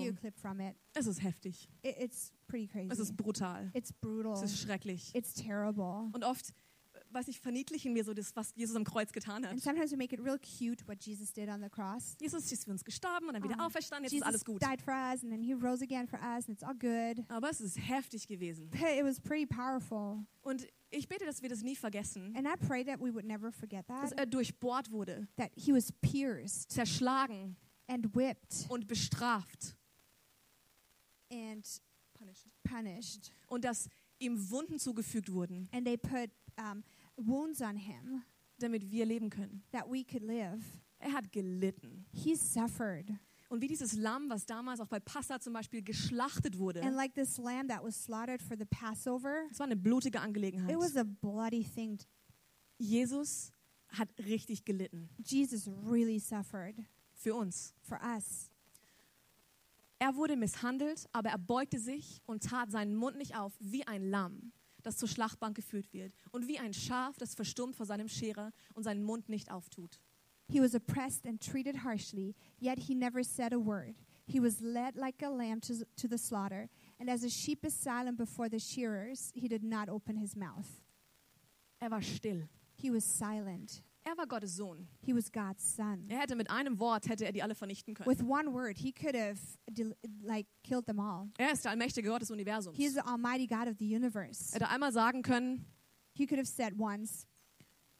Es 0.94 1.06
ist 1.06 1.22
heftig. 1.22 1.68
Es 1.82 2.98
ist 2.98 3.16
brutal. 3.16 3.70
Es 3.74 4.42
ist 4.42 4.58
schrecklich. 4.60 5.12
Und 6.12 6.24
oft, 6.24 6.54
weiß 7.10 7.28
ich, 7.28 7.40
verniedlichen 7.40 7.94
wir 7.94 8.04
so 8.04 8.12
das, 8.14 8.34
was 8.36 8.52
Jesus 8.56 8.74
am 8.76 8.84
Kreuz 8.84 9.12
getan 9.12 9.44
And 9.44 9.54
hat. 9.54 9.60
sometimes 9.60 9.92
we 9.92 9.96
make 9.96 10.12
it 10.14 10.20
real 10.20 10.38
cute 10.38 10.86
what 10.88 11.02
Jesus 11.04 11.32
did 11.32 11.48
on 11.48 11.62
the 11.62 11.68
cross. 11.68 12.16
Jesus 12.20 12.50
ist 12.50 12.64
für 12.64 12.70
uns 12.72 12.84
gestorben 12.84 13.28
und 13.28 13.34
dann 13.34 13.42
wieder 13.42 13.56
Oh, 13.58 13.64
auferstanden, 13.66 14.04
jetzt 14.04 14.12
Jesus 14.12 14.26
ist 14.26 14.28
alles 14.34 14.44
gut. 14.44 14.62
died 14.62 14.80
for 14.80 14.92
us 14.94 15.22
and 15.22 15.30
then 15.30 15.42
he 15.42 15.52
rose 15.54 15.82
again 15.82 16.06
for 16.08 16.18
us 16.20 16.48
and 16.48 16.50
it's 16.50 16.62
all 16.62 16.74
good. 16.74 17.24
Aber 17.28 17.50
es 17.50 17.60
ist 17.60 17.76
heftig 17.78 18.26
gewesen. 18.26 18.68
But 18.70 18.80
it 18.98 19.04
was 19.04 19.20
pretty 19.20 19.46
powerful. 19.46 20.24
Und 20.42 20.66
ich 20.90 21.08
bete, 21.08 21.24
dass 21.24 21.42
wir 21.42 21.48
das 21.48 21.62
nie 21.62 21.74
vergessen, 21.76 22.34
And 22.36 22.46
I 22.46 22.56
pray 22.66 22.84
that 22.84 23.00
we 23.00 23.12
would 23.12 23.24
never 23.24 23.50
forget 23.52 23.88
dass 23.88 24.10
that. 24.10 24.18
er 24.18 24.26
durchbohrt 24.26 24.90
wurde, 24.90 25.26
That 25.36 25.50
he 25.56 25.72
was 25.72 25.90
pierced 25.92 26.70
zerschlagen 26.72 27.56
and 27.88 28.14
whipped 28.14 28.66
und 28.68 28.86
bestraft. 28.86 29.76
and 31.30 31.64
punished. 32.62 33.32
Und 33.48 33.64
dass 33.64 33.88
ihm 34.18 34.50
Wunden 34.50 34.78
zugefügt 34.78 35.32
wurden, 35.32 35.68
And 35.72 35.84
they 35.86 35.96
put 35.96 36.30
um, 36.56 36.82
wounds 37.16 37.60
on 37.60 37.76
him 37.76 38.22
damit 38.58 38.90
wir 38.90 39.04
leben 39.04 39.30
können. 39.30 39.62
that 39.72 39.90
we 39.90 40.04
could 40.04 40.22
live. 40.22 40.62
Er 40.98 41.12
hat 41.12 41.32
gelitten. 41.32 42.06
He 42.12 42.34
suffered. 42.36 43.10
Und 43.50 43.60
wie 43.60 43.66
dieses 43.68 43.92
Lamm, 43.92 44.30
was 44.30 44.46
damals 44.46 44.80
auch 44.80 44.88
bei 44.88 44.98
Passa 45.00 45.38
zum 45.38 45.52
Beispiel 45.52 45.82
geschlachtet 45.82 46.56
wurde, 46.58 46.82
And 46.82 46.94
like 46.96 47.14
this 47.14 47.36
lamb 47.36 47.68
that 47.68 47.82
was 47.84 48.02
slaughtered 48.02 48.40
for 48.40 48.56
the 48.56 48.64
Passover, 48.64 49.44
es 49.50 49.58
war 49.58 49.66
eine 49.66 49.76
blutige 49.76 50.20
Angelegenheit. 50.20 50.70
it 50.70 50.78
was 50.78 50.96
a 50.96 51.04
bloody 51.04 51.62
thing. 51.64 51.98
Jesus 52.78 53.52
hat 53.88 54.08
richtig 54.18 54.64
gelitten 54.64 55.08
Jesus 55.24 55.68
really 55.86 56.18
suffered 56.18 56.74
für 57.24 57.34
uns. 57.34 57.74
for 57.80 57.98
us. 58.02 58.50
Er 59.98 60.14
wurde 60.14 60.36
misshandelt, 60.36 61.08
aber 61.12 61.30
er 61.30 61.38
beugte 61.38 61.78
sich 61.78 62.20
und 62.26 62.42
tat 62.42 62.70
seinen 62.70 62.94
Mund 62.94 63.16
nicht 63.16 63.34
auf, 63.34 63.54
wie 63.60 63.86
ein 63.86 64.10
Lamm, 64.10 64.52
das 64.82 64.98
zur 64.98 65.08
Schlachtbank 65.08 65.56
geführt 65.56 65.92
wird, 65.94 66.12
und 66.32 66.46
wie 66.46 66.58
ein 66.58 66.74
Schaf, 66.74 67.16
das 67.16 67.34
verstummt 67.34 67.76
vor 67.76 67.86
seinem 67.86 68.08
Scherer 68.08 68.52
und 68.74 68.82
seinen 68.82 69.02
Mund 69.02 69.28
nicht 69.30 69.50
auftut. 69.50 69.98
He 70.48 70.60
was 70.60 70.74
oppressed 70.74 71.26
and 71.26 71.40
treated 71.40 71.84
harshly, 71.84 72.34
yet 72.60 72.78
he 72.78 72.94
never 72.94 73.24
said 73.24 73.54
a 73.54 73.58
word. 73.58 73.94
He 74.26 74.40
was 74.40 74.60
led 74.60 74.94
like 74.94 75.22
a 75.22 75.30
lamb 75.30 75.62
to, 75.62 75.86
to 75.96 76.06
the 76.06 76.18
slaughter, 76.18 76.68
and 76.98 77.08
as 77.08 77.24
a 77.24 77.30
sheep 77.30 77.64
is 77.64 77.74
silent 77.74 78.18
before 78.18 78.50
the 78.50 78.58
shearers, 78.58 79.32
he 79.34 79.48
did 79.48 79.62
not 79.64 79.88
open 79.88 80.16
his 80.16 80.36
mouth. 80.36 80.82
Er 81.80 81.88
war 81.88 82.02
still. 82.02 82.42
He 82.74 82.90
was 82.90 83.04
silent. 83.04 83.82
Er 84.06 84.16
war 84.18 84.26
Gottes 84.26 84.56
Sohn. 84.56 84.86
He 85.00 85.14
was 85.14 85.32
God's 85.32 85.76
son. 85.76 86.04
Er 86.08 86.18
hätte 86.20 86.36
mit 86.36 86.50
einem 86.50 86.78
Wort 86.78 87.08
hätte 87.08 87.24
er 87.24 87.32
die 87.32 87.42
alle 87.42 87.54
vernichten 87.54 87.94
können. 87.94 88.06
With 88.08 88.22
one 88.22 88.52
word, 88.52 88.76
he 88.78 88.92
could 88.92 89.14
have 89.16 89.38
like 90.22 90.46
killed 90.62 90.84
them 90.86 91.00
all. 91.00 91.30
Er 91.38 91.52
ist 91.52 91.64
der 91.64 91.70
allmächtige 91.70 92.08
Gott 92.10 92.20
des 92.20 92.30
Universums. 92.30 92.76
He 92.76 92.84
is 92.84 92.92
the 92.94 93.00
almighty 93.00 93.46
God 93.46 93.66
of 93.66 93.76
the 93.78 93.96
universe. 93.96 94.50
Er 94.52 94.60
hätte 94.60 94.68
einmal 94.68 94.92
sagen 94.92 95.22
können, 95.22 95.64
He 96.16 96.26
could 96.26 96.38
have 96.38 96.46
said 96.46 96.78
once, 96.78 97.26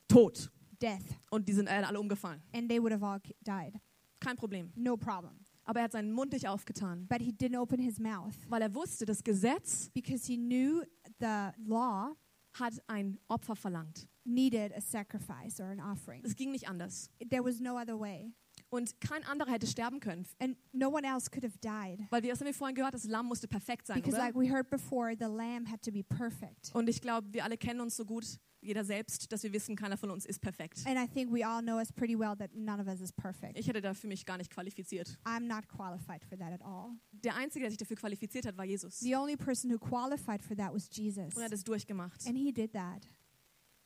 tot. 0.08 0.50
death, 0.80 1.02
Und 1.30 1.48
die 1.48 1.52
sind 1.54 1.68
alle 1.68 1.98
umgefallen. 1.98 2.42
and 2.52 2.68
they 2.68 2.80
would 2.80 2.92
have 2.92 3.02
all 3.04 3.18
died. 3.40 3.80
Kein 4.20 4.36
Problem. 4.36 4.72
No 4.76 4.96
problem. 4.96 5.32
Aber 5.64 5.80
er 5.80 5.84
hat 5.84 5.92
seinen 5.92 6.12
Mund 6.12 6.32
nicht 6.32 6.46
aufgetan, 6.46 7.06
But 7.08 7.22
he 7.22 7.30
didn't 7.32 7.58
open 7.58 7.80
his 7.80 7.98
mouth 7.98 8.34
weil 8.50 8.60
er 8.60 8.74
wusste, 8.74 9.06
das 9.06 9.24
Gesetz 9.24 9.88
because 9.94 10.26
he 10.26 10.36
knew 10.36 10.82
the 11.18 11.50
law 11.66 12.14
hat 12.54 12.74
ein 12.86 13.18
Opfer 13.28 13.56
verlangt. 13.56 14.08
needed 14.26 14.72
a 14.74 14.80
sacrifice 14.80 15.60
or 15.60 15.66
an 15.66 15.80
offering. 15.80 16.22
Es 16.24 16.34
ging 16.34 16.50
nicht 16.50 16.66
anders. 16.68 17.10
There 17.30 17.44
was 17.44 17.60
no 17.60 17.76
other 17.78 17.98
way. 18.00 18.32
Und 18.70 18.98
kein 19.00 19.22
anderer 19.24 19.50
hätte 19.50 19.66
sterben 19.66 20.00
können. 20.00 20.26
And 20.40 20.56
no 20.72 20.88
one 20.88 21.06
else 21.06 21.30
could 21.30 21.44
have 21.44 21.58
died. 21.58 22.00
Weil 22.10 22.22
wir, 22.22 22.30
das 22.30 22.40
haben 22.40 22.46
wir 22.46 22.54
vorhin 22.54 22.74
gehört, 22.74 22.94
das 22.94 23.04
Lamm 23.04 23.26
musste 23.26 23.46
perfekt 23.46 23.86
sein, 23.86 23.96
Because, 24.00 24.16
oder? 24.16 24.24
like 24.26 24.34
we 24.34 24.50
heard 24.50 24.70
before, 24.70 25.14
the 25.16 25.26
lamb 25.26 25.68
had 25.70 25.82
to 25.82 25.92
be 25.92 26.02
perfect. 26.02 26.70
Und 26.72 26.88
ich 26.88 27.00
glaube, 27.00 27.32
wir 27.32 27.44
alle 27.44 27.58
kennen 27.58 27.80
uns 27.80 27.96
so 27.96 28.04
gut, 28.04 28.38
jeder 28.64 28.84
selbst, 28.84 29.30
dass 29.32 29.42
wir 29.42 29.52
wissen, 29.52 29.76
keiner 29.76 29.96
von 29.96 30.10
uns 30.10 30.24
ist 30.24 30.40
perfekt. 30.40 30.84
And 30.86 30.96
I 30.96 31.06
think 31.06 31.32
we 31.32 31.46
all 31.46 31.62
know 31.62 31.78
us 31.78 31.92
pretty 31.92 32.18
well 32.18 32.34
that 32.36 32.54
none 32.54 32.80
of 32.80 32.88
us 32.88 33.00
is 33.00 33.12
perfect. 33.12 33.58
Ich 33.58 33.68
hätte 33.68 33.80
da 33.80 33.94
für 33.94 34.06
mich 34.06 34.24
gar 34.24 34.38
nicht 34.38 34.50
qualifiziert. 34.50 35.18
I'm 35.24 35.46
not 35.46 35.68
qualified 35.68 36.24
for 36.24 36.38
that 36.38 36.52
at 36.52 36.62
all. 36.62 36.92
Der 37.12 37.36
Einzige, 37.36 37.64
der 37.64 37.70
sich 37.70 37.78
dafür 37.78 37.96
qualifiziert 37.96 38.46
hat, 38.46 38.56
war 38.56 38.64
Jesus. 38.64 39.00
The 39.00 39.14
only 39.16 39.36
person 39.36 39.70
who 39.70 39.78
qualified 39.78 40.42
for 40.42 40.56
that 40.56 40.72
was 40.72 40.88
Jesus. 40.90 41.34
Und 41.34 41.38
er 41.38 41.44
hat 41.44 41.52
es 41.52 41.64
durchgemacht. 41.64 42.26
And 42.26 42.36
he 42.36 42.52
did 42.52 42.72
that. 42.72 43.06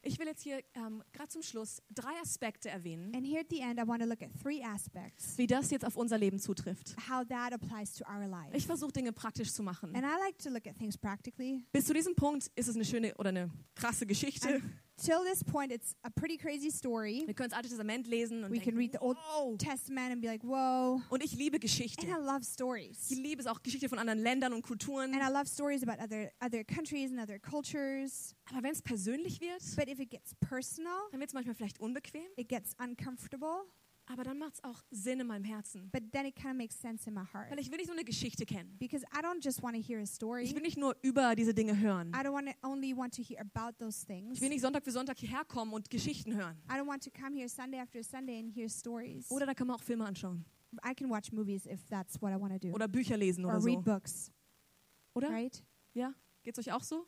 Ich 0.03 0.19
will 0.19 0.27
jetzt 0.27 0.43
hier 0.43 0.63
ähm, 0.75 1.03
gerade 1.13 1.29
zum 1.29 1.43
Schluss 1.43 1.83
drei 1.91 2.13
Aspekte 2.23 2.69
erwähnen, 2.71 3.13
And 3.15 3.27
here 3.27 3.41
at 3.41 3.47
the 3.51 3.61
end, 3.61 3.79
I 3.81 3.87
want 3.87 4.01
to 4.03 4.09
look 4.09 4.23
at 4.23 4.31
three 4.43 4.63
aspects, 4.63 5.37
wie 5.37 5.47
das 5.47 5.71
jetzt 5.71 5.85
auf 5.85 5.97
unser 5.97 6.17
Leben 6.19 6.39
zutrifft. 6.39 6.97
how 7.11 7.27
that 7.29 7.53
applies 7.53 7.95
to 7.95 8.05
our 8.09 8.27
life. 8.27 8.51
Ich 8.57 8.67
versuche 8.67 8.93
Dinge 8.93 9.13
praktisch 9.13 9.53
zu 9.53 9.63
machen. 9.63 9.95
And 9.97 10.05
I 10.05 10.17
like 10.25 10.39
to 10.39 10.51
look 10.51 10.67
at 10.67 10.77
things 10.79 10.97
practically. 10.97 11.65
Bis 11.73 11.87
zu 11.87 11.95
diesem 11.95 12.15
Punkt 12.15 12.49
ist 12.55 12.69
es 12.69 12.75
eine 12.77 12.85
schöne 12.85 13.15
oder 13.17 13.31
eine 13.31 13.51
krasse 13.75 14.07
Geschichte. 14.07 14.63
And 14.99 15.07
till 15.07 15.23
this 15.25 15.45
point, 15.45 15.71
it's 15.73 15.95
a 16.05 16.11
pretty 16.11 16.37
crazy 16.37 16.71
story. 16.71 17.23
Wir 17.27 17.35
können 17.35 17.51
das 17.51 17.57
Alte 17.57 17.69
Testament 17.69 18.07
lesen 18.09 18.45
und 18.45 18.51
We 18.51 18.57
can 18.59 18.75
denken, 18.75 18.79
read 18.79 18.93
the 18.93 18.99
Old 18.99 19.17
wow. 19.17 19.57
Testament 19.57 20.13
and 20.13 20.21
be 20.21 20.27
like, 20.27 20.43
whoa. 20.43 21.01
Und 21.11 21.23
ich 21.23 21.33
liebe 21.37 21.57
And 21.57 21.63
Geschichte. 21.63 22.07
I 22.07 22.17
love 22.19 22.41
Ich 22.43 22.49
stories. 22.49 23.11
liebe 23.11 23.41
es 23.41 23.47
auch 23.47 23.63
Geschichte 23.63 23.89
von 23.89 23.99
anderen 23.99 24.19
Ländern 24.21 24.53
und 24.53 24.63
Kulturen. 24.63 25.13
And 25.15 25.23
I 25.23 25.33
love 25.33 25.47
stories 25.47 25.83
about 25.83 26.03
other, 26.03 26.31
other 26.45 26.65
countries 26.65 27.11
and 27.11 27.21
other 27.21 27.39
cultures. 27.39 28.35
Aber 28.51 28.63
wenn 28.63 28.73
es 28.73 28.83
persönlich 28.83 29.41
wird, 29.41 29.63
But 29.77 29.89
if 29.89 30.01
it 30.01 30.11
gets 30.11 30.35
personal, 30.41 30.99
dann 31.11 31.21
wird 31.21 31.31
es 31.31 31.35
manchmal 31.35 31.55
vielleicht 31.55 31.79
unbequem. 31.81 32.23
it 32.37 32.49
gets 32.49 32.73
uncomfortable. 32.79 33.65
Aber 34.11 34.25
dann 34.25 34.39
macht 34.39 34.55
es 34.55 34.65
auch 34.65 34.83
Sinn 34.91 35.21
in 35.21 35.27
meinem 35.27 35.45
Herzen. 35.45 35.91
But 35.91 36.11
then 36.13 36.27
it 36.27 36.35
kind 36.35 36.51
of 36.51 36.57
makes 36.57 36.81
sense 36.81 37.09
in 37.09 37.15
my 37.15 37.25
heart. 37.33 37.51
Weil 37.51 37.59
ich 37.59 37.71
will 37.71 37.77
nicht 37.77 37.89
nur 37.89 37.97
eine 37.97 38.05
Geschichte 38.05 38.47
kennen. 38.47 38.77
Because 38.79 39.05
I 39.13 39.21
don't 39.23 39.43
just 39.45 39.63
want 39.63 39.77
to 39.77 39.83
hear 39.83 40.01
a 40.01 40.07
story. 40.07 40.45
Ich 40.45 40.55
will 40.55 40.63
nicht 40.63 40.79
nur 40.79 40.97
über 41.03 41.35
diese 41.35 41.53
Dinge 41.53 41.79
hören. 41.79 42.09
I 42.11 42.25
don't 42.25 42.33
want 42.33 42.49
to 42.49 42.69
only 42.69 42.97
want 42.97 43.15
to 43.17 43.23
hear 43.23 43.41
about 43.41 43.77
those 43.79 44.07
things. 44.07 44.37
Ich 44.37 44.41
will 44.41 44.49
nicht 44.49 44.63
Sonntag 44.63 44.85
für 44.85 44.93
Sonntag 44.93 45.19
hierher 45.19 45.45
kommen 45.45 45.73
und 45.73 45.91
Geschichten 45.91 46.35
hören. 46.35 46.57
I 46.69 46.75
don't 46.75 46.87
want 46.87 47.03
to 47.05 47.11
come 47.11 47.37
here 47.37 47.49
Sunday 47.49 47.81
after 47.81 48.03
Sunday 48.03 48.39
and 48.41 48.51
hear 48.55 48.69
stories. 48.69 49.31
Oder 49.31 49.47
da 49.47 49.55
kann 49.55 49.67
man 49.67 49.77
auch 49.77 49.83
Filme 49.83 50.05
anschauen. 50.05 50.45
I 50.85 50.95
can 50.95 51.09
watch 51.11 51.33
movies 51.33 51.67
if 51.67 51.87
that's 51.89 52.21
what 52.21 52.31
I 52.33 52.41
want 52.41 52.53
to 52.53 52.59
do. 52.59 52.75
Oder 52.75 52.89
Bücher 52.89 53.17
lesen 53.17 53.45
or 53.45 53.55
oder 53.57 53.65
read 53.65 53.79
so. 53.85 53.93
books, 53.93 54.31
Oder? 55.15 55.31
right? 55.31 55.63
Ja? 55.95 56.15
Geht's 56.43 56.59
euch 56.59 56.73
auch 56.73 56.83
so? 56.83 57.07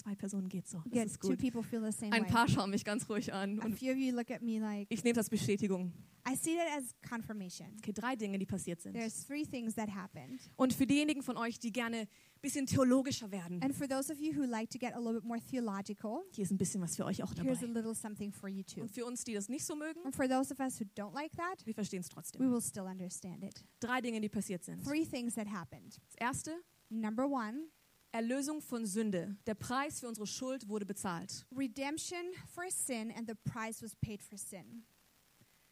Zwei 0.00 0.14
Personen 0.14 0.48
geht's 0.48 0.70
so. 0.70 0.78
Das 0.86 0.92
Good. 0.92 1.04
ist 1.06 1.20
Two 1.20 1.28
gut. 1.28 1.38
people 1.38 1.62
feel 1.62 1.82
the 1.84 1.92
same 1.92 2.10
Ein 2.12 2.22
way. 2.22 2.28
paar 2.30 2.48
schauen 2.48 2.70
mich 2.70 2.84
ganz 2.86 3.06
ruhig 3.08 3.32
an. 3.34 3.58
Und 3.58 3.78
like 3.82 4.86
ich 4.88 5.04
nehme 5.04 5.14
das 5.14 5.26
als 5.26 5.30
Bestätigung. 5.30 5.92
I 6.26 6.34
see 6.36 6.54
that 6.56 6.66
as 6.78 6.94
confirmation. 7.06 7.66
Okay, 7.78 7.92
drei 7.92 8.14
Dinge, 8.16 8.38
die 8.38 8.46
passiert 8.46 8.80
sind. 8.80 8.94
There's 8.94 9.26
three 9.26 9.44
things 9.44 9.74
that 9.74 9.94
happened. 9.94 10.40
Und 10.56 10.72
für 10.72 10.86
diejenigen 10.86 11.22
von 11.22 11.36
euch, 11.36 11.58
die 11.58 11.70
gerne 11.72 12.00
ein 12.00 12.06
bisschen 12.40 12.66
theologischer 12.66 13.30
werden, 13.30 13.62
And 13.62 13.74
for 13.74 13.86
those 13.88 14.10
of 14.12 14.18
you 14.20 14.34
who 14.34 14.44
like 14.46 14.70
to 14.70 14.78
get 14.78 14.94
a 14.94 14.98
little 14.98 15.14
bit 15.14 15.24
more 15.24 15.40
theological, 15.40 16.22
hier 16.32 16.44
ist 16.44 16.50
ein 16.50 16.58
bisschen 16.58 16.80
was 16.80 16.96
für 16.96 17.04
euch 17.04 17.22
auch 17.22 17.34
here's 17.34 17.58
a 17.58 17.66
dabei. 17.66 17.72
little 17.80 17.94
something 17.94 18.32
for 18.32 18.48
you 18.48 18.62
too. 18.62 18.80
Und 18.82 18.90
für 18.90 19.04
uns, 19.04 19.24
die 19.24 19.34
das 19.34 19.48
nicht 19.48 19.64
so 19.66 19.74
mögen, 19.74 20.00
And 20.04 20.14
for 20.14 20.26
those 20.28 20.52
of 20.52 20.60
us 20.60 20.80
who 20.80 20.84
don't 20.96 21.14
like 21.14 21.32
that, 21.36 21.66
wir 21.66 21.74
verstehen 21.74 22.00
es 22.00 22.08
we 22.08 22.14
trotzdem. 22.14 22.50
will 22.50 22.62
still 22.62 22.84
understand 22.84 23.42
it. 23.44 23.64
Drei 23.80 24.00
Dinge, 24.00 24.20
die 24.20 24.28
passiert 24.28 24.62
sind. 24.64 24.82
Three 24.84 25.04
things 25.04 25.34
that 25.34 25.46
happened. 25.50 25.98
Das 26.06 26.14
erste, 26.16 26.52
Number 26.90 27.26
one, 27.26 27.68
Erlösung 28.12 28.60
von 28.60 28.86
Sünde. 28.86 29.36
Der 29.46 29.54
Preis 29.54 30.00
für 30.00 30.08
unsere 30.08 30.26
Schuld 30.26 30.68
wurde 30.68 30.86
bezahlt. 30.86 31.46
redemption 31.56 32.20
for 32.46 32.64
sin, 32.70 33.12
and 33.12 33.28
the 33.28 33.34
price 33.50 33.82
was 33.82 33.94
paid 33.96 34.22
for 34.22 34.36
sin. 34.36 34.84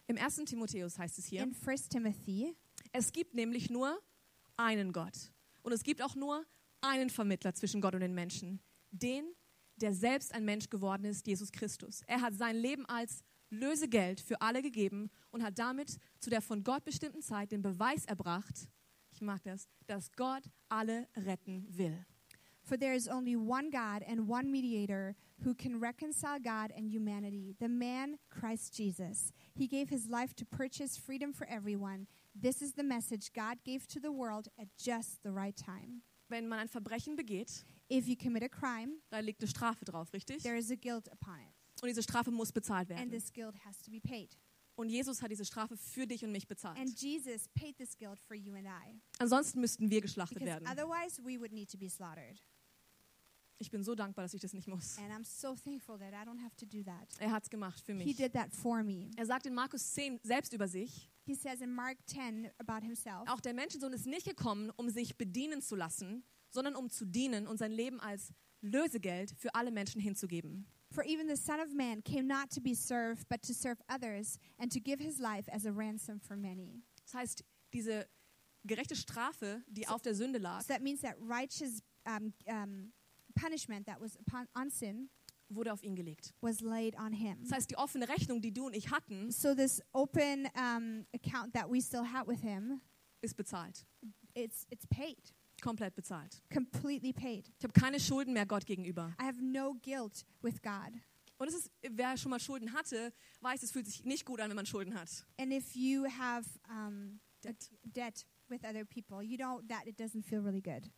Im 0.07 0.17
1. 0.17 0.37
Timotheus 0.47 0.99
heißt 0.99 1.19
es 1.19 1.27
hier, 1.27 1.43
In 1.43 1.55
1 1.67 1.89
Timothy, 1.89 2.57
es 2.93 3.13
gibt 3.13 3.35
nämlich 3.35 3.71
nur 3.71 4.01
einen 4.57 4.93
Gott. 4.93 5.33
Und 5.63 5.73
es 5.73 5.83
gibt 5.83 6.01
auch 6.01 6.15
nur 6.15 6.47
einen 6.81 7.11
Vermittler 7.11 7.55
zwischen 7.55 7.81
Gott 7.81 7.95
und 7.95 8.01
den 8.01 8.15
Menschen. 8.15 8.61
Den, 8.91 9.25
der 9.77 9.93
selbst 9.93 10.33
ein 10.33 10.45
Mensch 10.45 10.71
geworden 10.71 11.05
ist, 11.05 11.27
Jesus 11.27 11.53
Christus. 11.53 12.03
Er 12.07 12.21
hat 12.21 12.35
sein 12.35 12.57
Leben 12.57 12.87
als 12.87 13.23
Lösegeld 13.51 14.21
für 14.21 14.41
alle 14.41 14.63
gegeben 14.63 15.11
und 15.31 15.43
hat 15.43 15.59
damit 15.59 15.99
zu 16.21 16.31
der 16.31 16.41
von 16.41 16.63
Gott 16.63 16.85
bestimmten 16.85 17.23
Zeit 17.23 17.53
den 17.53 17.63
Beweis 17.63 18.05
erbracht, 18.05 18.69
ich 19.11 19.23
mag 19.23 19.43
das, 19.43 19.69
dass 19.87 20.13
Gott 20.13 20.45
alle 20.69 21.09
retten 21.17 21.67
will. 21.77 22.07
For 22.69 22.77
there 22.77 22.93
is 22.93 23.09
only 23.09 23.35
one 23.35 23.71
God 23.71 24.03
and 24.07 24.29
one 24.29 24.53
mediator 24.53 25.15
who 25.43 25.55
can 25.55 25.81
reconcile 25.81 26.39
God 26.39 26.71
and 26.77 26.87
humanity, 26.87 27.55
the 27.59 27.69
man 27.69 28.19
Christ 28.29 28.75
Jesus. 28.75 29.33
He 29.55 29.67
gave 29.67 29.89
his 29.89 30.07
life 30.11 30.35
to 30.37 30.45
purchase 30.45 30.99
freedom 30.99 31.33
for 31.33 31.47
everyone. 31.49 32.07
This 32.35 32.61
is 32.61 32.75
the 32.75 32.83
message 32.83 33.33
God 33.33 33.57
gave 33.65 33.87
to 33.89 33.99
the 33.99 34.13
world 34.13 34.49
at 34.59 34.69
just 34.77 35.23
the 35.23 35.31
right 35.33 35.57
time. 35.57 36.03
Wenn 36.29 36.47
man 36.47 36.59
ein 36.59 36.69
Verbrechen 36.69 37.17
begeht, 37.17 37.65
If 37.91 38.07
you 38.07 38.17
commit 38.17 38.43
a 38.43 38.51
crime, 38.51 38.99
da 39.11 39.21
liegt 39.21 39.41
eine 39.41 39.49
Strafe 39.49 39.87
drauf, 39.87 40.13
richtig? 40.13 40.43
there 40.43 40.59
is 40.59 40.71
a 40.71 40.77
guilt 40.77 41.09
upon 41.11 41.37
it. 41.41 41.55
Und 41.81 41.89
diese 41.89 42.03
Strafe 42.03 42.31
muss 42.31 42.53
bezahlt 42.53 42.91
and 42.91 42.99
werden. 42.99 43.11
this 43.11 43.33
guilt 43.33 43.55
has 43.65 43.79
to 43.81 43.91
be 43.91 43.99
paid. 43.99 44.37
Und 44.77 44.91
Jesus 44.91 45.23
hat 45.23 45.31
diese 45.31 45.47
Strafe 45.47 45.77
für 45.79 46.07
dich 46.07 46.23
und 46.23 46.33
mich 46.33 46.47
bezahlt. 46.47 46.79
And 46.79 46.91
Jesus 47.01 47.49
paid 47.55 47.79
this 47.79 47.97
guilt 47.97 48.19
for 48.21 48.37
you 48.37 48.55
and 48.55 48.67
I. 48.67 49.01
Ansonsten 49.19 49.61
müssten 49.63 49.89
wir 49.91 50.03
geschlachtet 50.03 50.41
Because 50.41 50.61
werden. 50.63 50.69
otherwise, 50.71 51.19
we 51.25 51.39
would 51.41 51.53
need 51.53 51.71
to 51.71 51.79
be 51.79 51.89
slaughtered. 51.89 52.39
Ich 53.61 53.71
bin 53.71 53.83
so 53.83 53.95
dankbar, 53.95 54.25
dass 54.25 54.35
ich 54.35 54.41
das 54.41 54.53
nicht 54.53 54.69
muss. 54.69 54.97
And 54.99 55.11
I'm 55.13 55.25
so 55.25 55.55
thankful 55.57 55.99
that 55.99 56.13
I 56.13 56.25
don't 56.29 56.41
have 56.43 56.55
to 56.57 56.67
do 56.67 56.83
that. 56.85 57.09
Er 57.19 57.33
hat 57.33 57.43
es 57.45 57.51
gemacht 57.51 57.81
für 57.85 57.93
He 57.93 58.05
mich. 58.05 58.17
did 58.17 58.33
that 58.35 58.53
for 58.55 58.83
me. 58.85 59.11
Er 59.17 59.27
sagt 59.27 59.47
in 59.47 59.55
Markus 59.55 59.93
10 59.95 60.21
selbst 60.23 60.53
über 60.53 60.69
sich, 60.69 61.11
He 61.25 61.35
says 61.35 61.61
in 61.61 61.73
Mark 61.75 61.99
10 62.07 62.51
about 62.59 62.85
himself 62.87 63.29
auch 63.29 63.41
der 63.41 63.55
Menschensohn 63.55 63.93
ist 63.93 64.07
nicht 64.07 64.27
gekommen, 64.27 64.71
um 64.77 64.89
sich 64.91 65.17
bedienen 65.19 65.61
zu 65.61 65.75
lassen, 65.77 66.23
sondern 66.51 66.77
um 66.77 66.89
zu 66.89 67.05
dienen 67.05 67.47
und 67.47 67.59
sein 67.59 67.73
Leben 67.73 68.01
als 68.01 68.33
Lösegeld 68.61 69.33
für 69.37 69.55
alle 69.55 69.71
Menschen 69.71 70.01
hinzugeben. 70.01 70.67
For 70.91 71.05
even 71.05 71.29
the 71.29 71.37
Son 71.37 71.61
of 71.61 71.73
Man 71.75 72.03
came 72.03 72.23
not 72.27 72.51
to 72.55 72.61
be 72.61 72.75
served, 72.75 73.29
but 73.29 73.43
to 73.43 73.53
serve 73.53 73.79
others, 73.89 74.39
and 74.57 74.73
to 74.73 74.81
give 74.81 75.03
his 75.03 75.19
life 75.19 75.49
as 75.53 75.67
a 75.67 75.71
ransom 75.71 76.19
for 76.21 76.37
many. 76.37 76.83
Das 77.05 77.15
heißt, 77.15 77.45
diese 77.75 78.09
gerechte 78.65 78.97
Strafe, 78.97 79.63
die 79.69 79.87
auf 79.87 80.01
der 80.01 80.15
Sünde 80.15 80.39
lag, 80.39 80.63
So 80.63 80.69
that 80.73 80.83
means 80.83 81.01
that 81.03 81.17
righteous 81.21 81.83
um, 82.07 82.33
um, 82.47 82.93
punishment 83.41 83.87
that 83.87 84.01
was 84.01 84.17
upon, 84.19 84.47
on 84.55 84.71
sin 84.71 85.11
wurde 85.51 85.73
auf 85.73 85.83
ihn 85.83 85.97
gelegt. 85.97 86.35
was 86.41 86.61
laid 86.61 86.95
on 86.99 87.13
him. 87.13 87.39
Das 87.43 87.53
heißt, 87.53 87.71
die 87.71 87.77
offene 87.77 88.09
Rechnung, 88.09 88.41
die 88.43 88.53
du 88.53 88.67
und 88.67 88.75
ich 88.77 88.91
hatten, 88.91 89.31
So 89.31 89.55
this 89.55 89.81
open 89.93 90.47
um, 90.57 91.07
account 91.15 91.55
that 91.55 91.71
we 91.71 91.81
still 91.81 92.05
have 92.05 92.27
with 92.29 92.41
him, 92.43 92.81
ist 93.23 93.37
bezahlt. 93.37 93.87
it's 94.35 94.67
it's 94.71 94.87
paid, 94.87 95.35
Komplett 95.63 95.95
bezahlt. 95.95 96.43
completely 96.53 97.13
paid. 97.13 97.51
Ich 97.59 97.65
habe 97.65 97.73
keine 97.73 97.99
Schulden 97.99 98.33
mehr 98.35 98.47
Gott 98.47 98.67
gegenüber. 98.67 99.15
I 99.21 99.25
have 99.25 99.43
no 99.43 99.75
guilt 99.83 100.25
with 100.43 100.61
God. 100.63 100.93
Und 101.39 101.49
es 101.49 101.55
ist, 101.55 101.71
wer 101.89 102.17
schon 102.17 102.31
mal 102.31 102.41
Schulden 102.41 102.73
hatte, 102.73 103.13
weiß, 103.43 103.63
es 103.63 103.71
fühlt 103.71 103.87
sich 103.87 104.05
nicht 104.05 104.25
gut 104.27 104.41
an, 104.41 104.49
wenn 104.51 104.57
man 104.57 104.67
Schulden 104.67 104.95
hat. 104.95 105.25
And 105.39 105.53
if 105.53 105.75
you 105.77 106.05
have 106.19 106.47
um, 106.69 107.21
Debt. 107.45 107.71
debt 107.85 108.27
with 108.49 108.65
other 108.65 108.85
people, 108.85 109.23
you 109.23 109.37
don't 109.39 109.67
that 109.69 109.87
it 109.87 109.99
doesn't 110.01 110.25
feel 110.25 110.41
really 110.41 110.61
good. 110.61 110.91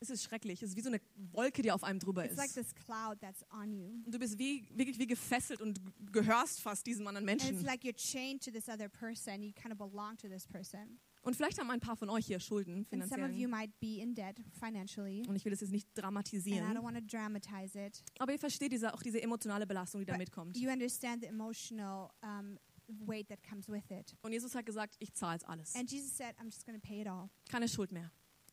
Es 0.00 0.10
ist 0.10 0.22
schrecklich. 0.22 0.62
Es 0.62 0.70
ist 0.70 0.76
wie 0.76 0.80
so 0.82 0.88
eine 0.90 1.00
Wolke, 1.32 1.60
die 1.62 1.72
auf 1.72 1.82
einem 1.82 1.98
drüber 1.98 2.24
It's 2.24 2.36
like 2.36 2.48
ist. 2.48 2.54
this 2.54 2.74
cloud 2.74 3.18
that's 3.20 3.44
on 3.50 3.72
you. 3.72 3.90
Und 4.04 4.14
du 4.14 4.18
bist 4.18 4.38
wie, 4.38 4.64
wirklich 4.74 4.98
wie 4.98 5.06
gefesselt 5.06 5.60
und 5.60 5.80
gehörst 6.12 6.60
fast 6.60 6.86
diesem 6.86 7.06
anderen 7.06 7.28
And 7.28 7.40
it's 7.40 7.50
Menschen. 7.50 7.66
like 7.66 7.82
you're 7.82 7.96
chained 7.96 8.42
to 8.44 8.50
this 8.50 8.68
other 8.68 8.88
person. 8.88 9.42
You 9.42 9.52
kind 9.52 9.72
of 9.72 9.78
belong 9.78 10.16
to 10.18 10.28
this 10.28 10.46
person. 10.46 11.00
Und 11.22 11.34
vielleicht 11.34 11.58
haben 11.58 11.68
ein 11.70 11.80
paar 11.80 11.96
von 11.96 12.08
euch 12.10 12.26
hier 12.26 12.38
Schulden 12.38 12.86
And 12.92 13.02
some 13.08 13.24
of 13.24 13.32
you 13.32 13.48
finanziell. 13.48 13.48
might 13.48 13.80
be 13.80 14.00
in 14.00 14.14
debt 14.14 14.36
financially. 14.58 15.24
Und 15.28 15.34
ich 15.36 15.44
will 15.44 15.50
das 15.50 15.60
jetzt 15.60 15.72
nicht 15.72 15.86
And 15.88 15.98
I 15.98 16.00
don't 16.00 16.02
dramatisieren. 16.04 16.82
want 16.82 16.96
to 16.96 17.02
dramatize 17.04 17.76
it. 17.78 18.02
Aber 18.20 18.32
ihr 18.32 18.38
versteht 18.38 18.70
diese, 18.72 18.94
auch 18.94 19.02
diese 19.02 19.20
emotionale 19.20 19.66
Belastung, 19.66 20.00
die 20.00 20.06
da 20.06 20.12
But 20.12 20.18
mitkommt. 20.20 20.56
You 20.56 20.70
understand 20.70 21.22
the 21.22 21.28
emotional 21.28 22.08
um, 22.22 22.56
weight 23.04 23.28
that 23.28 23.42
comes 23.42 23.68
with 23.68 23.90
it. 23.90 24.14
Und 24.22 24.32
Jesus 24.32 24.54
hat 24.54 24.64
gesagt, 24.64 24.94
ich 25.00 25.12
zahle 25.12 25.38
es 25.38 25.44
alles. 25.44 25.74
And 25.74 25.90
Jesus 25.90 26.16
said, 26.16 26.36
I'm 26.38 26.44
just 26.46 26.64
going 26.64 26.80
to 26.80 26.86
pay 26.86 27.00
it 27.00 27.08
all. 27.08 27.28
Keine 27.50 27.68
Schuld 27.68 27.90
mehr. 27.90 28.12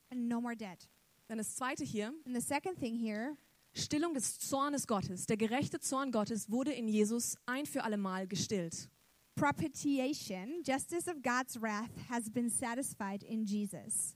And 0.09 0.27
no 0.27 0.41
more 0.41 0.55
debt. 0.55 0.89
Dann 1.27 1.37
das 1.37 1.55
zweite 1.55 1.83
hier, 1.83 2.13
And 2.25 2.35
the 2.35 2.41
second 2.41 2.77
thing 2.79 2.95
here 2.95 3.37
Stillung 3.73 4.13
des 4.13 4.39
Zornes 4.39 4.87
Gottes. 4.87 5.25
Der 5.25 5.35
gerechte 5.35 5.79
Zorn 5.79 6.11
Gottes 6.11 6.49
wurde 6.49 6.71
in 6.71 6.87
Jesus 6.87 7.35
ein 7.45 7.65
für 7.65 7.83
allemal 7.83 8.25
gestillt. 8.27 8.89
propitiation, 9.35 10.63
justice 10.63 11.09
of 11.09 11.21
God's 11.21 11.57
wrath, 11.61 11.91
has 12.09 12.29
been 12.29 12.49
satisfied 12.49 13.21
in 13.21 13.43
Jesus. 13.45 14.15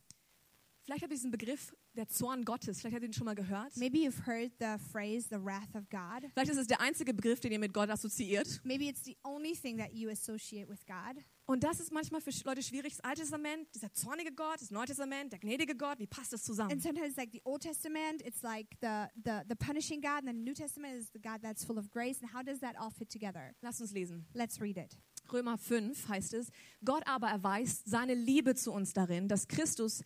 Vielleicht 0.84 1.04
habt 1.04 1.12
ihr 1.12 1.18
diesen 1.18 1.32
Begriff, 1.32 1.74
der 2.00 2.08
Zorn 2.08 2.46
Gottes, 2.46 2.80
vielleicht 2.80 2.96
habt 2.96 3.04
ihr 3.04 3.10
ihn 3.10 3.14
schon 3.14 3.26
mal 3.26 3.36
gehört. 3.36 3.76
Maybe 3.76 3.98
you've 3.98 4.26
heard 4.26 4.52
the 4.60 4.78
phrase, 4.92 5.28
the 5.30 5.44
wrath 5.44 5.76
of 5.76 5.90
God. 5.90 6.32
Vielleicht 6.34 6.52
ist 6.52 6.58
es 6.58 6.68
der 6.68 6.80
einzige 6.80 7.14
Begriff, 7.14 7.42
den 7.42 7.52
ihr 7.52 7.60
mit 7.60 7.74
Gott 7.74 7.90
assoziiert. 7.90 8.62
Maybe 8.64 8.86
it's 8.86 9.04
the 9.04 9.18
only 9.26 9.54
thing 9.54 9.78
that 9.78 9.92
you 9.94 10.10
associate 10.10 10.70
with 10.70 10.86
God. 10.86 11.22
Und 11.46 11.64
das 11.64 11.80
ist 11.80 11.92
manchmal 11.92 12.22
für 12.22 12.30
Leute 12.46 12.62
schwierig. 12.64 12.96
Das 12.96 13.04
Alte 13.04 13.22
Testament, 13.22 13.68
dieser 13.76 13.92
zornige 13.92 14.32
Gott, 14.32 14.62
das 14.62 14.72
Neue 14.72 14.86
Testament, 14.86 15.34
der 15.34 15.40
gnädige 15.40 15.76
Gott, 15.76 16.00
wie 16.00 16.08
passt 16.08 16.32
das 16.32 16.42
And 16.42 16.46
zusammen? 16.46 16.80
sometimes, 16.80 17.18
like 17.18 17.32
the 17.34 17.42
Old 17.44 17.62
Testament, 17.64 18.22
it's 18.26 18.44
like 18.44 18.68
the, 18.82 19.08
the, 19.26 19.42
the 19.50 19.56
punishing 19.56 20.00
God, 20.00 20.26
and 20.26 20.28
the 20.28 20.34
New 20.34 20.54
Testament 20.54 20.94
is 20.96 21.10
the 21.12 21.20
God 21.20 21.42
that's 21.42 21.66
full 21.66 21.78
of 21.78 21.90
grace. 21.90 22.22
And 22.22 22.32
how 22.34 22.44
does 22.44 22.60
that 22.62 22.76
all 22.80 22.92
fit 22.92 23.10
together? 23.10 23.56
Lasst 23.62 23.82
uns 23.82 23.92
lesen. 23.92 24.26
Let's 24.34 24.62
read 24.62 24.78
it. 24.78 24.96
Römer 25.32 25.58
5 25.58 26.08
heißt 26.08 26.34
es, 26.34 26.52
Gott 26.84 27.04
aber 27.06 27.28
erweist 27.28 27.90
seine 27.90 28.14
Liebe 28.16 28.56
zu 28.56 28.72
uns 28.72 28.94
darin, 28.94 29.28
dass 29.28 29.48
Christus, 29.48 30.04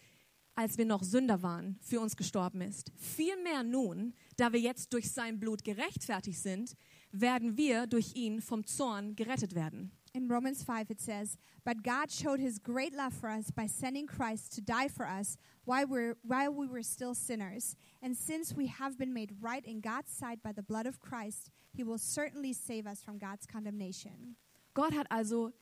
als 0.55 0.77
wir 0.77 0.85
noch 0.85 1.03
Sünder 1.03 1.41
waren, 1.41 1.77
für 1.81 1.99
uns 1.99 2.15
gestorben 2.15 2.61
ist. 2.61 2.91
Vielmehr 2.95 3.63
nun, 3.63 4.13
da 4.37 4.53
wir 4.53 4.59
jetzt 4.59 4.93
durch 4.93 5.11
sein 5.11 5.39
Blut 5.39 5.63
gerechtfertigt 5.63 6.39
sind, 6.39 6.75
werden 7.11 7.57
wir 7.57 7.87
durch 7.87 8.15
ihn 8.15 8.41
vom 8.41 8.65
Zorn 8.65 9.15
gerettet 9.15 9.55
werden. 9.55 9.91
In 10.15 10.29
Romans 10.29 10.63
5, 10.63 10.91
it 10.91 11.01
says, 11.01 11.37
But 11.65 11.83
God 11.83 12.11
showed 12.11 12.39
his 12.39 12.59
great 12.59 12.93
love 12.93 13.13
for 13.13 13.29
us 13.29 13.51
by 13.51 13.67
sending 13.67 14.05
Christ 14.05 14.53
to 14.53 14.61
die 14.61 14.87
for 14.87 15.07
us 15.07 15.37
while, 15.65 15.87
we're, 15.87 16.17
while 16.21 16.51
we 16.51 16.67
were 16.67 16.83
still 16.83 17.15
sinners. 17.15 17.75
And 18.01 18.15
since 18.15 18.53
we 18.55 18.67
have 18.67 18.95
been 18.99 19.11
made 19.11 19.31
right 19.41 19.65
in 19.65 19.81
God's 19.81 20.11
sight 20.11 20.43
by 20.43 20.51
the 20.51 20.61
blood 20.61 20.85
of 20.85 20.99
Christ, 20.99 21.49
he 21.71 21.83
will 21.83 21.97
certainly 21.97 22.53
save 22.53 22.85
us 22.85 23.01
from 23.01 23.17
God's 23.17 23.47
condemnation. 23.47 24.35
Gott 24.75 24.93
hat 24.93 25.07
also 25.09 25.53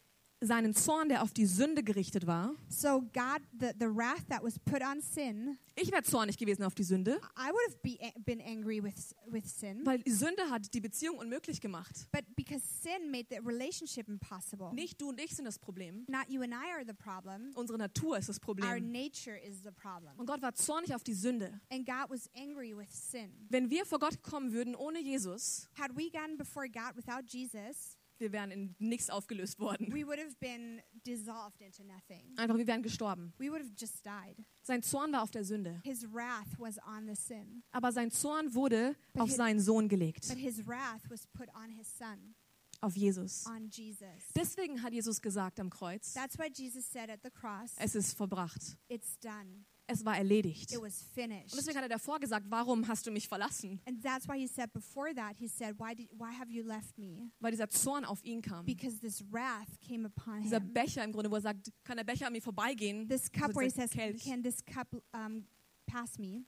seinen 0.42 0.74
Zorn, 0.74 1.10
der 1.10 1.22
auf 1.24 1.32
die 1.32 1.46
Sünde 1.46 1.84
gerichtet 1.84 2.26
war. 2.28 2.54
So, 2.70 3.02
God, 3.14 3.42
the, 3.60 3.68
the 3.80 3.86
wrath 3.88 4.28
that 4.30 4.44
was 4.44 4.58
put 4.60 4.82
on 4.82 5.00
sin, 5.02 5.58
Ich 5.76 5.92
wäre 5.92 6.04
zornig 6.04 6.38
gewesen 6.38 6.64
auf 6.64 6.76
die 6.76 6.84
Sünde, 6.84 7.12
I 7.38 7.50
would 7.52 7.68
have 7.68 7.78
be, 7.82 7.98
been 8.26 8.42
angry 8.42 8.84
with, 8.84 9.16
with 9.28 9.46
sin. 9.46 9.86
weil 9.86 10.00
die 10.00 10.12
Sünde 10.12 10.50
hat 10.50 10.74
die 10.74 10.82
Beziehung 10.82 11.18
unmöglich 11.18 11.62
gemacht. 11.62 12.08
But 12.12 12.24
because 12.36 12.62
sin 12.82 13.10
made 13.12 13.28
the 13.30 13.38
relationship 13.38 14.08
impossible, 14.10 14.74
Nicht 14.74 15.00
du 15.02 15.10
und 15.10 15.20
ich 15.22 15.36
sind 15.36 15.46
das 15.46 15.60
Problem. 15.60 16.06
not 16.08 16.28
you 16.28 16.42
and 16.42 16.54
I 16.54 16.72
are 16.74 16.84
the 16.86 16.94
problem, 16.94 17.52
Unsere 17.56 17.78
Natur 17.78 18.18
ist 18.18 18.28
das 18.30 18.38
our 18.38 18.42
Problem. 18.56 18.92
nature 18.92 19.38
is 19.38 19.62
the 19.64 19.72
problem. 19.72 20.14
Und 20.18 20.26
Gott 20.26 20.42
war 20.42 20.54
zornig 20.56 20.94
auf 20.96 21.04
die 21.04 21.14
Sünde. 21.14 21.60
And 21.70 21.86
God 21.86 22.10
was 22.10 22.30
angry 22.36 22.76
with 22.76 22.90
sin. 22.92 23.32
Wenn 23.50 23.70
wir 23.70 23.86
vor 23.86 24.00
Gott 24.00 24.22
kommen 24.24 24.52
würden 24.52 24.76
ohne 24.76 25.00
Jesus, 25.02 25.70
Had 25.80 25.96
we 25.96 26.10
gotten 26.10 26.38
before 26.38 26.68
God 26.68 26.96
without 26.96 27.24
Jesus, 27.28 27.98
wir 28.22 28.32
wären 28.32 28.52
in 28.52 28.76
nichts 28.80 29.10
aufgelöst 29.10 29.60
worden. 29.60 29.92
we 29.92 30.06
would 30.08 30.20
have 30.20 30.36
been 30.40 30.82
dissolved 31.06 31.60
into 31.62 31.84
nothing. 31.84 32.34
Einfach, 32.38 32.58
wir 32.58 32.66
wären 32.68 32.82
gestorben. 32.84 33.34
We 33.38 33.50
would 33.52 33.62
have 33.62 33.72
just 33.78 34.06
died. 34.06 34.38
Sein 34.64 34.82
Zorn 34.84 35.12
war 35.12 35.24
auf 35.24 35.32
der 35.32 35.44
Sünde. 35.44 35.82
His 35.84 36.06
wrath 36.14 36.48
was 36.58 36.78
on 36.88 37.08
the 37.08 37.16
sin, 37.16 37.64
Aber 37.72 37.92
sein 37.92 38.12
Zorn 38.12 38.54
wurde 38.54 38.96
But 39.14 39.24
auf 39.24 39.30
he- 39.30 39.36
seinen 39.36 39.60
Sohn 39.60 39.90
gelegt. 39.90 40.28
but 40.30 40.38
his 40.38 40.66
wrath 40.66 41.02
was 41.10 41.28
put 41.28 41.50
on 41.56 41.70
his 41.72 41.88
son, 41.98 42.36
Auf 42.80 42.96
Jesus. 42.96 43.46
on 43.48 43.70
Jesus. 43.70 44.08
Deswegen 44.36 44.82
hat 44.82 44.94
Jesus 44.94 45.22
gesagt 45.22 45.60
am 45.60 45.70
Kreuz, 45.70 46.14
That's 46.14 46.38
why 46.38 46.48
Jesus 46.54 46.86
said 46.90 47.10
at 47.10 47.20
the 47.24 47.30
cross, 47.32 47.74
es 47.78 47.96
ist 47.96 48.16
vollbracht. 48.16 48.78
It's 48.88 49.18
done. 49.20 49.66
Es 49.92 50.06
war 50.06 50.18
erledigt. 50.18 50.72
It 50.72 50.82
was 50.82 51.04
finished. 51.14 51.52
Und 51.52 51.58
deswegen 51.58 51.78
hat 51.78 51.84
er 51.84 51.90
davor 51.90 52.20
gesagt, 52.20 52.46
warum 52.50 52.88
hast 52.88 53.06
du 53.06 53.12
mich 53.12 53.28
verlassen? 53.28 53.82
And 53.86 54.02
that's 54.02 54.28
why 54.28 54.38
he 54.40 54.48
said 54.48 54.72
before 54.74 55.14
that, 55.14 55.36
he 55.38 55.48
said, 55.48 55.76
Why, 55.78 55.94
did, 55.94 56.10
why 56.18 56.34
have 56.34 56.50
you 56.50 56.64
left 56.64 56.98
me? 56.98 57.32
Weil 57.40 57.52
dieser 57.52 57.70
Zorn 57.70 58.06
auf 58.06 58.24
ihn 58.24 58.42
kam. 58.42 58.66
Because 58.66 59.00
this 59.00 59.24
wrath 59.32 59.80
came 59.86 60.06
upon 60.06 60.42
Dieser 60.44 60.60
him. 60.60 60.74
Becher 60.74 61.04
im 61.04 61.12
Grunde, 61.12 61.30
wo 61.30 61.36
er 61.36 61.42
sagt, 61.42 61.72
kann 61.84 61.98
der 61.98 62.04
Becher 62.04 62.28
an 62.28 62.34
mir 62.34 62.42
vorbeigehen? 62.42 63.08
This 63.08 63.32
cup 63.32 63.54
where 63.56 63.66
he 63.66 63.70
says, 63.70 63.92
Kelch. 63.92 64.24
Can 64.24 64.42
this 64.42 64.64
cup 64.64 64.88
um, 65.14 65.46
pass 65.86 66.18
me? 66.18 66.46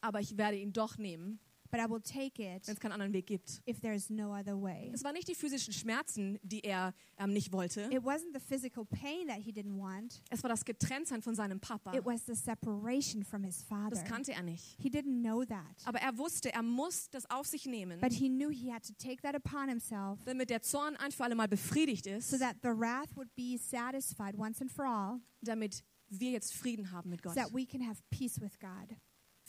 Aber 0.00 0.20
ich 0.20 0.36
werde 0.36 0.56
ihn 0.58 0.72
doch 0.72 0.98
nehmen, 0.98 1.38
But 1.72 1.80
I 1.80 1.88
will 1.88 2.02
take 2.02 2.38
it 2.38 2.66
wenn 2.66 2.74
es 2.74 2.80
keinen 2.80 2.92
anderen 2.92 3.14
Weg 3.14 3.26
gibt. 3.26 3.62
no 4.10 4.34
other 4.34 4.60
way. 4.60 4.90
Es 4.92 5.02
waren 5.02 5.14
nicht 5.14 5.26
die 5.26 5.34
physischen 5.34 5.72
Schmerzen, 5.72 6.38
die 6.42 6.60
er 6.60 6.92
ähm, 7.16 7.32
nicht 7.32 7.50
wollte. 7.50 7.88
It 7.90 8.02
wasn't 8.02 8.34
the 8.34 8.40
physical 8.40 8.84
pain 8.84 9.26
that 9.26 9.38
he 9.38 9.50
didn't 9.52 9.78
want. 9.78 10.20
Es 10.28 10.42
war 10.42 10.50
das 10.50 10.66
Getrenntsein 10.66 11.22
von 11.22 11.34
seinem 11.34 11.58
Papa. 11.60 11.94
It 11.96 12.04
was 12.04 12.26
the 12.26 12.34
separation 12.34 13.24
from 13.24 13.42
his 13.42 13.62
father. 13.62 13.88
Das 13.88 14.04
kannte 14.04 14.32
er 14.32 14.42
nicht. 14.42 14.76
He 14.78 14.90
didn't 14.90 15.22
know 15.22 15.44
that. 15.46 15.64
Aber 15.86 15.98
er 15.98 16.18
wusste, 16.18 16.52
er 16.52 16.62
muss 16.62 17.08
das 17.08 17.28
auf 17.30 17.46
sich 17.46 17.64
nehmen, 17.64 18.00
But 18.00 18.12
he 18.12 18.28
knew 18.28 18.50
he 18.50 18.70
had 18.70 18.86
to 18.86 18.92
take 18.98 19.22
that 19.22 19.34
upon 19.34 19.70
himself 19.70 20.18
damit 20.26 20.50
der 20.50 20.60
Zorn 20.60 20.96
ein 20.96 21.10
für 21.10 21.24
alle 21.24 21.34
Mal 21.34 21.48
befriedigt 21.48 22.06
ist, 22.06 22.28
so 22.28 22.36
that 22.36 22.56
the 22.62 22.68
wrath 22.68 23.16
would 23.16 23.34
be 23.34 23.56
satisfied 23.58 24.36
once 24.38 24.60
and 24.60 24.70
for 24.70 24.84
all, 24.84 25.20
damit 25.40 25.82
wir 26.08 26.32
jetzt 26.32 26.52
Frieden 26.54 26.90
haben 26.90 27.08
mit 27.08 27.22
so 27.22 27.30
Gott. 27.30 27.36
that 27.36 27.52
we 27.54 27.64
can 27.64 27.80
have 27.80 28.02
peace 28.10 28.38
with 28.40 28.58
God. 28.60 28.96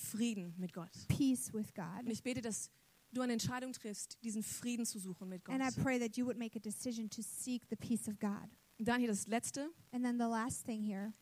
Frieden 0.04 0.54
mit 0.58 0.74
Gott. 0.74 0.92
Peace 1.08 1.54
with 1.54 1.68
Und 1.68 1.76
God. 1.76 2.10
ich 2.12 2.24
bete, 2.24 2.42
dass 2.42 2.70
du 3.12 3.22
eine 3.22 3.34
Entscheidung 3.34 3.74
triffst, 3.74 4.18
diesen 4.24 4.44
Frieden 4.44 4.86
zu 4.86 5.00
suchen 5.00 5.30
mit 5.30 5.44
Gott. 5.46 5.56
And 5.60 5.64
I 5.64 5.82
pray 5.82 6.00
that 6.00 6.18
you 6.18 6.26
would 6.26 6.38
make 6.38 6.56
a 6.58 6.62
decision 6.62 7.10
to 7.12 7.22
seek 7.22 7.64
the 7.70 7.76
peace 7.76 8.08
of 8.08 8.20
God. 8.20 8.50
Und 8.80 8.88
dann 8.88 9.00
hier 9.00 9.08
das 9.10 9.28
letzte, 9.28 9.70
And 9.92 10.04
then 10.04 10.18
the 10.18 10.26
last 10.26 10.66
thing 10.66 10.82
here 10.82 11.14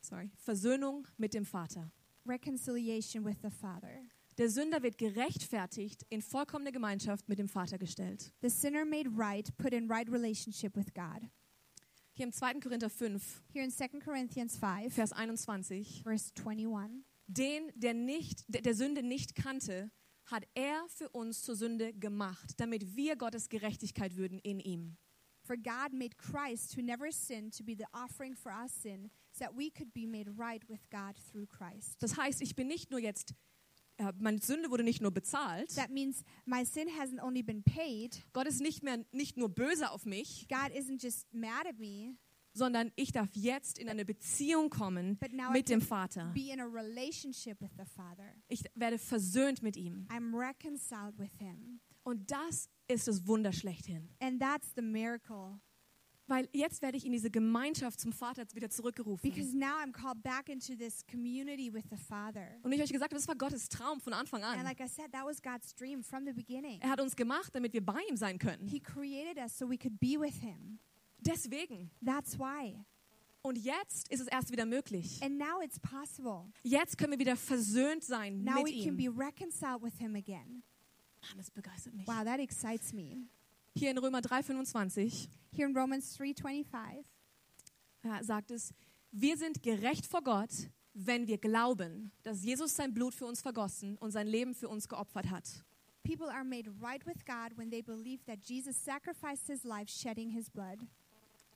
sorry, 0.00 0.30
Versöhnung 0.36 1.06
mit 1.18 1.34
dem 1.34 1.44
Vater. 1.44 1.90
reconciliation 2.26 3.24
with 3.24 3.36
the 3.42 3.50
Father. 3.50 3.90
Der 4.38 4.48
Sünder 4.48 4.82
wird 4.82 4.98
gerechtfertigt, 4.98 6.06
in 6.10 6.22
vollkommene 6.22 6.70
Gemeinschaft 6.70 7.28
mit 7.28 7.38
dem 7.38 7.48
Vater 7.48 7.76
gestellt. 7.76 8.32
The 8.40 8.48
sinner 8.48 8.84
made 8.84 9.10
right, 9.16 9.50
put 9.58 9.72
in 9.72 9.90
right 9.90 10.08
relationship 10.10 10.76
with 10.76 10.94
God. 10.94 11.28
Hier 12.14 12.26
im 12.26 12.32
2. 12.32 12.60
Korinther 12.60 12.88
5, 12.90 13.42
Here 13.52 13.64
in 13.64 13.70
2 13.70 14.00
Corinthians 14.00 14.56
5, 14.56 14.92
Vers 14.94 15.12
21. 15.12 16.02
verse 16.04 16.32
21. 16.34 17.04
Den, 17.28 17.70
der, 17.74 17.94
nicht, 17.94 18.44
der, 18.48 18.62
der 18.62 18.74
Sünde 18.74 19.02
nicht 19.02 19.34
kannte, 19.34 19.90
hat 20.24 20.44
er 20.54 20.86
für 20.88 21.08
uns 21.10 21.42
zur 21.42 21.56
Sünde 21.56 21.92
gemacht, 21.92 22.54
damit 22.58 22.96
wir 22.96 23.16
Gottes 23.16 23.48
Gerechtigkeit 23.48 24.16
würden 24.16 24.38
in 24.40 24.60
ihm. 24.60 24.96
For 25.42 25.56
God 25.56 25.92
made 25.92 26.16
Christ, 26.16 26.76
who 26.76 26.82
never 26.82 27.10
sinned, 27.10 27.56
to 27.56 27.64
be 27.64 27.74
the 27.74 27.86
offering 27.94 28.34
for 28.34 28.52
our 28.52 28.68
sin, 28.68 29.10
so 29.32 29.44
that 29.44 29.56
we 29.56 29.70
could 29.70 29.92
be 29.94 30.06
made 30.06 30.28
right 30.36 30.62
with 30.68 30.80
God 30.90 31.16
through 31.30 31.46
Christ. 31.46 31.96
Das 32.00 32.16
heißt, 32.16 32.42
ich 32.42 32.54
bin 32.54 32.66
nicht 32.66 32.90
nur 32.90 33.00
jetzt, 33.00 33.34
äh, 33.96 34.12
meine 34.18 34.40
Sünde 34.40 34.70
wurde 34.70 34.84
nicht 34.84 35.00
nur 35.00 35.10
bezahlt, 35.10 35.74
That 35.74 35.90
means 35.90 36.22
my 36.44 36.64
sin 36.64 36.88
hasn't 36.88 37.22
only 37.22 37.42
been 37.42 37.62
paid, 37.62 38.22
Gott 38.34 38.46
ist 38.46 38.60
nicht 38.60 38.82
mehr 38.82 39.04
nicht 39.12 39.38
nur 39.38 39.48
böse 39.48 39.90
auf 39.90 40.04
mich, 40.04 40.46
God 40.48 40.70
isn't 40.76 41.02
just 41.02 41.32
mad 41.32 41.66
at 41.66 41.78
me, 41.78 42.16
sondern 42.52 42.90
ich 42.96 43.12
darf 43.12 43.28
jetzt 43.34 43.78
in 43.78 43.88
eine 43.88 44.04
Beziehung 44.04 44.70
kommen 44.70 45.18
mit 45.52 45.68
dem 45.68 45.80
can 45.80 45.88
Vater. 45.88 46.32
be 46.34 46.50
in 46.52 46.60
a 46.60 46.64
relationship 46.66 47.60
with 47.60 47.70
the 47.78 47.84
Father. 47.84 48.34
Ich 48.48 48.62
werde 48.74 48.98
versöhnt 48.98 49.62
mit 49.62 49.76
ihm. 49.76 50.06
I'm 50.10 50.34
reconciled 50.36 51.18
with 51.18 51.32
Him. 51.38 51.80
Und 52.02 52.30
das 52.30 52.68
ist 52.88 53.06
das 53.06 53.26
Wunder 53.26 53.52
schlechthin. 53.52 54.08
And 54.20 54.40
that's 54.40 54.72
the 54.74 54.82
miracle. 54.82 55.60
Weil 56.30 56.46
jetzt 56.52 56.82
werde 56.82 56.98
ich 56.98 57.06
in 57.06 57.12
diese 57.12 57.30
Gemeinschaft 57.30 57.98
zum 58.00 58.12
Vater 58.12 58.44
wieder 58.52 58.68
zurückgerufen. 58.68 59.30
Because 59.30 59.56
now 59.56 59.76
I'm 59.82 59.92
called 59.92 60.22
back 60.22 60.50
into 60.50 60.74
this 60.76 61.02
community 61.10 61.72
with 61.72 61.84
the 61.90 61.96
Father. 61.96 62.46
Und 62.62 62.72
ich 62.72 62.78
habe 62.78 62.84
euch 62.84 62.92
gesagt, 62.92 63.14
das 63.14 63.26
war 63.28 63.34
Gottes 63.34 63.68
Traum 63.70 63.98
von 64.00 64.12
Anfang 64.12 64.42
And 64.44 64.58
an. 64.58 64.64
like 64.64 64.78
I 64.80 64.88
said, 64.88 65.10
that 65.12 65.24
was 65.24 65.40
God's 65.40 65.74
dream 65.74 66.02
from 66.02 66.26
the 66.26 66.32
beginning. 66.34 66.80
Er 66.82 66.90
hat 66.90 67.00
uns 67.00 67.16
gemacht, 67.16 67.54
damit 67.54 67.72
wir 67.72 67.84
bei 67.84 68.00
ihm 68.10 68.16
sein 68.16 68.38
können. 68.38 68.66
He 68.68 68.78
created 68.78 69.38
us 69.38 69.56
so 69.56 69.66
we 69.68 69.78
could 69.78 69.98
be 69.98 70.20
with 70.20 70.34
Him. 70.34 70.78
Deswegen. 71.20 71.90
That's 72.04 72.38
why. 72.38 72.84
Und 73.42 73.56
jetzt 73.58 74.08
ist 74.10 74.20
es 74.20 74.26
erst 74.26 74.50
wieder 74.50 74.66
möglich. 74.66 75.22
And 75.22 75.38
now 75.38 75.60
it's 75.62 75.78
possible. 75.78 76.44
Jetzt 76.62 76.98
können 76.98 77.12
wir 77.12 77.18
wieder 77.18 77.36
versöhnt 77.36 78.04
sein 78.04 78.42
Now 78.42 78.62
mit 78.62 78.66
we 78.74 78.84
can 78.84 78.98
ihm. 78.98 79.14
be 79.14 79.24
reconciled 79.24 79.82
with 79.82 79.94
Him 79.98 80.16
again. 80.16 80.62
Mann, 81.22 81.36
das 81.36 81.50
begeistert 81.50 81.94
mich. 81.94 82.06
Wow, 82.06 82.24
that 82.24 82.40
excites 82.40 82.92
me. 82.92 83.26
Hier 83.76 83.90
in 83.90 83.98
Römer 83.98 84.18
3,25 84.20 85.28
Here 85.52 85.68
in 85.68 85.76
Romans 85.76 86.18
3:25, 86.18 87.04
ja, 88.04 88.22
sagt 88.22 88.50
es, 88.50 88.72
wir 89.12 89.36
sind 89.36 89.62
gerecht 89.62 90.06
vor 90.06 90.22
Gott, 90.22 90.50
wenn 90.94 91.26
wir 91.26 91.38
glauben, 91.38 92.10
dass 92.22 92.44
Jesus 92.44 92.74
sein 92.74 92.92
Blut 92.92 93.14
für 93.14 93.26
uns 93.26 93.40
vergossen 93.40 93.96
und 93.98 94.10
sein 94.10 94.26
Leben 94.26 94.54
für 94.54 94.68
uns 94.68 94.88
geopfert 94.88 95.30
hat. 95.30 95.64
people 96.04 96.30
are 96.30 96.44
made 96.44 96.66
right 96.80 97.04
with 97.04 97.22
God 97.26 97.52
when 97.56 97.68
they 97.70 97.82
believe 97.82 98.24
that 98.26 98.38
Jesus 98.42 98.76
sacrificed 98.76 99.46
his 99.46 99.64
life 99.64 99.88
shedding 99.90 100.30
his 100.30 100.48
blood. 100.48 100.78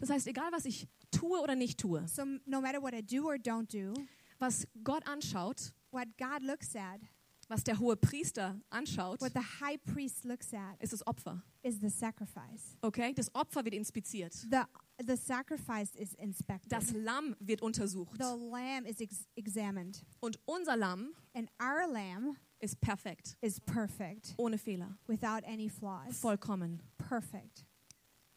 Das 0.02 0.10
heißt, 0.10 0.26
egal 0.26 0.50
was 0.52 0.64
ich 0.64 0.88
tue 1.12 1.40
oder 1.40 1.54
nicht 1.54 1.78
tue, 1.78 2.06
So 2.08 2.24
no 2.44 2.60
matter 2.60 2.82
what 2.82 2.92
I 2.92 3.02
do 3.02 3.24
or 3.28 3.36
don't 3.36 3.68
do, 3.70 3.94
was 4.40 4.66
Gott 4.82 5.06
anschaut, 5.06 5.72
what 5.92 6.08
God 6.18 6.42
looks 6.42 6.74
at, 6.74 7.00
was 7.48 7.62
der 7.62 7.78
hohe 7.78 7.94
Priester 7.96 8.60
anschaut, 8.70 9.20
what 9.20 9.32
the 9.32 9.40
high 9.60 9.78
priest 9.78 10.24
looks 10.24 10.52
at 10.52 10.80
ist 10.82 10.92
das 10.92 11.06
Opfer. 11.06 11.40
is 11.62 11.78
the 11.80 11.88
sacrifice. 11.88 12.76
Okay? 12.82 13.12
Das 13.14 13.32
Opfer 13.34 13.64
wird 13.64 13.74
inspiziert. 13.74 14.32
The 14.34 14.62
the 15.06 15.16
sacrifice 15.16 15.94
is 15.94 16.14
inspected. 16.14 16.72
Das 16.72 16.92
Lamm 16.92 17.36
wird 17.38 17.62
untersucht. 17.62 18.16
the 18.18 18.36
lamb 18.50 18.84
is 18.86 19.00
ex- 19.00 19.28
examined. 19.36 20.02
Und 20.20 20.38
unser 20.46 20.76
Lamm 20.76 21.12
And 21.34 21.48
our 21.62 21.86
lamb 21.86 22.36
ist 22.58 22.80
perfekt, 22.80 23.36
is 23.40 23.60
perfect 23.60 24.34
ohne 24.36 24.58
Fehler, 24.58 24.96
without 25.06 25.44
any 25.46 25.68
flaws. 25.68 26.18
vollkommen. 26.20 26.80
Perfect. 26.98 27.64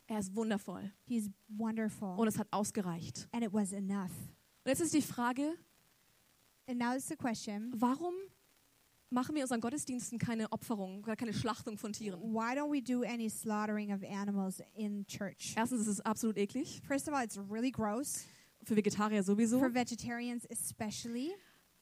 Er 0.08 0.20
ist 0.20 0.36
wundervoll 0.36 0.92
He's 1.08 1.30
wonderful. 1.48 2.16
und 2.18 2.28
es 2.28 2.38
hat 2.38 2.48
ausgereicht. 2.52 3.28
and 3.32 3.44
it 3.44 3.52
was 3.54 3.72
enough. 3.74 4.12
Und 4.64 4.70
jetzt 4.70 4.82
ist 4.82 4.94
die 4.94 5.02
Frage, 5.02 5.56
And 6.68 6.80
now 6.80 6.94
is 6.96 7.08
the 7.08 7.16
question 7.16 7.72
warum 7.76 8.14
machen 9.12 9.36
wir 9.36 9.44
unseren 9.44 9.62
Gottesdiensten 9.62 10.18
keine 10.18 10.52
Opferung 10.52 11.04
oder 11.04 11.16
keine 11.16 11.34
Schlachtung 11.34 11.78
von 11.78 11.94
Tieren? 11.94 12.20
why 12.34 12.54
don't 12.58 12.72
we 12.72 12.82
do 12.82 13.04
any 13.04 13.30
slaughtering 13.30 13.92
of 13.94 14.02
animals 14.04 14.62
in 14.74 15.06
church? 15.08 15.54
Erstens 15.56 15.82
ist 15.82 15.88
es 15.88 16.02
absolut 16.02 16.38
eklig, 16.38 16.82
First 16.88 17.08
of 17.08 17.14
all, 17.14 17.24
it's 17.24 17.38
really 17.50 17.72
gross 17.72 18.26
für 18.64 18.76
Vegetarier 18.76 19.22
sowieso. 19.24 19.60
for 19.60 19.74
vegetarians, 19.74 20.46
especially. 20.50 21.32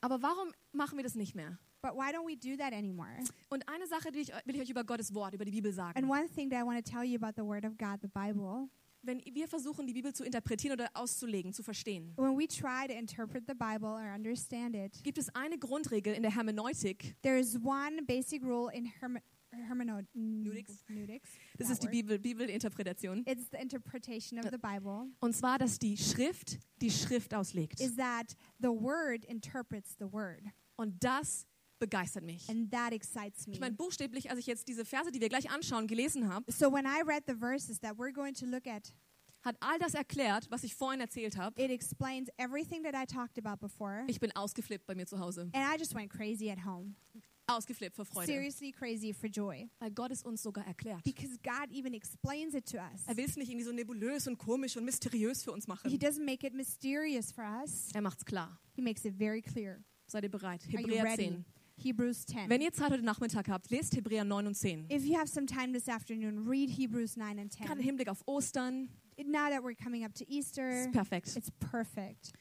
Aber 0.01 0.21
warum 0.21 0.49
machen 0.73 0.97
wir 0.97 1.03
das 1.03 1.15
nicht 1.15 1.33
mehr? 1.33 1.57
But 1.83 1.95
why 1.95 2.11
don't 2.13 2.25
we 2.25 2.35
do 2.37 2.55
that 2.57 2.71
anymore? 2.73 3.09
Und 3.49 3.67
eine 3.67 3.85
Sache, 3.87 4.09
die 4.11 4.19
ich, 4.21 4.29
will 4.45 4.55
ich 4.55 4.61
euch 4.61 4.69
über 4.69 4.83
Gottes 4.85 5.13
Wort, 5.13 5.33
über 5.33 5.43
die 5.43 5.51
Bibel 5.51 5.69
And 5.69 5.75
sagen. 5.95 6.09
one 6.09 6.29
thing 6.29 6.49
that 6.49 6.59
I 6.61 6.63
want 6.65 6.83
to 6.83 6.89
tell 6.91 7.03
you 7.03 7.17
about 7.21 7.33
the 7.35 7.45
Word 7.45 7.65
of 7.65 7.77
God, 7.77 7.99
the 8.01 8.07
Bible, 8.07 8.69
Wenn 9.05 9.19
wir 9.33 9.49
versuchen, 9.49 9.85
die 9.85 9.91
Bibel 9.91 10.13
zu 10.13 10.23
interpretieren 10.23 10.79
oder 10.79 10.89
auszulegen, 10.93 11.51
zu 11.51 11.61
verstehen, 11.61 12.13
when 12.15 12.37
we 12.37 12.47
try 12.47 12.87
to 12.87 12.93
interpret 12.93 13.43
the 13.47 13.53
Bible 13.53 13.89
or 13.89 14.13
understand 14.15 14.75
it, 14.77 15.03
gibt 15.03 15.17
es 15.17 15.27
eine 15.35 15.57
Grundregel 15.59 16.13
in 16.13 16.21
der 16.21 16.33
Hermeneutik. 16.33 17.17
there 17.21 17.37
is 17.37 17.57
one 17.61 18.01
basic 18.07 18.41
rule 18.43 18.71
in 18.73 18.85
herme- 19.01 19.21
hermeneutics. 19.51 20.85
Das 21.57 21.69
ist 21.69 21.83
die. 21.83 21.87
Bibel, 21.89 22.17
Bibelinterpretation. 22.17 23.23
It's 23.27 23.49
the 23.51 23.57
interpretation 23.57 24.39
of 24.39 24.45
the 24.49 24.57
Bible. 24.57 25.07
Und 25.19 25.35
zwar, 25.35 25.57
dass 25.59 25.77
die 25.79 25.97
Schrift 25.97 26.59
die 26.81 26.89
Schrift 26.89 27.33
auslegt. 27.33 27.79
Is 27.81 27.95
that 27.97 28.35
the 28.59 28.69
Word 28.69 29.25
interprets 29.25 29.95
the 29.99 30.05
Word, 30.11 30.41
Und 30.77 31.03
das 31.03 31.45
begeistert 31.87 32.23
mich. 32.23 32.47
and 32.49 32.71
that 32.71 32.91
excites 32.93 33.45
me. 33.47 33.53
Ich 33.53 33.59
meine, 33.59 33.75
buchstäblich, 33.75 34.29
als 34.29 34.39
ich 34.39 34.47
jetzt 34.47 34.67
diese 34.67 34.85
Verse, 34.85 35.11
die 35.11 35.19
wir 35.19 35.29
gleich 35.29 35.49
anschauen, 35.51 35.87
gelesen 35.87 36.27
habe, 36.31 36.49
So 36.51 36.71
when 36.71 36.85
I 36.85 37.01
read 37.05 37.23
the 37.27 37.35
verses 37.35 37.79
that 37.81 37.97
we're 37.97 38.13
going 38.13 38.33
to 38.35 38.45
look 38.45 38.67
at, 38.67 38.93
hat 39.43 39.57
all 39.59 39.77
das 39.79 39.93
erklärt, 39.93 40.49
was 40.49 40.63
ich 40.63 40.73
vorhin 40.75 41.01
erzählt 41.01 41.35
habe. 41.37 41.61
it 41.61 41.69
explains 41.69 42.29
everything 42.37 42.83
that 42.83 42.95
I 42.95 43.05
talked 43.05 43.37
about 43.37 43.57
before. 43.59 44.05
Ich 44.07 44.19
bin 44.19 44.31
ausgeflippt 44.35 44.85
bei 44.85 44.95
mir 44.95 45.05
zu 45.05 45.19
Hause. 45.19 45.49
And 45.53 45.55
I 45.55 45.77
just 45.77 45.93
went 45.93 46.09
crazy 46.09 46.49
at 46.49 46.63
home. 46.65 46.95
Ausgeflippt 47.45 47.97
vor 47.97 48.05
Freude. 48.05 48.25
Seriously 48.27 48.71
crazy 48.71 49.11
for 49.13 49.27
joy. 49.29 49.69
Weil 49.79 49.91
Gott 49.91 50.11
es 50.11 50.23
uns 50.23 50.41
sogar 50.41 50.65
erklärt. 50.65 51.03
Because 51.03 51.37
God 51.43 51.69
even 51.73 51.93
explains 51.93 52.53
it 52.53 52.65
to 52.71 52.77
us. 52.77 53.01
Er 53.05 53.17
will 53.17 53.25
es 53.25 53.35
nicht 53.35 53.49
irgendwie 53.49 53.65
so 53.65 53.73
nebulös 53.73 54.27
und 54.27 54.37
komisch 54.37 54.77
und 54.77 54.85
mysteriös 54.85 55.43
für 55.43 55.51
uns 55.51 55.65
He 55.65 55.69
machen. 55.69 55.91
doesn't 55.99 56.23
make 56.23 56.47
it 56.47 56.53
mysterious 56.53 57.33
for 57.33 57.43
us. 57.43 57.89
Er 57.93 58.01
macht's 58.01 58.23
klar. 58.23 58.57
He 58.77 58.81
makes 58.81 59.03
it 59.03 59.15
very 59.17 59.41
clear. 59.41 59.83
Seid 60.07 60.23
ihr 60.23 60.31
bereit? 60.31 60.61
Hebräer 60.69 61.03
ready? 61.03 61.23
10. 61.31 61.45
Hebrews 61.83 62.25
10. 62.27 62.49
Wenn 62.49 62.61
ihr 62.61 62.71
Zeit 62.71 62.91
heute 62.91 63.03
Nachmittag 63.03 63.49
habt, 63.49 63.69
lest 63.69 63.93
Hebräer 63.95 64.23
9 64.23 64.47
und 64.47 64.55
10. 64.55 64.89
If 64.89 65.03
you 65.03 65.17
have 65.17 65.27
some 65.27 65.45
time 65.45 65.73
this 65.73 65.89
afternoon, 65.89 66.47
read 66.47 66.69
Hebrews 66.69 67.17
9 67.17 67.39
and 67.39 67.51
Gerade 67.51 67.73
im 67.73 67.79
10. 67.79 67.85
Hinblick 67.85 68.07
auf 68.07 68.25
Ostern. 68.25 68.87
Now 69.17 69.49
that 69.49 69.63
we're 69.63 69.75
coming 69.75 70.05
up 70.05 70.13
to 70.15 70.23
Easter, 70.29 70.85
ist 70.85 70.93
perfekt. 70.93 71.35
it's 71.35 71.51
perfect. 71.51 72.31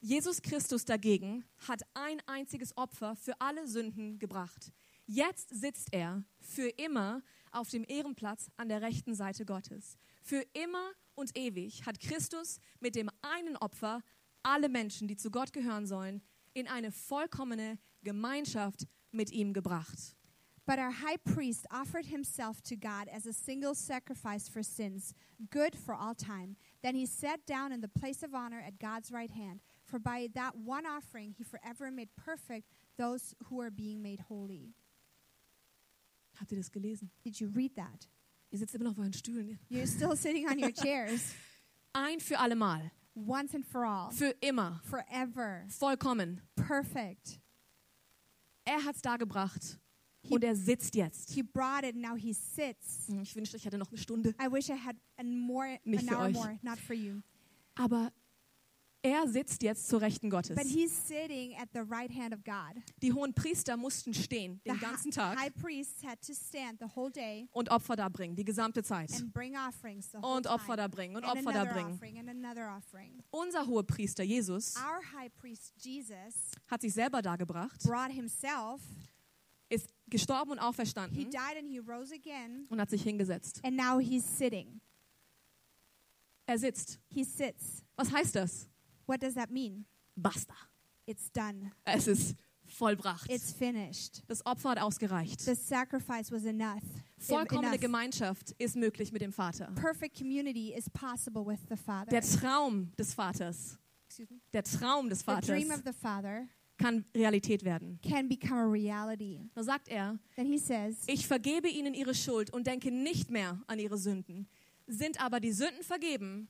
Jesus 0.00 0.42
Christus 0.42 0.84
dagegen 0.84 1.44
hat 1.66 1.82
ein 1.94 2.20
einziges 2.26 2.76
Opfer 2.76 3.16
für 3.16 3.32
alle 3.40 3.66
Sünden 3.66 4.18
gebracht. 4.18 4.70
Jetzt 5.06 5.48
sitzt 5.48 5.92
er 5.92 6.22
für 6.38 6.68
immer 6.68 7.22
auf 7.52 7.70
dem 7.70 7.84
Ehrenplatz 7.88 8.50
an 8.56 8.68
der 8.68 8.82
rechten 8.82 9.14
Seite 9.14 9.46
Gottes. 9.46 9.96
Für 10.22 10.44
immer 10.52 10.92
und 11.14 11.36
ewig 11.36 11.86
hat 11.86 12.00
Christus 12.00 12.60
mit 12.80 12.94
dem 12.96 13.10
einen 13.22 13.56
Opfer 13.56 14.02
alle 14.42 14.68
Menschen, 14.68 15.08
die 15.08 15.16
zu 15.16 15.30
Gott 15.30 15.52
gehören 15.52 15.86
sollen, 15.86 16.22
in 16.52 16.68
eine 16.68 16.92
vollkommene 16.92 17.78
Gemeinschaft 18.04 18.86
mit 19.12 19.30
ihm 19.32 19.52
gebracht. 19.52 20.14
But 20.66 20.78
our 20.78 20.90
high 20.92 21.16
priest 21.16 21.66
offered 21.72 22.06
himself 22.06 22.62
to 22.62 22.76
God 22.76 23.08
as 23.08 23.26
a 23.26 23.32
single 23.32 23.74
sacrifice 23.74 24.48
for 24.48 24.62
sins, 24.62 25.14
good 25.50 25.74
for 25.74 25.94
all 25.94 26.14
time. 26.14 26.56
Then 26.82 26.94
he 26.94 27.06
sat 27.06 27.44
down 27.44 27.72
in 27.72 27.80
the 27.80 27.88
place 27.88 28.22
of 28.22 28.34
honor 28.34 28.62
at 28.64 28.78
God's 28.78 29.10
right 29.10 29.30
hand. 29.32 29.60
For 29.84 29.98
by 29.98 30.28
that 30.34 30.56
one 30.56 30.86
offering, 30.86 31.34
he 31.36 31.42
forever 31.42 31.90
made 31.90 32.10
perfect 32.16 32.68
those 32.96 33.34
who 33.48 33.60
are 33.60 33.70
being 33.70 34.00
made 34.00 34.20
holy. 34.28 34.74
Habt 36.38 36.52
ihr 36.52 36.58
das 36.58 36.68
gelesen? 36.70 37.10
Did 37.24 37.40
you 37.40 37.48
read 37.48 37.74
that? 37.74 38.06
Ihr 38.52 38.58
sitzt 38.58 38.74
immer 38.74 38.84
noch 38.84 38.92
auf 38.92 38.98
euren 38.98 39.12
Stühlen. 39.12 39.58
You're 39.68 39.86
still 39.88 40.14
sitting 40.14 40.48
on 40.48 40.58
your 40.58 40.72
chairs. 40.82 41.34
Ein 41.94 42.20
für 42.20 42.38
alle 42.38 42.54
Mal. 42.54 42.92
Once 43.16 43.54
and 43.54 43.66
for 43.66 43.84
all. 43.84 44.12
Für 44.12 44.34
immer. 44.40 44.80
Forever. 44.84 45.64
Vollkommen. 45.68 46.40
Perfect. 46.56 47.40
Er 48.72 48.84
hat 48.84 48.94
es 48.96 49.02
dargebracht. 49.02 49.80
He- 50.22 50.34
Und 50.34 50.44
er 50.44 50.54
sitzt 50.54 50.94
jetzt. 50.94 51.30
He 51.30 51.42
brought 51.42 51.82
it, 51.82 51.96
now 51.96 52.14
he 52.14 52.32
sits. 52.32 53.08
Ich 53.22 53.34
wünschte, 53.34 53.56
ich 53.56 53.64
hätte 53.64 53.78
noch 53.78 53.88
eine 53.88 53.98
Stunde. 53.98 54.30
I 54.40 54.52
wish 54.52 54.68
I 54.68 54.74
had 54.78 54.94
an 55.16 55.36
more 55.38 55.78
Nicht 55.84 56.02
an 56.02 56.08
für 56.08 56.16
hour 56.16 56.26
euch. 56.26 56.34
more, 56.34 56.58
not 56.62 56.78
for 56.78 56.94
you. 56.94 57.20
Aber 57.74 58.12
er 59.02 59.26
sitzt 59.28 59.62
jetzt 59.62 59.88
zur 59.88 60.00
Rechten 60.02 60.28
Gottes. 60.28 60.56
But 60.56 60.66
he's 60.66 60.92
sitting 61.08 61.56
at 61.56 61.68
the 61.72 61.80
right 61.80 62.10
hand 62.14 62.34
of 62.34 62.44
God. 62.44 62.82
Die 63.02 63.12
hohen 63.12 63.32
Priester 63.32 63.76
mussten 63.76 64.12
stehen 64.12 64.60
The 64.64 64.72
den 64.72 64.80
ganzen 64.80 65.10
Tag 65.10 65.38
high 65.38 65.52
priests 65.54 66.04
had 66.04 66.20
to 66.26 66.34
stand 66.34 66.78
the 66.80 66.86
whole 66.94 67.10
day 67.10 67.48
und 67.52 67.70
Opfer 67.70 67.96
darbringen, 67.96 68.36
die 68.36 68.44
gesamte 68.44 68.82
Zeit. 68.82 69.10
and 69.14 69.32
bring 69.32 69.56
offerings 69.56 70.10
the 70.12 70.18
whole 70.18 70.36
Und 70.36 70.46
Opfer 70.46 70.76
darbringen 70.76 71.16
und 71.16 71.24
and 71.24 71.38
Opfer 71.38 71.52
darbringen. 71.52 71.94
offering 71.94 72.18
and 72.18 72.28
another 72.28 72.76
offering. 72.76 73.22
Unser 73.30 73.66
hoher 73.66 73.84
Priester 73.86 74.22
Jesus 74.22 74.74
Our 74.76 75.00
high 75.18 75.32
priest 75.34 75.72
Jesus 75.78 76.50
hat 76.68 76.82
sich 76.82 76.92
selber 76.92 77.22
dargebracht, 77.22 77.82
brought 77.84 78.12
himself. 78.12 78.80
ist 79.70 79.88
gestorben 80.08 80.50
und 80.50 80.58
He 80.60 80.64
auferstanden 80.64 81.30
died 81.30 81.56
and 81.58 81.68
he 81.68 81.78
rose 81.78 82.12
again, 82.14 82.66
und 82.68 82.80
hat 82.80 82.90
sich 82.90 83.02
hingesetzt. 83.02 83.60
and 83.64 83.76
now 83.76 83.98
he's 83.98 84.24
sitting. 84.36 84.80
Er 86.46 86.58
sitzt. 86.58 86.98
He 87.08 87.22
sits. 87.24 87.84
Was 87.96 88.10
heißt 88.12 88.34
das? 88.34 88.68
What 89.10 89.20
does 89.20 89.34
that 89.34 89.50
mean? 89.50 89.86
Basta. 90.16 90.54
It's 91.04 91.32
done. 91.32 91.72
Es 91.84 92.06
ist 92.06 92.36
vollbracht. 92.64 93.28
It's 93.28 93.50
finished. 93.50 94.22
Das 94.28 94.46
Opfer 94.46 94.70
hat 94.70 94.78
ausgereicht. 94.78 95.40
The 95.40 95.56
sacrifice 95.56 96.30
was 96.30 96.44
enough. 96.44 96.84
Vollkommene 97.18 97.70
enough. 97.70 97.80
Gemeinschaft 97.80 98.52
ist 98.58 98.76
möglich 98.76 99.10
mit 99.10 99.20
dem 99.20 99.32
Vater. 99.32 99.72
Perfect 99.74 100.16
community 100.16 100.72
is 100.72 100.88
possible 100.88 101.44
with 101.44 101.58
the 101.68 101.74
Father. 101.76 102.08
Der 102.08 102.22
Traum 102.22 102.92
des 102.96 103.12
Vaters, 103.12 103.76
der 104.52 104.62
Traum 104.62 105.08
des 105.08 105.18
The 105.18 105.24
Vaters 105.24 105.46
dream 105.46 105.72
of 105.72 105.82
the 105.84 105.92
Father 105.92 106.46
kann 106.78 107.04
Realität 107.12 107.64
werden. 107.64 107.98
can 108.08 108.28
become 108.28 108.60
a 108.60 108.70
reality. 108.70 109.40
Da 109.56 109.64
sagt 109.64 109.88
er, 109.88 110.20
Then 110.36 110.46
he 110.46 110.58
says, 110.58 110.98
ich 111.08 111.26
vergebe 111.26 111.68
ihnen 111.68 111.94
ihre 111.94 112.14
Schuld 112.14 112.52
und 112.52 112.68
denke 112.68 112.92
nicht 112.92 113.28
mehr 113.28 113.60
an 113.66 113.80
ihre 113.80 113.98
Sünden. 113.98 114.46
Sind 114.86 115.20
aber 115.20 115.40
die 115.40 115.50
Sünden 115.50 115.82
vergeben, 115.82 116.48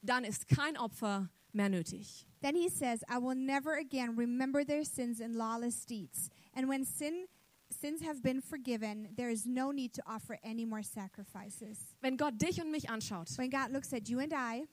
dann 0.00 0.24
ist 0.24 0.48
kein 0.48 0.76
Opfer 0.76 1.30
mehr 1.52 1.68
nötig. 1.68 2.24
Then 2.40 2.54
he 2.56 2.68
says, 2.68 3.02
I 3.08 3.18
will 3.18 3.36
never 3.36 3.74
again 3.78 4.16
remember 4.16 4.64
their 4.64 4.84
sins 4.84 5.20
and 5.20 5.34
lawless 5.36 5.84
deeds. 5.86 6.28
And 6.54 6.68
when 6.68 6.84
sin 6.84 7.26
sins 7.70 8.02
have 8.02 8.22
been 8.22 8.40
forgiven, 8.42 9.08
there 9.16 9.30
is 9.30 9.46
no 9.46 9.70
need 9.72 9.92
to 9.94 10.02
offer 10.06 10.38
any 10.44 10.64
more 10.66 10.82
sacrifices. 10.82 11.78
Wenn 12.02 12.16
Gott 12.16 12.38
dich 12.38 12.60
und 12.60 12.70
mich 12.70 12.88
anschaut, 12.90 13.28
When 13.38 13.50
God 13.50 13.70
looks 13.70 13.92
at 13.92 14.08
you 14.08 14.18
and 14.18 14.32
I, 14.32 14.66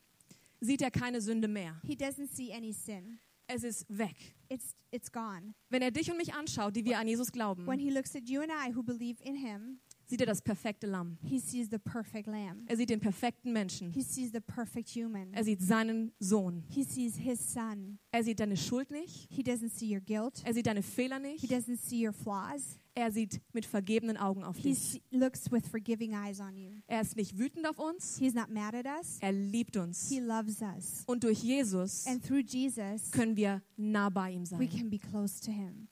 sieht 0.61 0.81
er 0.81 0.91
keine 0.91 1.21
Sünde 1.21 1.47
mehr. 1.47 1.75
he 1.83 1.95
doesn't 1.95 2.29
see 2.29 2.51
any 2.53 2.73
sin. 2.73 3.19
Es 3.47 3.63
ist 3.63 3.85
weg. 3.89 4.35
It's 4.49 4.75
it's 4.91 5.11
gone. 5.11 5.53
Wenn 5.69 5.81
er 5.81 5.91
dich 5.91 6.09
und 6.11 6.17
mich 6.17 6.33
anschaut, 6.33 6.75
die 6.75 6.85
wir 6.85 6.99
an 6.99 7.07
Jesus 7.07 7.31
glauben, 7.31 7.65
When 7.65 7.79
he 7.79 7.89
looks 7.91 8.15
at 8.15 8.27
you 8.27 8.41
and 8.41 8.51
I 8.51 8.75
who 8.75 8.83
believe 8.83 9.21
in 9.23 9.35
him, 9.35 9.79
sieht 10.09 10.21
er 10.21 10.27
das 10.27 10.41
perfekte 10.41 10.87
Lamm. 10.87 11.17
he 11.21 11.39
sees 11.39 11.69
the 11.69 11.77
perfect 11.77 12.27
lamb. 12.27 12.63
Er 12.67 12.75
sieht 12.77 12.89
den 12.89 12.99
perfekten 12.99 13.53
Menschen. 13.53 13.91
He 13.93 14.01
sees 14.01 14.31
the 14.31 14.39
perfect 14.41 14.89
human. 14.89 15.33
Er 15.33 15.43
sieht 15.43 15.61
seinen 15.61 16.11
Sohn. 16.19 16.63
He 16.69 16.83
sees 16.83 17.15
his 17.17 17.53
son. 17.53 17.99
Er 18.11 18.23
sieht 18.23 18.39
deine 18.39 18.57
Schuld 18.57 18.89
nicht. 18.91 19.27
He 19.31 19.41
doesn't 19.43 19.69
see 19.69 19.93
your 19.93 20.01
guilt. 20.01 20.41
Er 20.45 20.53
sieht 20.53 20.65
deine 20.67 20.81
Fehler 20.83 21.17
He 21.17 21.31
nicht. 21.33 21.51
doesn't 21.51 21.77
see 21.77 22.05
your 22.05 22.13
flaws. 22.13 22.79
Er 22.95 23.11
sieht 23.13 23.39
mit 23.53 23.65
vergebenen 23.65 24.17
Augen 24.17 24.43
auf 24.43 24.57
He 24.57 24.69
dich. 24.73 25.01
looks 25.11 25.49
with 25.51 25.65
forgiving 25.67 26.11
eyes 26.13 26.41
on 26.41 26.57
you. 26.57 26.71
Er 26.87 26.99
ist 27.01 27.15
nicht 27.15 27.37
wütend 27.37 27.65
auf 27.67 27.77
uns. 27.79 28.17
He's 28.19 28.33
not 28.33 28.49
mad 28.49 28.75
at 28.75 28.85
us. 28.99 29.19
Er 29.21 29.31
liebt 29.31 29.77
uns. 29.77 30.09
He 30.09 30.19
loves 30.19 30.61
us. 30.61 31.03
Und 31.05 31.23
durch 31.23 31.41
Jesus 31.43 32.05
And 32.07 32.25
through 32.25 32.43
Jesus, 32.45 33.11
können 33.11 33.37
wir 33.37 33.61
nah 33.77 34.09
bei 34.09 34.31
ihm 34.31 34.41
we 34.41 34.45
sein. 34.47 34.69
can 34.69 34.89
be 34.89 34.97
close 34.99 35.39
to 35.39 35.51
him. 35.51 35.87